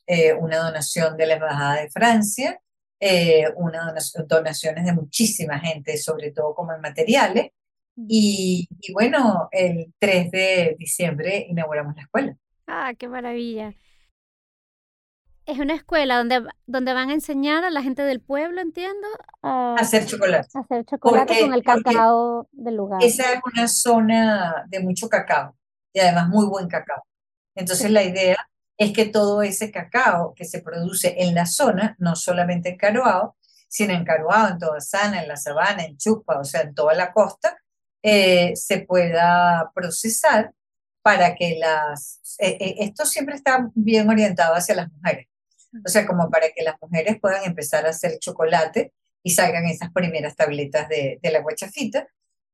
eh, 0.07 0.33
una 0.33 0.59
donación 0.59 1.17
de 1.17 1.27
la 1.27 1.35
Embajada 1.35 1.83
de 1.83 1.90
Francia, 1.90 2.61
eh, 3.01 3.45
una 3.57 3.85
donación, 3.85 4.27
donaciones 4.27 4.85
de 4.87 4.93
muchísima 4.95 5.59
gente, 5.59 5.99
sobre 5.99 6.31
todo 6.31 6.55
como 6.55 6.73
en 6.73 6.81
materiales. 6.81 7.51
Y, 7.96 8.68
y 8.80 8.92
bueno, 8.92 9.48
el 9.52 9.92
3 9.98 10.30
de 10.30 10.76
diciembre 10.78 11.46
inauguramos 11.48 11.94
la 11.96 12.02
escuela. 12.02 12.37
Ah, 12.66 12.92
qué 12.98 13.09
maravilla. 13.09 13.74
Es 15.46 15.59
una 15.59 15.74
escuela 15.74 16.16
donde, 16.16 16.42
donde 16.66 16.94
van 16.94 17.11
a 17.11 17.14
enseñar 17.14 17.64
a 17.64 17.70
la 17.70 17.83
gente 17.83 18.02
del 18.02 18.20
pueblo, 18.22 18.62
entiendo, 18.62 19.07
a 19.42 19.74
hacer 19.74 20.07
chocolate. 20.07 20.48
hacer 20.54 20.87
chocolate 20.87 21.40
con 21.40 21.52
el 21.52 21.62
cacao 21.62 22.48
del 22.52 22.76
lugar. 22.76 23.02
Esa 23.04 23.30
es 23.35 23.40
una 23.44 23.68
zona 23.68 24.64
de 24.68 24.80
mucho 24.80 25.09
cacao 25.09 25.54
y 25.92 26.00
además 26.00 26.28
muy 26.28 26.46
buen 26.46 26.66
cacao. 26.66 27.04
Entonces 27.54 27.90
la 27.90 28.02
idea 28.02 28.37
es 28.78 28.92
que 28.92 29.04
todo 29.04 29.42
ese 29.42 29.70
cacao 29.70 30.33
que 30.35 30.46
se 30.46 30.62
produce 30.62 31.14
en 31.18 31.35
la 31.35 31.44
zona, 31.44 31.94
no 31.98 32.16
solamente 32.16 32.70
en 32.70 32.78
Caroao, 32.78 33.36
sino 33.68 33.92
en 33.92 34.05
Caroao, 34.05 34.49
en 34.49 34.59
toda 34.59 34.80
Sana, 34.80 35.22
en 35.22 35.28
la 35.28 35.36
Sabana, 35.36 35.84
en 35.84 35.99
Chupa, 35.99 36.38
o 36.38 36.45
sea, 36.45 36.62
en 36.62 36.74
toda 36.74 36.95
la 36.95 37.12
costa, 37.12 37.59
eh, 38.07 38.55
se 38.55 38.80
pueda 38.80 39.72
procesar 39.74 40.52
para 41.00 41.34
que 41.34 41.57
las... 41.59 42.20
Eh, 42.38 42.59
eh, 42.61 42.74
esto 42.80 43.07
siempre 43.07 43.34
está 43.34 43.70
bien 43.74 44.11
orientado 44.11 44.55
hacia 44.55 44.74
las 44.74 44.92
mujeres. 44.92 45.26
O 45.86 45.88
sea, 45.88 46.07
como 46.07 46.28
para 46.28 46.50
que 46.50 46.62
las 46.62 46.76
mujeres 46.82 47.18
puedan 47.18 47.44
empezar 47.44 47.86
a 47.86 47.90
hacer 47.90 48.18
chocolate 48.18 48.92
y 49.22 49.30
salgan 49.30 49.64
esas 49.64 49.90
primeras 49.90 50.36
tabletas 50.36 50.86
de, 50.90 51.18
de 51.22 51.30
la 51.30 51.40
guachafita, 51.40 52.07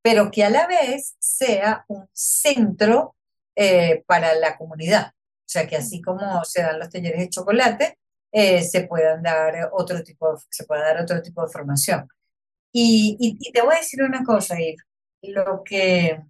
pero 0.02 0.30
que 0.30 0.44
a 0.44 0.50
la 0.50 0.68
vez 0.68 1.16
sea 1.18 1.84
un 1.88 2.08
centro 2.12 3.16
para 4.06 4.34
la 4.36 4.56
comunidad. 4.56 5.08
O 5.08 5.46
sea, 5.46 5.66
que 5.66 5.76
así 5.76 6.00
como 6.00 6.42
se 6.44 6.62
dan 6.62 6.78
los 6.78 6.88
talleres 6.88 7.18
de 7.20 7.28
chocolate, 7.28 7.98
se 8.32 8.86
puedan 8.88 9.22
dar 9.22 9.68
otro 9.72 10.02
tipo, 10.02 10.40
se 10.48 10.64
pueda 10.64 10.82
dar 10.82 11.02
otro 11.02 11.20
tipo 11.20 11.42
de 11.42 11.52
formación. 11.52 12.08
Y, 12.72 13.16
y, 13.18 13.52
te 13.52 13.60
voy 13.60 13.74
a 13.74 13.80
decir 13.80 14.02
una 14.02 14.24
cosa, 14.24 14.56
Yves. 14.56 14.89
Lo 15.22 15.62
que, 15.64 16.22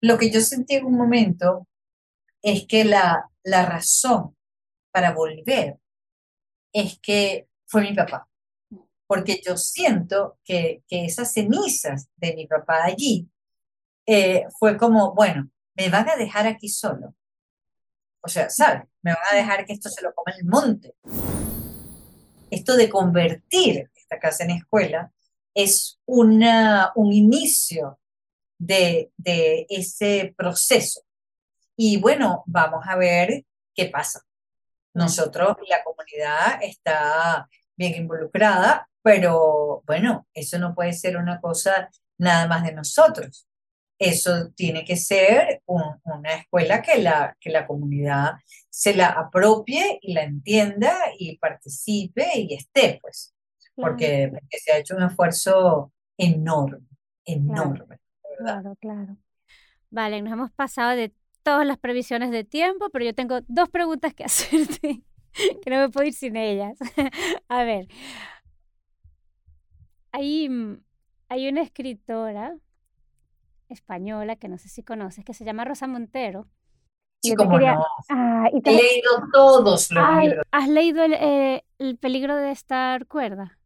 lo 0.00 0.18
que 0.18 0.30
yo 0.30 0.40
sentí 0.40 0.76
en 0.76 0.86
un 0.86 0.96
momento 0.96 1.66
es 2.40 2.66
que 2.66 2.84
la, 2.84 3.30
la 3.42 3.66
razón 3.66 4.36
para 4.92 5.12
volver 5.12 5.78
es 6.72 6.98
que 7.00 7.48
fue 7.66 7.82
mi 7.82 7.94
papá, 7.94 8.28
porque 9.06 9.40
yo 9.44 9.56
siento 9.56 10.38
que, 10.44 10.82
que 10.88 11.04
esas 11.04 11.32
cenizas 11.32 12.08
de 12.16 12.34
mi 12.34 12.46
papá 12.46 12.84
allí 12.84 13.28
eh, 14.06 14.44
fue 14.58 14.76
como, 14.76 15.14
bueno, 15.14 15.50
me 15.74 15.88
van 15.88 16.08
a 16.08 16.16
dejar 16.16 16.46
aquí 16.46 16.68
solo. 16.68 17.14
O 18.20 18.28
sea, 18.28 18.50
¿sabes? 18.50 18.84
Me 19.02 19.12
van 19.12 19.22
a 19.32 19.36
dejar 19.36 19.64
que 19.66 19.72
esto 19.72 19.88
se 19.88 20.02
lo 20.02 20.14
coma 20.14 20.34
el 20.38 20.44
monte. 20.46 20.94
Esto 22.50 22.76
de 22.76 22.88
convertir 22.88 23.90
esta 23.94 24.18
casa 24.18 24.44
en 24.44 24.50
escuela 24.52 25.12
es 25.54 26.00
una, 26.06 26.92
un 26.94 27.12
inicio 27.12 27.98
de, 28.62 29.10
de 29.16 29.66
ese 29.68 30.34
proceso. 30.36 31.02
Y 31.76 32.00
bueno, 32.00 32.44
vamos 32.46 32.84
a 32.86 32.96
ver 32.96 33.44
qué 33.74 33.86
pasa. 33.86 34.20
Nosotros, 34.94 35.56
la 35.68 35.82
comunidad 35.82 36.62
está 36.62 37.48
bien 37.76 37.94
involucrada, 37.94 38.88
pero 39.02 39.82
bueno, 39.86 40.28
eso 40.32 40.58
no 40.58 40.74
puede 40.74 40.92
ser 40.92 41.16
una 41.16 41.40
cosa 41.40 41.90
nada 42.18 42.46
más 42.46 42.64
de 42.64 42.72
nosotros. 42.72 43.48
Eso 43.98 44.50
tiene 44.54 44.84
que 44.84 44.96
ser 44.96 45.62
una 45.66 46.34
escuela 46.36 46.82
que 46.82 46.98
la, 46.98 47.36
que 47.40 47.50
la 47.50 47.66
comunidad 47.66 48.32
se 48.68 48.94
la 48.94 49.08
apropie 49.08 49.98
y 50.02 50.12
la 50.12 50.22
entienda 50.22 50.98
y 51.18 51.36
participe 51.38 52.28
y 52.34 52.54
esté, 52.54 52.98
pues, 53.00 53.34
porque, 53.74 54.28
porque 54.30 54.58
se 54.58 54.72
ha 54.72 54.78
hecho 54.78 54.96
un 54.96 55.04
esfuerzo 55.04 55.92
enorme, 56.16 56.86
enorme. 57.24 58.01
Claro, 58.38 58.76
claro. 58.80 59.16
Vale, 59.90 60.22
nos 60.22 60.32
hemos 60.32 60.50
pasado 60.52 60.96
de 60.96 61.14
todas 61.42 61.66
las 61.66 61.78
previsiones 61.78 62.30
de 62.30 62.44
tiempo, 62.44 62.88
pero 62.90 63.04
yo 63.04 63.14
tengo 63.14 63.40
dos 63.48 63.68
preguntas 63.68 64.14
que 64.14 64.24
hacerte, 64.26 65.02
que 65.32 65.70
no 65.70 65.78
me 65.78 65.88
puedo 65.90 66.06
ir 66.06 66.14
sin 66.14 66.36
ellas. 66.36 66.78
A 67.48 67.64
ver, 67.64 67.88
hay, 70.12 70.48
mm, 70.48 70.82
hay 71.28 71.48
una 71.48 71.62
escritora 71.62 72.56
española 73.68 74.36
que 74.36 74.48
no 74.48 74.58
sé 74.58 74.68
si 74.68 74.82
conoces, 74.82 75.24
que 75.24 75.34
se 75.34 75.44
llama 75.44 75.64
Rosa 75.64 75.86
Montero. 75.86 76.48
Sí, 77.22 77.34
como 77.34 77.58
no. 77.58 77.84
Ah, 78.10 78.48
He 78.52 78.70
leído 78.72 79.10
todos 79.32 79.90
los 79.90 79.90
libros. 79.90 80.44
¿Has 80.50 80.68
leído 80.68 81.04
el, 81.04 81.14
eh, 81.14 81.64
el 81.78 81.96
peligro 81.96 82.36
de 82.36 82.50
estar 82.50 83.06
cuerda? 83.06 83.58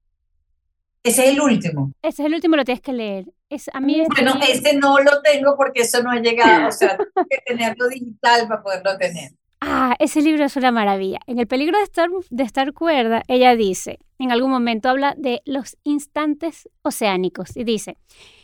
Ese 1.02 1.24
es 1.24 1.32
el 1.32 1.40
último. 1.40 1.92
Ese 2.02 2.22
es 2.22 2.26
el 2.26 2.34
último, 2.34 2.56
lo 2.56 2.64
tienes 2.64 2.82
que 2.82 2.92
leer. 2.92 3.26
Es, 3.48 3.70
a 3.72 3.80
mí 3.80 4.02
bueno, 4.08 4.40
ese 4.48 4.76
no 4.76 4.98
lo 4.98 5.22
tengo 5.22 5.56
porque 5.56 5.82
eso 5.82 6.02
no 6.02 6.10
ha 6.10 6.16
llegado. 6.16 6.68
O 6.68 6.72
sea, 6.72 6.96
tengo 7.14 7.28
que 7.28 7.38
tenerlo 7.46 7.88
digital 7.88 8.48
para 8.48 8.62
poderlo 8.62 8.96
tener. 8.98 9.32
Ah, 9.60 9.96
ese 9.98 10.20
libro 10.20 10.44
es 10.44 10.56
una 10.56 10.70
maravilla. 10.70 11.20
En 11.26 11.38
El 11.38 11.46
peligro 11.46 11.78
de 11.78 11.84
estar, 11.84 12.08
de 12.30 12.42
estar 12.44 12.72
cuerda, 12.72 13.22
ella 13.26 13.56
dice, 13.56 13.98
en 14.18 14.30
algún 14.30 14.50
momento 14.50 14.88
habla 14.88 15.14
de 15.16 15.42
los 15.44 15.76
instantes 15.84 16.68
oceánicos 16.82 17.56
y 17.56 17.64
dice, 17.64 17.96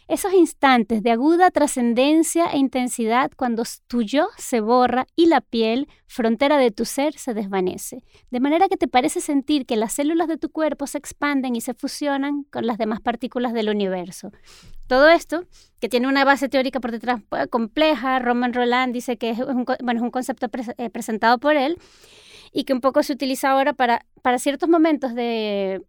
esos 0.08 0.32
instantes 0.34 1.02
de 1.02 1.10
aguda 1.10 1.50
trascendencia 1.50 2.46
e 2.46 2.58
intensidad 2.58 3.30
cuando 3.36 3.62
tu 3.86 4.02
yo 4.02 4.28
se 4.36 4.60
borra 4.60 5.06
y 5.16 5.26
la 5.26 5.40
piel, 5.40 5.88
frontera 6.06 6.58
de 6.58 6.70
tu 6.70 6.84
ser, 6.84 7.14
se 7.14 7.34
desvanece. 7.34 8.02
De 8.30 8.40
manera 8.40 8.68
que 8.68 8.76
te 8.76 8.88
parece 8.88 9.20
sentir 9.20 9.64
que 9.66 9.76
las 9.76 9.92
células 9.92 10.28
de 10.28 10.38
tu 10.38 10.50
cuerpo 10.50 10.86
se 10.86 10.98
expanden 10.98 11.56
y 11.56 11.60
se 11.60 11.74
fusionan 11.74 12.44
con 12.44 12.66
las 12.66 12.78
demás 12.78 13.00
partículas 13.00 13.52
del 13.52 13.68
universo. 13.68 14.32
Todo 14.86 15.08
esto, 15.08 15.46
que 15.80 15.88
tiene 15.88 16.08
una 16.08 16.24
base 16.24 16.48
teórica 16.48 16.80
por 16.80 16.90
detrás 16.90 17.20
pues, 17.28 17.46
compleja, 17.48 18.18
Roman 18.18 18.52
Roland 18.52 18.92
dice 18.92 19.16
que 19.16 19.30
es 19.30 19.38
un, 19.38 19.64
bueno, 19.82 20.00
es 20.00 20.02
un 20.02 20.10
concepto 20.10 20.48
eh, 20.76 20.90
presentado 20.90 21.38
por 21.38 21.56
él 21.56 21.78
y 22.52 22.64
que 22.64 22.72
un 22.72 22.80
poco 22.80 23.02
se 23.02 23.14
utiliza 23.14 23.50
ahora 23.50 23.72
para, 23.72 24.04
para 24.20 24.38
ciertos 24.38 24.68
momentos 24.68 25.14
de 25.14 25.82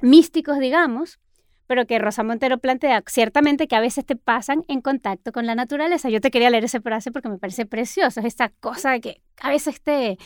místicos, 0.00 0.58
digamos, 0.58 1.18
pero 1.66 1.86
que 1.86 1.98
Rosa 1.98 2.22
Montero 2.22 2.58
plantea 2.58 3.02
ciertamente 3.06 3.66
que 3.66 3.76
a 3.76 3.80
veces 3.80 4.04
te 4.04 4.16
pasan 4.16 4.64
en 4.68 4.80
contacto 4.80 5.32
con 5.32 5.46
la 5.46 5.54
naturaleza. 5.54 6.10
Yo 6.10 6.20
te 6.20 6.30
quería 6.30 6.50
leer 6.50 6.64
ese 6.64 6.80
frase 6.80 7.10
porque 7.12 7.28
me 7.28 7.38
parece 7.38 7.66
precioso, 7.66 8.20
es 8.20 8.26
esta 8.26 8.50
cosa 8.60 8.98
que 9.00 9.22
a 9.40 9.50
veces 9.50 9.80
te, 9.80 10.18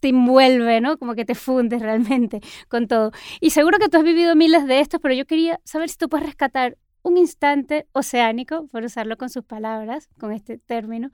te 0.00 0.08
envuelve, 0.08 0.80
¿no? 0.80 0.98
Como 0.98 1.14
que 1.14 1.24
te 1.24 1.34
fundes 1.34 1.80
realmente 1.80 2.40
con 2.68 2.88
todo. 2.88 3.12
Y 3.40 3.50
seguro 3.50 3.78
que 3.78 3.88
tú 3.88 3.98
has 3.98 4.04
vivido 4.04 4.36
miles 4.36 4.66
de 4.66 4.80
estos, 4.80 5.00
pero 5.00 5.14
yo 5.14 5.26
quería 5.26 5.60
saber 5.64 5.88
si 5.88 5.96
tú 5.96 6.08
puedes 6.08 6.26
rescatar 6.26 6.76
un 7.02 7.18
instante 7.18 7.86
oceánico, 7.92 8.66
por 8.68 8.82
usarlo 8.82 9.16
con 9.16 9.28
sus 9.28 9.44
palabras, 9.44 10.08
con 10.18 10.32
este 10.32 10.58
término, 10.58 11.10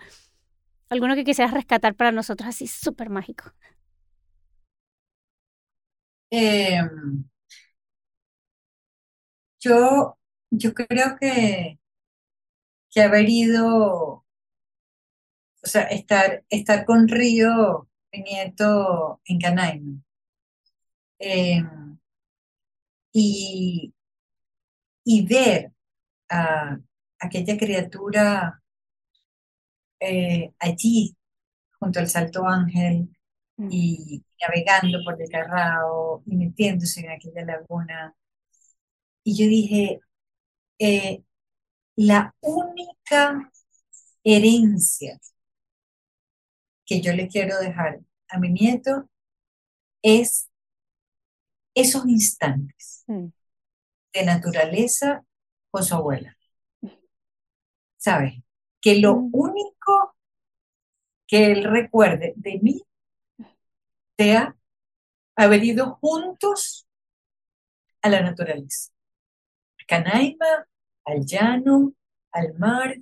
alguno 0.89 1.15
que 1.15 1.25
quisieras 1.25 1.53
rescatar 1.53 1.95
para 1.95 2.13
nosotros 2.13 2.49
así 2.49 2.67
súper 2.67 3.11
mágico. 3.11 3.53
Eh, 6.31 6.81
yo, 9.61 10.19
yo 10.51 10.75
creo 10.75 11.17
que, 11.21 11.79
que 12.91 13.03
haber 13.03 13.29
ido, 13.29 14.25
o 14.25 14.25
sea, 15.63 15.83
estar, 15.85 16.45
estar 16.49 16.85
con 16.85 17.09
Río, 17.09 17.89
mi 18.13 18.23
nieto, 18.23 19.21
en 19.25 19.39
Canaima. 19.39 20.01
Em, 21.19 21.99
y, 23.13 23.93
y 25.05 25.27
ver 25.27 25.73
a 26.31 26.79
aquella 27.19 27.59
criatura 27.59 28.63
eh, 30.01 30.55
allí, 30.59 31.17
junto 31.79 32.01
al 32.01 32.09
Salto 32.09 32.47
Ángel, 32.47 33.11
mm. 33.57 33.69
y 33.71 34.25
navegando 34.41 34.99
por 35.05 35.21
el 35.21 35.29
Carrao 35.29 36.23
y 36.27 36.37
metiéndose 36.37 37.01
en 37.01 37.11
aquella 37.11 37.45
laguna 37.45 38.15
y 39.25 39.37
yo 39.37 39.47
dije, 39.47 40.01
eh, 40.79 41.23
la 41.97 42.35
única 42.41 43.51
herencia 44.25 45.19
que 46.87 47.01
yo 47.01 47.13
le 47.13 47.29
quiero 47.29 47.59
dejar 47.59 48.01
a 48.29 48.39
mi 48.39 48.51
nieto 48.51 49.09
es 50.03 50.51
esos 51.75 52.07
instantes 52.07 53.05
mm. 53.07 53.27
de 54.13 54.25
naturaleza 54.25 55.25
con 55.71 55.85
su 55.85 55.95
abuela. 55.95 56.37
¿Sabes? 57.97 58.35
Que 58.81 58.97
lo 58.97 59.17
mm. 59.17 59.31
único 59.33 60.17
que 61.27 61.53
él 61.53 61.65
recuerde 61.65 62.33
de 62.37 62.59
mí 62.61 62.83
sea 64.19 64.57
haber 65.37 65.65
ido 65.65 65.97
juntos 66.01 66.89
a 68.03 68.09
la 68.09 68.21
naturaleza. 68.23 68.93
Canaima, 69.91 70.69
al 71.05 71.27
llano, 71.27 71.95
al 72.31 72.55
mar, 72.55 72.97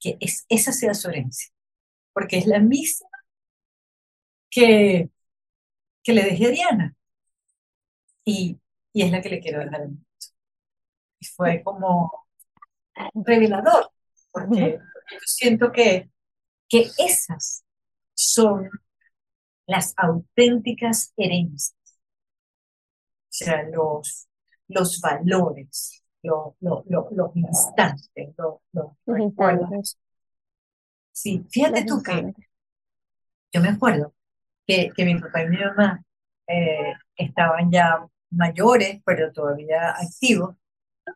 que 0.00 0.16
es, 0.18 0.44
esa 0.48 0.72
sea 0.72 0.94
su 0.94 1.08
herencia, 1.08 1.52
porque 2.12 2.38
es 2.38 2.46
la 2.46 2.58
misma 2.58 3.08
que, 4.50 5.10
que 6.02 6.12
le 6.12 6.24
dejé 6.24 6.46
a 6.46 6.50
Diana 6.50 6.96
y, 8.24 8.58
y 8.92 9.02
es 9.02 9.12
la 9.12 9.22
que 9.22 9.28
le 9.28 9.40
quiero 9.40 9.60
dejar 9.60 9.82
al 9.82 9.88
mundo. 9.90 10.06
Y 11.20 11.26
fue 11.26 11.62
como 11.62 12.26
revelador, 13.14 13.92
porque, 14.32 14.80
yo 15.12 15.18
siento 15.24 15.70
que, 15.70 16.10
que 16.68 16.90
esas 16.98 17.64
son 18.14 18.68
las 19.66 19.94
auténticas 19.96 21.12
herencias. 21.16 21.76
O 21.84 23.32
sea, 23.32 23.62
los, 23.70 24.29
los 24.70 25.00
valores, 25.00 26.02
los, 26.22 26.54
los 26.60 27.36
instantes, 27.36 28.34
los, 28.36 28.90
recuerdos. 29.06 29.98
Sí, 31.12 31.44
fíjate 31.50 31.84
tú 31.84 32.02
que 32.02 32.32
yo 33.52 33.60
me 33.60 33.68
acuerdo 33.68 34.14
que, 34.66 34.90
que 34.94 35.04
mi 35.04 35.18
papá 35.18 35.42
y 35.42 35.48
mi 35.48 35.58
mamá 35.58 36.02
eh, 36.46 36.92
estaban 37.16 37.70
ya 37.70 38.06
mayores, 38.30 39.00
pero 39.04 39.32
todavía 39.32 39.90
activos, 39.90 40.56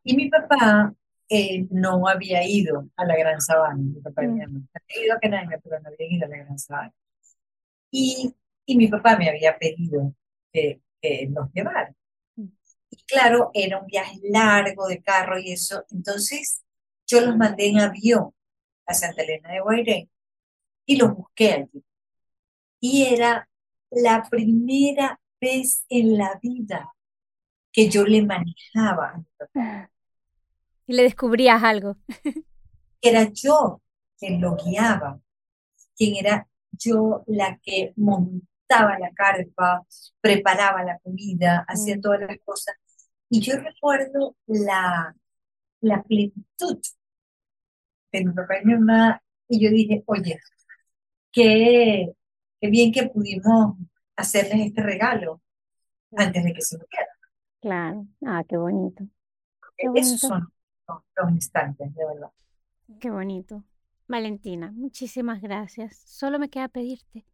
y 0.02 0.16
mi 0.16 0.28
papá 0.28 0.92
eh, 1.28 1.66
no 1.70 2.06
había 2.08 2.46
ido 2.46 2.88
a 2.96 3.04
la 3.04 3.16
Gran 3.16 3.40
Sabana, 3.40 3.76
mi 3.76 4.00
papá 4.00 4.24
y 4.24 4.28
mi 4.28 4.40
mm. 4.40 4.52
mamá 4.52 4.66
había 4.74 5.06
ido 5.06 5.14
a 5.16 5.20
Canadá, 5.20 5.60
pero 5.62 5.80
no 5.80 5.88
había 5.88 6.06
ido 6.12 6.26
a 6.26 6.28
la 6.28 6.36
Gran 6.38 6.58
Sabana. 6.58 6.92
Y, 7.90 8.34
y 8.66 8.76
mi 8.76 8.88
papá 8.88 9.16
me 9.16 9.28
había 9.28 9.56
pedido 9.58 10.14
que, 10.52 10.80
que 11.00 11.28
nos 11.28 11.52
llevara. 11.52 11.94
Y 12.96 13.02
claro, 13.06 13.50
era 13.54 13.80
un 13.80 13.86
viaje 13.86 14.20
largo 14.22 14.86
de 14.86 15.02
carro 15.02 15.36
y 15.38 15.50
eso. 15.50 15.84
Entonces, 15.90 16.62
yo 17.08 17.20
los 17.20 17.36
mandé 17.36 17.66
en 17.66 17.80
avión 17.80 18.30
a 18.86 18.94
Santa 18.94 19.22
Elena 19.22 19.50
de 19.50 19.60
Guairén 19.60 20.10
y 20.86 20.96
los 20.96 21.12
busqué 21.16 21.52
allí. 21.52 21.84
Y 22.80 23.06
era 23.06 23.48
la 23.90 24.22
primera 24.30 25.20
vez 25.40 25.84
en 25.88 26.16
la 26.16 26.38
vida 26.40 26.94
que 27.72 27.88
yo 27.88 28.04
le 28.04 28.22
manejaba 28.22 29.24
Y 30.86 30.92
le 30.92 31.02
descubrías 31.02 31.62
algo. 31.64 31.96
Era 33.00 33.28
yo 33.32 33.82
quien 34.16 34.40
lo 34.40 34.54
guiaba, 34.54 35.20
quien 35.96 36.14
era 36.24 36.48
yo 36.70 37.24
la 37.26 37.58
que 37.62 37.92
montaba 37.96 38.98
la 38.98 39.10
carpa, 39.12 39.84
preparaba 40.20 40.84
la 40.84 40.98
comida, 41.00 41.64
hacía 41.68 41.96
Mm. 41.96 42.00
todas 42.00 42.20
las 42.20 42.38
cosas. 42.44 42.76
Y 43.34 43.40
yo 43.40 43.56
recuerdo 43.56 44.36
la, 44.46 45.12
la 45.80 46.02
plenitud 46.04 46.78
de 48.12 48.24
mi 48.24 48.32
papá 48.32 48.60
y 48.62 48.64
mi 48.64 48.74
mamá, 48.74 49.20
y 49.48 49.58
yo 49.58 49.70
dije, 49.70 50.04
oye, 50.06 50.38
qué, 51.32 52.12
qué 52.60 52.70
bien 52.70 52.92
que 52.92 53.08
pudimos 53.08 53.76
hacerles 54.14 54.66
este 54.66 54.84
regalo 54.84 55.42
antes 56.16 56.44
de 56.44 56.52
que 56.52 56.62
se 56.62 56.78
murieran. 56.78 57.16
Claro. 57.60 58.06
Ah, 58.24 58.44
qué 58.48 58.56
bonito. 58.56 59.02
Qué 59.76 59.88
Esos 59.96 60.20
son 60.20 60.46
los, 60.86 61.02
los 61.16 61.32
instantes, 61.32 61.92
de 61.92 62.04
verdad. 62.06 62.30
Qué 63.00 63.10
bonito. 63.10 63.64
Valentina, 64.06 64.70
muchísimas 64.70 65.42
gracias. 65.42 66.04
Solo 66.06 66.38
me 66.38 66.50
queda 66.50 66.68
pedirte 66.68 67.26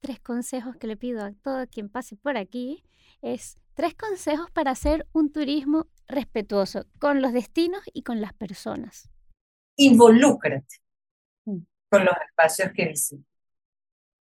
tres 0.00 0.20
consejos 0.20 0.76
que 0.76 0.86
le 0.86 0.96
pido 0.96 1.24
a 1.24 1.32
todo 1.32 1.66
quien 1.66 1.88
pase 1.88 2.16
por 2.16 2.36
aquí. 2.36 2.84
Es 3.22 3.56
tres 3.74 3.94
consejos 3.94 4.50
para 4.50 4.70
hacer 4.72 5.06
un 5.12 5.32
turismo 5.32 5.86
respetuoso 6.06 6.84
con 6.98 7.20
los 7.22 7.32
destinos 7.32 7.82
y 7.92 8.02
con 8.02 8.20
las 8.20 8.32
personas. 8.32 9.10
Involúcrate 9.76 10.76
Mm. 11.46 11.58
con 11.90 12.04
los 12.04 12.14
espacios 12.28 12.70
que 12.74 12.86
visitas, 12.88 13.24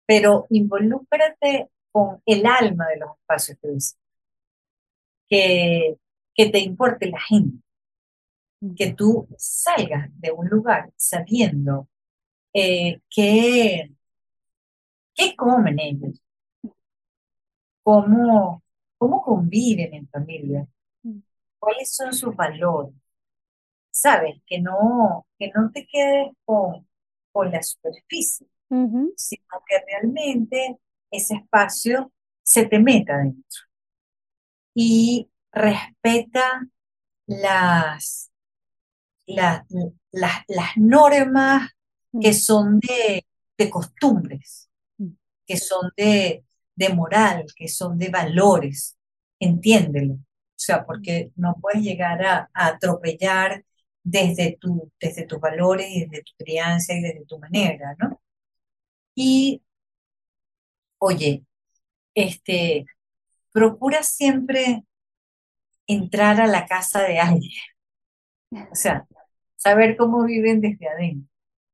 pero 0.06 0.46
involúcrate 0.50 1.70
con 1.92 2.22
el 2.26 2.46
alma 2.46 2.88
de 2.88 2.98
los 2.98 3.10
espacios 3.18 3.58
que 3.62 3.68
visitas. 3.72 4.02
Que, 5.30 5.98
que 6.36 6.50
te 6.50 6.60
importe 6.60 7.10
la 7.10 7.20
gente, 7.20 7.58
Mm. 8.62 8.76
que 8.76 8.94
tú 8.94 9.28
salgas 9.38 10.10
de 10.20 10.32
un 10.32 10.48
lugar 10.48 10.92
sabiendo 10.96 11.88
eh, 12.54 13.02
qué, 13.10 13.92
qué 15.18 15.36
comen 15.36 15.78
ellos, 15.80 16.24
cómo, 17.84 18.64
cómo 18.98 19.22
conviven 19.22 19.94
en 19.94 20.08
familia, 20.10 20.66
Mm. 21.04 21.20
cuáles 21.60 21.94
son 21.96 22.14
sus 22.14 22.36
valores. 22.36 22.96
Sabes, 23.92 24.42
que 24.46 24.60
no, 24.62 25.26
que 25.40 25.50
no 25.56 25.72
te 25.72 25.86
quedes 25.88 26.32
con, 26.46 26.88
con 27.32 27.52
la 27.52 27.62
superficie, 27.64 28.48
sino 29.16 29.48
que 29.68 29.76
realmente 29.88 30.78
ese 31.12 31.36
espacio 31.36 32.12
se 32.44 32.66
te 32.68 32.80
meta 32.80 33.18
dentro 33.18 33.62
y 34.76 35.30
respeta 35.52 36.68
las, 37.26 38.32
las, 39.26 39.66
las, 40.12 40.44
las 40.48 40.78
normas 40.78 41.72
que 42.22 42.30
Mm. 42.30 42.34
son 42.34 42.80
de, 42.80 43.26
de 43.58 43.70
costumbres. 43.70 44.67
Que 45.48 45.58
son 45.58 45.92
de, 45.98 46.44
de 46.76 46.90
moral, 46.90 47.46
que 47.56 47.68
son 47.68 47.98
de 47.98 48.10
valores. 48.10 48.98
Entiéndelo. 49.40 50.16
O 50.16 50.60
sea, 50.60 50.86
porque 50.86 51.32
no 51.36 51.56
puedes 51.62 51.82
llegar 51.82 52.24
a, 52.26 52.50
a 52.54 52.68
atropellar 52.68 53.64
desde 54.04 54.58
tu, 54.60 54.92
desde 55.00 55.26
tus 55.26 55.40
valores 55.40 55.88
y 55.90 56.06
desde 56.06 56.24
tu 56.24 56.34
crianza 56.38 56.94
y 56.94 57.02
desde 57.02 57.26
tu 57.26 57.40
manera, 57.40 57.96
¿no? 58.00 58.22
Y, 59.16 59.62
oye, 61.00 61.44
este, 62.16 62.86
procura 63.52 64.04
siempre 64.04 64.84
entrar 65.88 66.42
a 66.42 66.48
la 66.48 66.66
casa 66.66 67.04
de 67.04 67.20
alguien. 67.20 67.52
O 68.72 68.76
sea, 68.76 69.06
saber 69.56 69.98
cómo 69.98 70.24
viven 70.24 70.62
desde 70.62 70.88
adentro. 70.88 71.30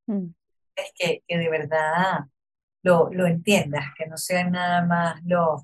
Mm. 0.07 0.28
Es 0.76 0.91
que, 0.95 1.24
que 1.28 1.38
de 1.38 1.49
verdad 1.49 2.26
lo, 2.84 3.09
lo 3.11 3.25
entiendas, 3.25 3.86
que 3.97 4.05
no 4.05 4.17
sean 4.17 4.51
nada 4.51 4.86
más 4.86 5.21
los, 5.25 5.63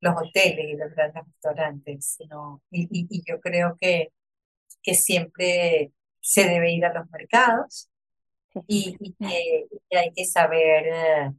los 0.00 0.14
hoteles 0.16 0.66
y 0.68 0.76
los 0.76 0.94
grandes 0.94 1.24
restaurantes, 1.24 2.16
sino, 2.18 2.62
y, 2.70 2.82
y, 2.90 3.06
y 3.08 3.22
yo 3.26 3.40
creo 3.40 3.76
que, 3.80 4.12
que 4.82 4.94
siempre 4.94 5.92
se 6.20 6.44
debe 6.44 6.72
ir 6.72 6.84
a 6.84 6.92
los 6.92 7.08
mercados 7.10 7.88
y, 8.66 8.96
y 9.00 9.12
que, 9.14 9.66
y 9.70 9.78
que 9.88 9.98
hay 9.98 10.12
que 10.12 10.24
saber 10.24 10.86
eh, 10.86 11.32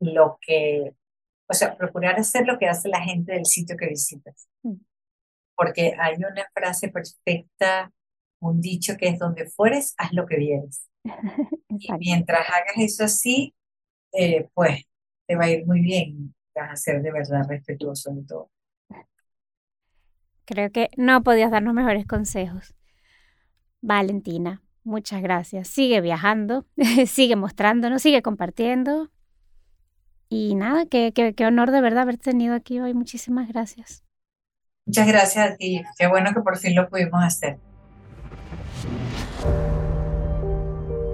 lo 0.00 0.38
que, 0.40 0.92
o 1.48 1.54
sea, 1.54 1.76
procurar 1.76 2.18
hacer 2.18 2.46
lo 2.46 2.58
que 2.58 2.66
hace 2.66 2.88
la 2.88 3.00
gente 3.00 3.32
del 3.32 3.46
sitio 3.46 3.76
que 3.76 3.88
visitas. 3.88 4.48
Mm. 4.62 4.76
Porque 5.56 5.94
hay 5.98 6.16
una 6.16 6.48
frase 6.52 6.88
perfecta, 6.88 7.92
un 8.40 8.60
dicho 8.60 8.96
que 8.96 9.08
es 9.08 9.18
donde 9.18 9.46
fueres, 9.46 9.94
haz 9.98 10.12
lo 10.12 10.26
que 10.26 10.36
vieres. 10.36 10.88
Y 11.76 11.92
mientras 11.94 12.48
hagas 12.48 12.76
eso 12.76 13.04
así, 13.04 13.52
eh, 14.14 14.48
pues 14.54 14.84
te 15.26 15.36
va 15.36 15.44
a 15.44 15.50
ir 15.50 15.66
muy 15.66 15.80
bien. 15.80 16.34
Vas 16.54 16.72
a 16.72 16.76
ser 16.76 17.02
de 17.02 17.12
verdad 17.12 17.46
respetuoso 17.48 18.12
de 18.12 18.22
todo. 18.24 18.50
Creo 20.44 20.70
que 20.70 20.90
no 20.96 21.22
podías 21.22 21.50
darnos 21.50 21.74
mejores 21.74 22.06
consejos. 22.06 22.74
Valentina, 23.80 24.62
muchas 24.82 25.22
gracias. 25.22 25.68
Sigue 25.68 26.00
viajando, 26.00 26.66
sigue 27.06 27.36
mostrándonos, 27.36 28.02
sigue 28.02 28.22
compartiendo. 28.22 29.10
Y 30.28 30.54
nada, 30.54 30.86
qué, 30.86 31.12
qué, 31.14 31.34
qué 31.34 31.46
honor 31.46 31.70
de 31.70 31.80
verdad 31.80 32.02
haber 32.02 32.18
tenido 32.18 32.54
aquí 32.54 32.80
hoy. 32.80 32.94
Muchísimas 32.94 33.48
gracias. 33.48 34.04
Muchas 34.86 35.06
gracias 35.06 35.52
a 35.52 35.56
ti. 35.56 35.82
Qué 35.98 36.06
bueno 36.06 36.34
que 36.34 36.40
por 36.40 36.58
fin 36.58 36.74
lo 36.74 36.88
pudimos 36.88 37.24
hacer. 37.24 37.58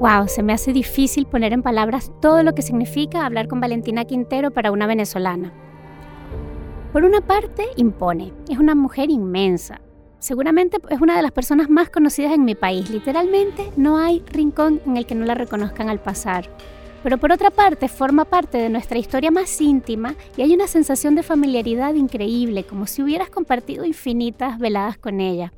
Wow, 0.01 0.29
se 0.29 0.43
me 0.43 0.55
hace 0.55 0.73
difícil 0.73 1.27
poner 1.27 1.53
en 1.53 1.63
palabras 1.63 2.11
todo 2.23 2.43
lo 2.43 2.55
que 2.55 2.63
significa 2.63 3.27
hablar 3.27 3.49
con 3.49 3.61
Valentina 3.61 4.07
Quintero 4.07 4.51
para 4.51 4.73
una 4.73 4.87
venezolana. 4.87 5.53
Por 6.91 7.05
una 7.05 7.21
parte, 7.21 7.67
impone. 7.77 8.33
Es 8.49 8.57
una 8.57 8.75
mujer 8.75 9.11
inmensa. 9.11 9.83
Seguramente 10.19 10.79
es 10.89 11.03
una 11.03 11.17
de 11.17 11.23
las 11.23 11.33
personas 11.33 11.69
más 11.69 11.91
conocidas 11.91 12.33
en 12.33 12.47
mi 12.47 12.55
país. 12.55 12.89
Literalmente 12.89 13.71
no 13.77 13.99
hay 13.99 14.25
rincón 14.33 14.81
en 14.87 14.97
el 14.97 15.05
que 15.05 15.15
no 15.15 15.27
la 15.27 15.35
reconozcan 15.35 15.91
al 15.91 16.01
pasar. 16.01 16.49
Pero 17.03 17.19
por 17.19 17.31
otra 17.31 17.51
parte, 17.51 17.87
forma 17.87 18.25
parte 18.25 18.57
de 18.57 18.71
nuestra 18.71 18.99
historia 18.99 19.31
más 19.31 19.61
íntima 19.61 20.15
y 20.35 20.41
hay 20.41 20.55
una 20.55 20.67
sensación 20.67 21.15
de 21.15 21.23
familiaridad 21.23 21.93
increíble, 21.93 22.65
como 22.65 22.87
si 22.87 23.03
hubieras 23.03 23.29
compartido 23.29 23.85
infinitas 23.85 24.59
veladas 24.59 24.97
con 24.97 25.21
ella. 25.21 25.53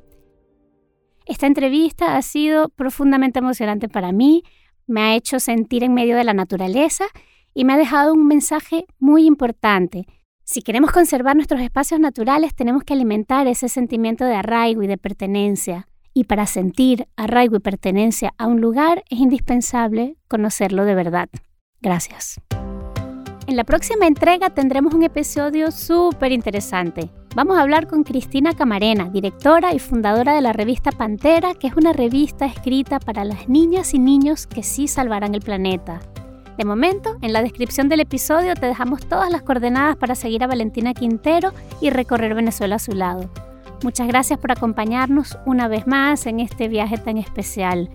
Esta 1.25 1.47
entrevista 1.47 2.17
ha 2.17 2.21
sido 2.21 2.69
profundamente 2.69 3.39
emocionante 3.39 3.87
para 3.87 4.11
mí, 4.11 4.43
me 4.87 5.01
ha 5.01 5.15
hecho 5.15 5.39
sentir 5.39 5.83
en 5.83 5.93
medio 5.93 6.17
de 6.17 6.23
la 6.23 6.33
naturaleza 6.33 7.05
y 7.53 7.63
me 7.63 7.73
ha 7.73 7.77
dejado 7.77 8.13
un 8.13 8.27
mensaje 8.27 8.85
muy 8.99 9.25
importante. 9.25 10.05
Si 10.43 10.61
queremos 10.61 10.91
conservar 10.91 11.35
nuestros 11.35 11.61
espacios 11.61 12.01
naturales, 12.01 12.53
tenemos 12.53 12.83
que 12.83 12.93
alimentar 12.93 13.47
ese 13.47 13.69
sentimiento 13.69 14.25
de 14.25 14.35
arraigo 14.35 14.83
y 14.83 14.87
de 14.87 14.97
pertenencia. 14.97 15.87
Y 16.13 16.25
para 16.25 16.45
sentir 16.45 17.07
arraigo 17.15 17.55
y 17.55 17.59
pertenencia 17.59 18.33
a 18.37 18.47
un 18.47 18.59
lugar 18.59 19.03
es 19.09 19.19
indispensable 19.19 20.17
conocerlo 20.27 20.83
de 20.83 20.95
verdad. 20.95 21.29
Gracias. 21.81 22.41
En 23.47 23.55
la 23.55 23.63
próxima 23.63 24.05
entrega 24.05 24.49
tendremos 24.49 24.93
un 24.93 25.03
episodio 25.03 25.71
súper 25.71 26.33
interesante. 26.33 27.09
Vamos 27.35 27.57
a 27.57 27.61
hablar 27.61 27.87
con 27.87 28.03
Cristina 28.03 28.53
Camarena, 28.53 29.09
directora 29.09 29.73
y 29.73 29.79
fundadora 29.79 30.35
de 30.35 30.41
la 30.41 30.53
revista 30.53 30.91
Pantera, 30.91 31.55
que 31.55 31.65
es 31.65 31.75
una 31.75 31.91
revista 31.91 32.45
escrita 32.45 32.99
para 32.99 33.25
las 33.25 33.49
niñas 33.49 33.95
y 33.95 33.99
niños 33.99 34.45
que 34.45 34.61
sí 34.61 34.87
salvarán 34.87 35.33
el 35.33 35.41
planeta. 35.41 35.99
De 36.59 36.63
momento, 36.63 37.17
en 37.23 37.33
la 37.33 37.41
descripción 37.41 37.89
del 37.89 38.01
episodio 38.01 38.53
te 38.53 38.67
dejamos 38.67 39.07
todas 39.07 39.31
las 39.31 39.41
coordenadas 39.41 39.97
para 39.97 40.13
seguir 40.13 40.43
a 40.43 40.47
Valentina 40.47 40.93
Quintero 40.93 41.53
y 41.81 41.89
recorrer 41.89 42.35
Venezuela 42.35 42.75
a 42.75 42.79
su 42.79 42.91
lado. 42.91 43.31
Muchas 43.83 44.07
gracias 44.07 44.37
por 44.37 44.51
acompañarnos 44.51 45.39
una 45.47 45.67
vez 45.67 45.87
más 45.87 46.27
en 46.27 46.39
este 46.39 46.67
viaje 46.67 46.99
tan 46.99 47.17
especial. 47.17 47.89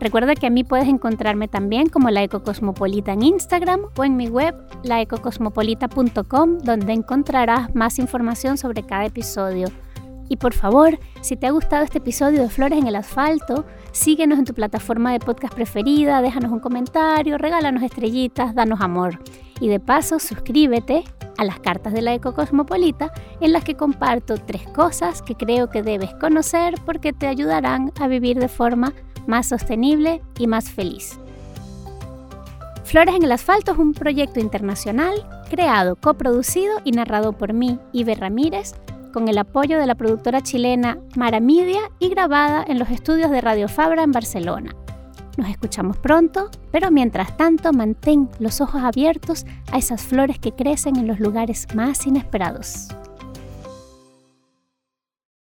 Recuerda 0.00 0.36
que 0.36 0.46
a 0.46 0.50
mí 0.50 0.62
puedes 0.62 0.86
encontrarme 0.86 1.48
también 1.48 1.88
como 1.88 2.10
la 2.10 2.22
Ecocosmopolita 2.22 3.12
en 3.12 3.22
Instagram 3.22 3.80
o 3.96 4.04
en 4.04 4.16
mi 4.16 4.28
web 4.28 4.54
laecocosmopolita.com 4.84 6.58
donde 6.58 6.92
encontrarás 6.92 7.74
más 7.74 7.98
información 7.98 8.58
sobre 8.58 8.84
cada 8.84 9.06
episodio. 9.06 9.68
Y 10.28 10.36
por 10.36 10.52
favor, 10.54 10.98
si 11.20 11.36
te 11.36 11.46
ha 11.46 11.50
gustado 11.50 11.84
este 11.84 11.98
episodio 11.98 12.42
de 12.42 12.50
Flores 12.50 12.78
en 12.78 12.86
el 12.86 12.96
Asfalto, 12.96 13.64
síguenos 13.92 14.38
en 14.38 14.44
tu 14.44 14.54
plataforma 14.54 15.10
de 15.10 15.20
podcast 15.20 15.54
preferida, 15.54 16.22
déjanos 16.22 16.52
un 16.52 16.60
comentario, 16.60 17.38
regálanos 17.38 17.82
estrellitas, 17.82 18.54
danos 18.54 18.80
amor. 18.80 19.18
Y 19.60 19.68
de 19.68 19.80
paso, 19.80 20.18
suscríbete 20.18 21.04
a 21.38 21.44
las 21.44 21.60
cartas 21.60 21.92
de 21.92 22.02
la 22.02 22.14
Ecocosmopolita 22.14 23.12
en 23.40 23.52
las 23.52 23.64
que 23.64 23.74
comparto 23.74 24.36
tres 24.36 24.66
cosas 24.68 25.22
que 25.22 25.34
creo 25.34 25.70
que 25.70 25.82
debes 25.82 26.12
conocer 26.14 26.74
porque 26.84 27.12
te 27.12 27.26
ayudarán 27.26 27.92
a 27.98 28.06
vivir 28.08 28.38
de 28.38 28.48
forma 28.48 28.92
más 29.28 29.46
sostenible 29.46 30.20
y 30.38 30.48
más 30.48 30.70
feliz. 30.70 31.20
Flores 32.84 33.14
en 33.14 33.22
el 33.22 33.32
Asfalto 33.32 33.72
es 33.72 33.78
un 33.78 33.92
proyecto 33.92 34.40
internacional 34.40 35.14
creado, 35.50 35.96
coproducido 35.96 36.80
y 36.84 36.92
narrado 36.92 37.32
por 37.34 37.52
mí, 37.52 37.78
Ibe 37.92 38.14
Ramírez, 38.14 38.74
con 39.12 39.28
el 39.28 39.38
apoyo 39.38 39.78
de 39.78 39.86
la 39.86 39.94
productora 39.94 40.42
chilena 40.42 40.98
Mara 41.14 41.40
Media 41.40 41.80
y 41.98 42.08
grabada 42.08 42.64
en 42.66 42.78
los 42.78 42.90
estudios 42.90 43.30
de 43.30 43.40
Radio 43.40 43.68
Fabra 43.68 44.02
en 44.02 44.12
Barcelona. 44.12 44.74
Nos 45.36 45.50
escuchamos 45.50 45.96
pronto, 45.98 46.50
pero 46.72 46.90
mientras 46.90 47.36
tanto 47.36 47.72
mantén 47.72 48.28
los 48.38 48.60
ojos 48.60 48.82
abiertos 48.82 49.46
a 49.70 49.78
esas 49.78 50.02
flores 50.02 50.38
que 50.38 50.52
crecen 50.52 50.96
en 50.96 51.06
los 51.06 51.20
lugares 51.20 51.66
más 51.74 52.06
inesperados. 52.06 52.88